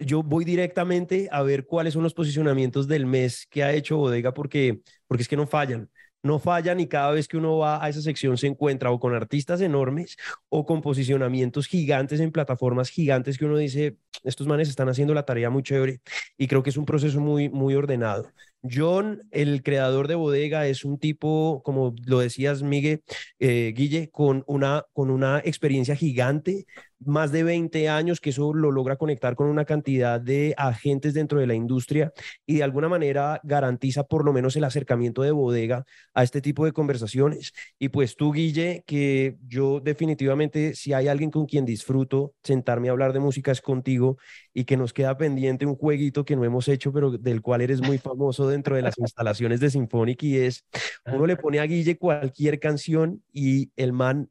yo 0.00 0.22
voy 0.22 0.44
directamente 0.44 1.28
a 1.30 1.42
ver 1.42 1.66
cuáles 1.66 1.94
son 1.94 2.02
los 2.02 2.14
posicionamientos 2.14 2.88
del 2.88 3.06
mes 3.06 3.46
que 3.50 3.62
ha 3.64 3.72
hecho 3.72 3.96
Bodega, 3.96 4.34
porque, 4.34 4.80
porque 5.06 5.22
es 5.22 5.28
que 5.28 5.36
no 5.36 5.46
fallan 5.46 5.88
no 6.22 6.38
fallan 6.38 6.80
y 6.80 6.86
cada 6.86 7.10
vez 7.10 7.28
que 7.28 7.36
uno 7.36 7.58
va 7.58 7.84
a 7.84 7.88
esa 7.88 8.00
sección 8.00 8.38
se 8.38 8.46
encuentra 8.46 8.90
o 8.90 9.00
con 9.00 9.14
artistas 9.14 9.60
enormes 9.60 10.16
o 10.48 10.64
con 10.64 10.80
posicionamientos 10.80 11.66
gigantes 11.66 12.20
en 12.20 12.30
plataformas 12.32 12.90
gigantes 12.90 13.38
que 13.38 13.44
uno 13.44 13.56
dice, 13.56 13.96
estos 14.22 14.46
manes 14.46 14.68
están 14.68 14.88
haciendo 14.88 15.14
la 15.14 15.24
tarea 15.24 15.50
muy 15.50 15.62
chévere 15.62 16.00
y 16.38 16.46
creo 16.46 16.62
que 16.62 16.70
es 16.70 16.76
un 16.76 16.86
proceso 16.86 17.20
muy, 17.20 17.48
muy 17.48 17.74
ordenado. 17.74 18.30
John, 18.62 19.22
el 19.30 19.62
creador 19.62 20.08
de 20.08 20.14
Bodega, 20.14 20.66
es 20.66 20.84
un 20.84 20.98
tipo, 20.98 21.62
como 21.64 21.94
lo 22.06 22.20
decías, 22.20 22.62
Miguel, 22.62 23.02
eh, 23.38 23.72
Guille, 23.76 24.10
con 24.10 24.44
una, 24.46 24.84
con 24.92 25.10
una 25.10 25.40
experiencia 25.44 25.96
gigante, 25.96 26.66
más 27.06 27.32
de 27.32 27.42
20 27.42 27.88
años, 27.88 28.20
que 28.20 28.30
eso 28.30 28.52
lo 28.54 28.70
logra 28.70 28.96
conectar 28.96 29.34
con 29.34 29.48
una 29.48 29.64
cantidad 29.64 30.20
de 30.20 30.54
agentes 30.56 31.14
dentro 31.14 31.38
de 31.38 31.46
la 31.46 31.54
industria 31.54 32.12
y 32.46 32.56
de 32.56 32.62
alguna 32.62 32.88
manera 32.88 33.40
garantiza 33.42 34.04
por 34.04 34.24
lo 34.24 34.32
menos 34.32 34.56
el 34.56 34.64
acercamiento 34.64 35.22
de 35.22 35.30
Bodega 35.30 35.84
a 36.14 36.22
este 36.22 36.40
tipo 36.40 36.64
de 36.64 36.72
conversaciones. 36.72 37.52
Y 37.78 37.88
pues 37.88 38.16
tú, 38.16 38.32
Guille, 38.32 38.84
que 38.86 39.36
yo 39.46 39.80
definitivamente, 39.80 40.74
si 40.74 40.92
hay 40.92 41.08
alguien 41.08 41.30
con 41.30 41.46
quien 41.46 41.64
disfruto 41.64 42.34
sentarme 42.42 42.88
a 42.88 42.92
hablar 42.92 43.12
de 43.12 43.20
música 43.20 43.52
es 43.52 43.60
contigo 43.60 44.18
y 44.54 44.64
que 44.64 44.76
nos 44.76 44.92
queda 44.92 45.16
pendiente 45.16 45.66
un 45.66 45.76
jueguito 45.76 46.24
que 46.24 46.36
no 46.36 46.44
hemos 46.44 46.68
hecho, 46.68 46.92
pero 46.92 47.10
del 47.10 47.42
cual 47.42 47.60
eres 47.60 47.80
muy 47.80 47.98
famoso 47.98 48.48
dentro 48.48 48.76
de 48.76 48.82
las 48.82 48.94
instalaciones 48.98 49.60
de 49.60 49.70
Symphonic 49.70 50.22
y 50.22 50.36
es, 50.38 50.64
uno 51.06 51.26
le 51.26 51.36
pone 51.36 51.60
a 51.60 51.64
Guille 51.64 51.98
cualquier 51.98 52.60
canción 52.60 53.22
y 53.32 53.70
el 53.76 53.92
man 53.92 54.28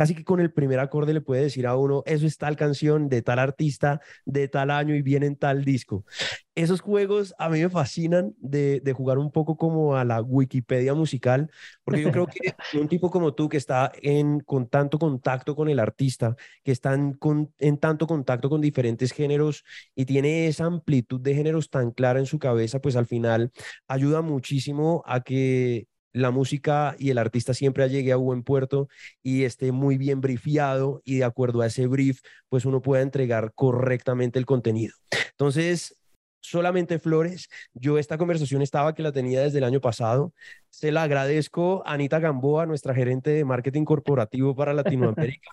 casi 0.00 0.14
que 0.14 0.24
con 0.24 0.40
el 0.40 0.50
primer 0.50 0.78
acorde 0.78 1.12
le 1.12 1.20
puede 1.20 1.42
decir 1.42 1.66
a 1.66 1.76
uno, 1.76 2.02
eso 2.06 2.26
es 2.26 2.38
tal 2.38 2.56
canción 2.56 3.10
de 3.10 3.20
tal 3.20 3.38
artista, 3.38 4.00
de 4.24 4.48
tal 4.48 4.70
año 4.70 4.94
y 4.94 5.02
viene 5.02 5.26
en 5.26 5.36
tal 5.36 5.62
disco. 5.62 6.06
Esos 6.54 6.80
juegos 6.80 7.34
a 7.38 7.50
mí 7.50 7.60
me 7.60 7.68
fascinan 7.68 8.34
de, 8.38 8.80
jugar 8.96 9.18
un 9.18 9.30
poco 9.30 9.58
como 9.58 9.96
a 9.96 10.06
la 10.06 10.22
Wikipedia 10.22 10.94
musical, 10.94 11.50
porque 11.84 12.00
yo 12.00 12.12
creo 12.12 12.26
que 12.26 12.54
un 12.80 12.88
tipo 12.88 13.10
como 13.10 13.34
tú 13.34 13.50
que 13.50 13.58
está 13.58 13.92
en 14.00 14.40
con 14.40 14.70
tanto 14.70 14.98
contacto 14.98 15.54
con 15.54 15.68
el 15.68 15.78
artista, 15.78 16.34
que 16.64 16.72
está 16.72 16.94
en, 16.94 17.18
en 17.58 17.76
tanto 17.76 18.06
contacto 18.06 18.48
con 18.48 18.62
diferentes 18.62 19.12
géneros 19.12 19.64
y 19.94 20.06
tiene 20.06 20.46
esa 20.46 20.64
amplitud 20.64 21.20
de 21.20 21.34
géneros 21.34 21.68
tan 21.68 21.90
clara 21.90 22.20
en 22.20 22.26
su 22.26 22.38
cabeza, 22.38 22.80
pues 22.80 22.96
al 22.96 23.04
final 23.04 23.52
ayuda 23.86 24.22
muchísimo 24.22 25.02
a 25.04 25.20
que 25.20 25.88
la 26.12 26.30
música 26.30 26.96
y 26.98 27.10
el 27.10 27.18
artista 27.18 27.54
siempre 27.54 27.88
llegue 27.88 28.12
a 28.12 28.16
buen 28.16 28.42
puerto 28.42 28.88
y 29.22 29.44
esté 29.44 29.72
muy 29.72 29.96
bien 29.98 30.20
briefiado 30.20 31.02
y 31.04 31.18
de 31.18 31.24
acuerdo 31.24 31.60
a 31.60 31.66
ese 31.66 31.86
brief, 31.86 32.20
pues 32.48 32.64
uno 32.64 32.82
pueda 32.82 33.02
entregar 33.02 33.52
correctamente 33.54 34.38
el 34.38 34.46
contenido. 34.46 34.94
Entonces, 35.30 35.96
solamente 36.40 36.98
flores. 36.98 37.48
Yo 37.74 37.98
esta 37.98 38.18
conversación 38.18 38.62
estaba 38.62 38.94
que 38.94 39.02
la 39.02 39.12
tenía 39.12 39.40
desde 39.40 39.58
el 39.58 39.64
año 39.64 39.80
pasado. 39.80 40.32
Se 40.70 40.90
la 40.92 41.02
agradezco 41.02 41.82
a 41.86 41.92
Anita 41.94 42.18
Gamboa, 42.18 42.66
nuestra 42.66 42.94
gerente 42.94 43.30
de 43.30 43.44
marketing 43.44 43.84
corporativo 43.84 44.54
para 44.54 44.72
Latinoamérica. 44.74 45.50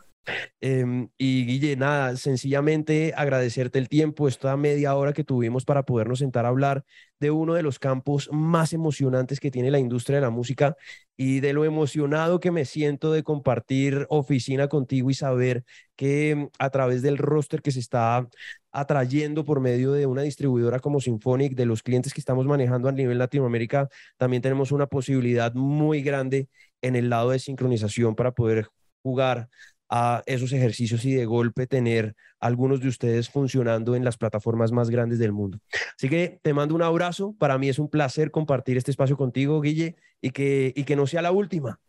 Em, 0.60 1.10
y 1.18 1.46
Guille, 1.46 1.76
nada, 1.76 2.16
sencillamente 2.18 3.14
agradecerte 3.16 3.80
el 3.80 3.90
tiempo, 3.90 4.28
esta 4.28 4.56
media 4.58 4.96
hora 4.96 5.14
que 5.14 5.24
tuvimos 5.24 5.66
para 5.66 5.84
podernos 5.84 6.20
sentar 6.20 6.46
a 6.46 6.50
hablar 6.50 6.84
de 7.20 7.32
uno 7.32 7.54
de 7.54 7.64
los 7.64 7.80
campos 7.80 8.30
más 8.32 8.74
emocionantes 8.74 9.40
que 9.40 9.52
tiene 9.52 9.72
la 9.72 9.80
industria 9.80 10.18
de 10.18 10.22
la 10.22 10.30
música 10.30 10.76
y 11.16 11.40
de 11.40 11.54
lo 11.54 11.66
emocionado 11.66 12.40
que 12.40 12.52
me 12.52 12.66
siento 12.66 13.12
de 13.12 13.24
compartir 13.24 14.06
oficina 14.10 14.68
contigo 14.68 15.10
y 15.10 15.14
saber 15.14 15.64
que 15.96 16.50
a 16.60 16.70
través 16.70 17.02
del 17.02 17.18
roster 17.18 17.62
que 17.62 17.72
se 17.72 17.80
está 17.80 18.28
atrayendo 18.72 19.44
por 19.46 19.60
medio 19.60 19.94
de 19.94 20.06
una 20.06 20.22
distribuidora 20.22 20.80
como 20.80 21.02
Symphonic, 21.02 21.56
de 21.56 21.66
los 21.66 21.82
clientes 21.82 22.14
que 22.14 22.20
estamos 22.22 22.46
manejando 22.46 22.90
a 22.90 22.92
nivel 22.92 23.18
Latinoamérica, 23.18 23.90
también 24.18 24.42
tenemos 24.44 24.72
una 24.72 24.88
posibilidad 24.88 25.54
muy 25.56 26.02
grande 26.04 26.48
en 26.82 26.96
el 26.96 27.10
lado 27.10 27.32
de 27.32 27.40
sincronización 27.40 28.16
para 28.16 28.32
poder 28.34 28.68
jugar 29.02 29.50
a 29.90 30.24
esos 30.26 30.52
ejercicios 30.52 31.06
y 31.06 31.14
de 31.14 31.26
golpe 31.26 31.68
tener 31.68 32.16
algunos 32.40 32.82
de 32.82 32.90
ustedes 32.90 33.30
funcionando 33.30 33.96
en 33.96 34.04
las 34.04 34.18
plataformas 34.18 34.72
más 34.72 34.90
grandes 34.90 35.20
del 35.20 35.34
mundo. 35.34 35.60
Así 35.96 36.10
que 36.10 36.40
te 36.42 36.54
mando 36.54 36.76
un 36.76 36.84
abrazo. 36.84 37.36
Para 37.40 37.58
mí 37.58 37.70
es 37.70 37.80
un 37.80 37.90
placer 37.90 38.32
compartir 38.32 38.78
este 38.78 38.92
espacio 38.92 39.18
contigo, 39.18 39.62
Guille, 39.62 39.96
y 40.22 40.32
que, 40.32 40.74
y 40.76 40.84
que 40.84 40.96
no 40.96 41.08
sea 41.08 41.22
la 41.22 41.32
última. 41.32 41.80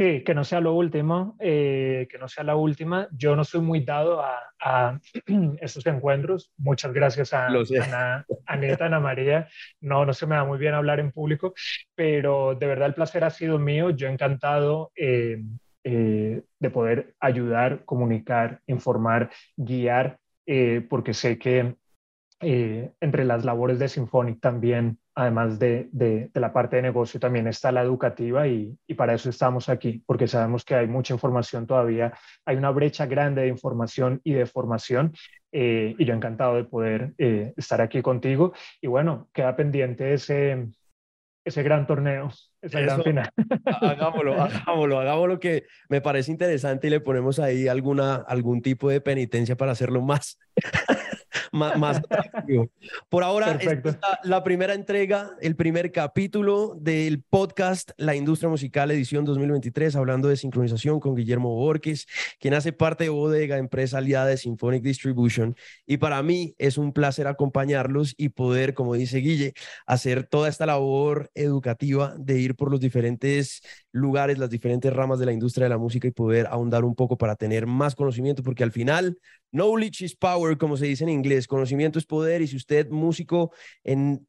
Sí, 0.00 0.24
que 0.24 0.32
no 0.32 0.44
sea 0.44 0.60
lo 0.60 0.72
último, 0.72 1.36
eh, 1.38 2.08
que 2.10 2.16
no 2.16 2.26
sea 2.26 2.42
la 2.42 2.56
última. 2.56 3.06
Yo 3.12 3.36
no 3.36 3.44
soy 3.44 3.60
muy 3.60 3.80
dado 3.80 4.22
a, 4.22 4.38
a 4.58 4.98
estos 5.60 5.84
encuentros. 5.84 6.50
Muchas 6.56 6.94
gracias 6.94 7.34
a, 7.34 7.48
Ana, 7.48 8.24
a 8.46 8.56
Neta, 8.56 8.86
Ana 8.86 8.98
María. 8.98 9.46
No, 9.78 10.06
no 10.06 10.14
se 10.14 10.26
me 10.26 10.36
da 10.36 10.44
muy 10.44 10.56
bien 10.56 10.72
hablar 10.72 11.00
en 11.00 11.12
público, 11.12 11.52
pero 11.94 12.54
de 12.54 12.66
verdad 12.66 12.88
el 12.88 12.94
placer 12.94 13.24
ha 13.24 13.30
sido 13.30 13.58
mío. 13.58 13.90
Yo 13.90 14.08
encantado. 14.08 14.90
Eh, 14.96 15.42
eh, 15.82 16.42
de 16.58 16.70
poder 16.70 17.14
ayudar, 17.20 17.84
comunicar, 17.84 18.60
informar, 18.66 19.30
guiar, 19.56 20.18
eh, 20.46 20.86
porque 20.88 21.14
sé 21.14 21.38
que 21.38 21.76
eh, 22.40 22.92
entre 23.00 23.24
las 23.24 23.44
labores 23.44 23.78
de 23.78 23.88
Symphonic 23.88 24.40
también, 24.40 24.98
además 25.14 25.58
de, 25.58 25.88
de, 25.92 26.30
la 26.34 26.52
parte 26.52 26.76
de 26.76 26.82
negocio, 26.82 27.18
también 27.18 27.46
está 27.46 27.72
la 27.72 27.82
educativa 27.82 28.46
y, 28.46 28.76
y, 28.86 28.94
para 28.94 29.14
eso 29.14 29.30
estamos 29.30 29.68
aquí, 29.68 30.02
porque 30.06 30.26
sabemos 30.26 30.64
que 30.64 30.74
hay 30.74 30.86
mucha 30.86 31.14
información 31.14 31.66
todavía, 31.66 32.12
hay 32.44 32.56
una 32.56 32.70
brecha 32.70 33.06
grande 33.06 33.42
de 33.42 33.48
información 33.48 34.20
y 34.22 34.32
de 34.34 34.46
formación 34.46 35.12
y 35.52 36.04
yo 36.04 36.14
encantado 36.14 36.56
de 36.56 36.64
poder 36.64 37.14
estar 37.18 37.80
aquí 37.80 38.02
contigo. 38.02 38.52
Y 38.80 38.86
bueno, 38.86 39.28
queda 39.32 39.56
pendiente 39.56 40.14
ese, 40.14 40.68
ese 41.44 41.62
gran 41.62 41.86
torneo, 41.86 42.30
esa 42.62 42.80
gran 42.80 43.02
final. 43.02 43.30
Hagámoslo, 43.64 44.34
hagámoslo, 44.42 45.00
hagámoslo 45.00 45.40
que 45.40 45.64
me 45.88 46.00
parece 46.00 46.30
interesante 46.30 46.86
y 46.86 46.90
le 46.90 47.00
ponemos 47.00 47.38
ahí 47.38 47.68
alguna, 47.68 48.16
algún 48.16 48.62
tipo 48.62 48.90
de 48.90 49.00
penitencia 49.00 49.56
para 49.56 49.72
hacerlo 49.72 50.02
más, 50.02 50.38
más, 51.52 51.98
atractivo. 52.10 52.70
Por 53.08 53.24
ahora, 53.24 53.58
es 53.60 53.96
la 54.24 54.42
primera 54.44 54.74
entrega, 54.74 55.30
el 55.40 55.56
primer 55.56 55.92
capítulo 55.92 56.76
del 56.80 57.22
podcast 57.22 57.90
La 57.96 58.14
Industria 58.14 58.48
Musical 58.48 58.90
Edición 58.90 59.24
2023, 59.24 59.96
hablando 59.96 60.28
de 60.28 60.36
sincronización 60.36 61.00
con 61.00 61.14
Guillermo 61.14 61.54
Borges, 61.54 62.06
quien 62.38 62.54
hace 62.54 62.72
parte 62.72 63.04
de 63.04 63.10
Bodega, 63.10 63.58
empresa 63.58 63.98
aliada 63.98 64.26
de 64.26 64.36
Symphonic 64.36 64.82
Distribution. 64.82 65.56
Y 65.86 65.96
para 65.96 66.22
mí 66.22 66.54
es 66.58 66.78
un 66.78 66.92
placer 66.92 67.26
acompañarlos 67.26 68.14
y 68.16 68.30
poder, 68.30 68.74
como 68.74 68.94
dice 68.94 69.18
Guille, 69.18 69.54
hacer 69.86 70.24
toda 70.24 70.48
esta 70.48 70.66
labor 70.66 71.30
educativa 71.34 72.14
de 72.18 72.40
ir 72.40 72.54
por 72.54 72.70
los 72.70 72.80
diferentes 72.80 73.62
lugares, 73.92 74.38
las 74.38 74.50
diferentes 74.50 74.92
ramas 74.92 75.18
de 75.18 75.26
la 75.26 75.32
industria 75.32 75.64
de 75.64 75.70
la 75.70 75.78
música 75.78 76.06
y 76.06 76.12
poder 76.12 76.46
ahondar 76.46 76.84
un 76.84 76.94
poco 76.94 77.16
para 77.18 77.36
tener 77.36 77.66
más 77.66 77.94
conocimiento, 77.94 78.42
porque 78.42 78.62
al 78.62 78.72
final, 78.72 79.18
knowledge 79.52 80.04
is 80.04 80.14
power, 80.14 80.56
como 80.56 80.76
se 80.76 80.86
dice 80.86 81.04
en 81.04 81.10
inglés, 81.10 81.39
conocimiento 81.46 81.98
es 81.98 82.06
poder 82.06 82.42
y 82.42 82.46
si 82.46 82.56
usted 82.56 82.88
músico 82.90 83.52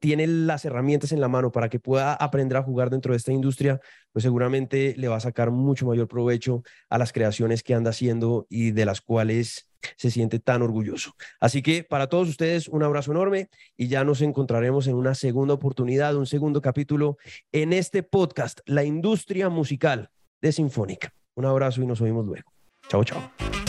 tiene 0.00 0.26
las 0.26 0.64
herramientas 0.64 1.12
en 1.12 1.20
la 1.20 1.28
mano 1.28 1.52
para 1.52 1.68
que 1.68 1.80
pueda 1.80 2.14
aprender 2.14 2.58
a 2.58 2.62
jugar 2.62 2.90
dentro 2.90 3.12
de 3.12 3.16
esta 3.16 3.32
industria, 3.32 3.80
pues 4.12 4.22
seguramente 4.22 4.94
le 4.96 5.08
va 5.08 5.16
a 5.16 5.20
sacar 5.20 5.50
mucho 5.50 5.86
mayor 5.86 6.08
provecho 6.08 6.62
a 6.88 6.98
las 6.98 7.12
creaciones 7.12 7.62
que 7.62 7.74
anda 7.74 7.90
haciendo 7.90 8.46
y 8.48 8.72
de 8.72 8.84
las 8.84 9.00
cuales 9.00 9.68
se 9.96 10.10
siente 10.10 10.38
tan 10.38 10.62
orgulloso. 10.62 11.14
Así 11.40 11.62
que 11.62 11.84
para 11.84 12.08
todos 12.08 12.28
ustedes 12.28 12.68
un 12.68 12.82
abrazo 12.82 13.10
enorme 13.10 13.48
y 13.76 13.88
ya 13.88 14.04
nos 14.04 14.20
encontraremos 14.22 14.86
en 14.86 14.94
una 14.94 15.14
segunda 15.14 15.54
oportunidad, 15.54 16.16
un 16.16 16.26
segundo 16.26 16.60
capítulo 16.60 17.16
en 17.52 17.72
este 17.72 18.02
podcast, 18.02 18.60
La 18.66 18.84
industria 18.84 19.48
musical 19.48 20.10
de 20.40 20.52
Sinfónica. 20.52 21.14
Un 21.34 21.46
abrazo 21.46 21.82
y 21.82 21.86
nos 21.86 22.00
oímos 22.00 22.26
luego. 22.26 22.52
Chao, 22.88 23.04
chao. 23.04 23.61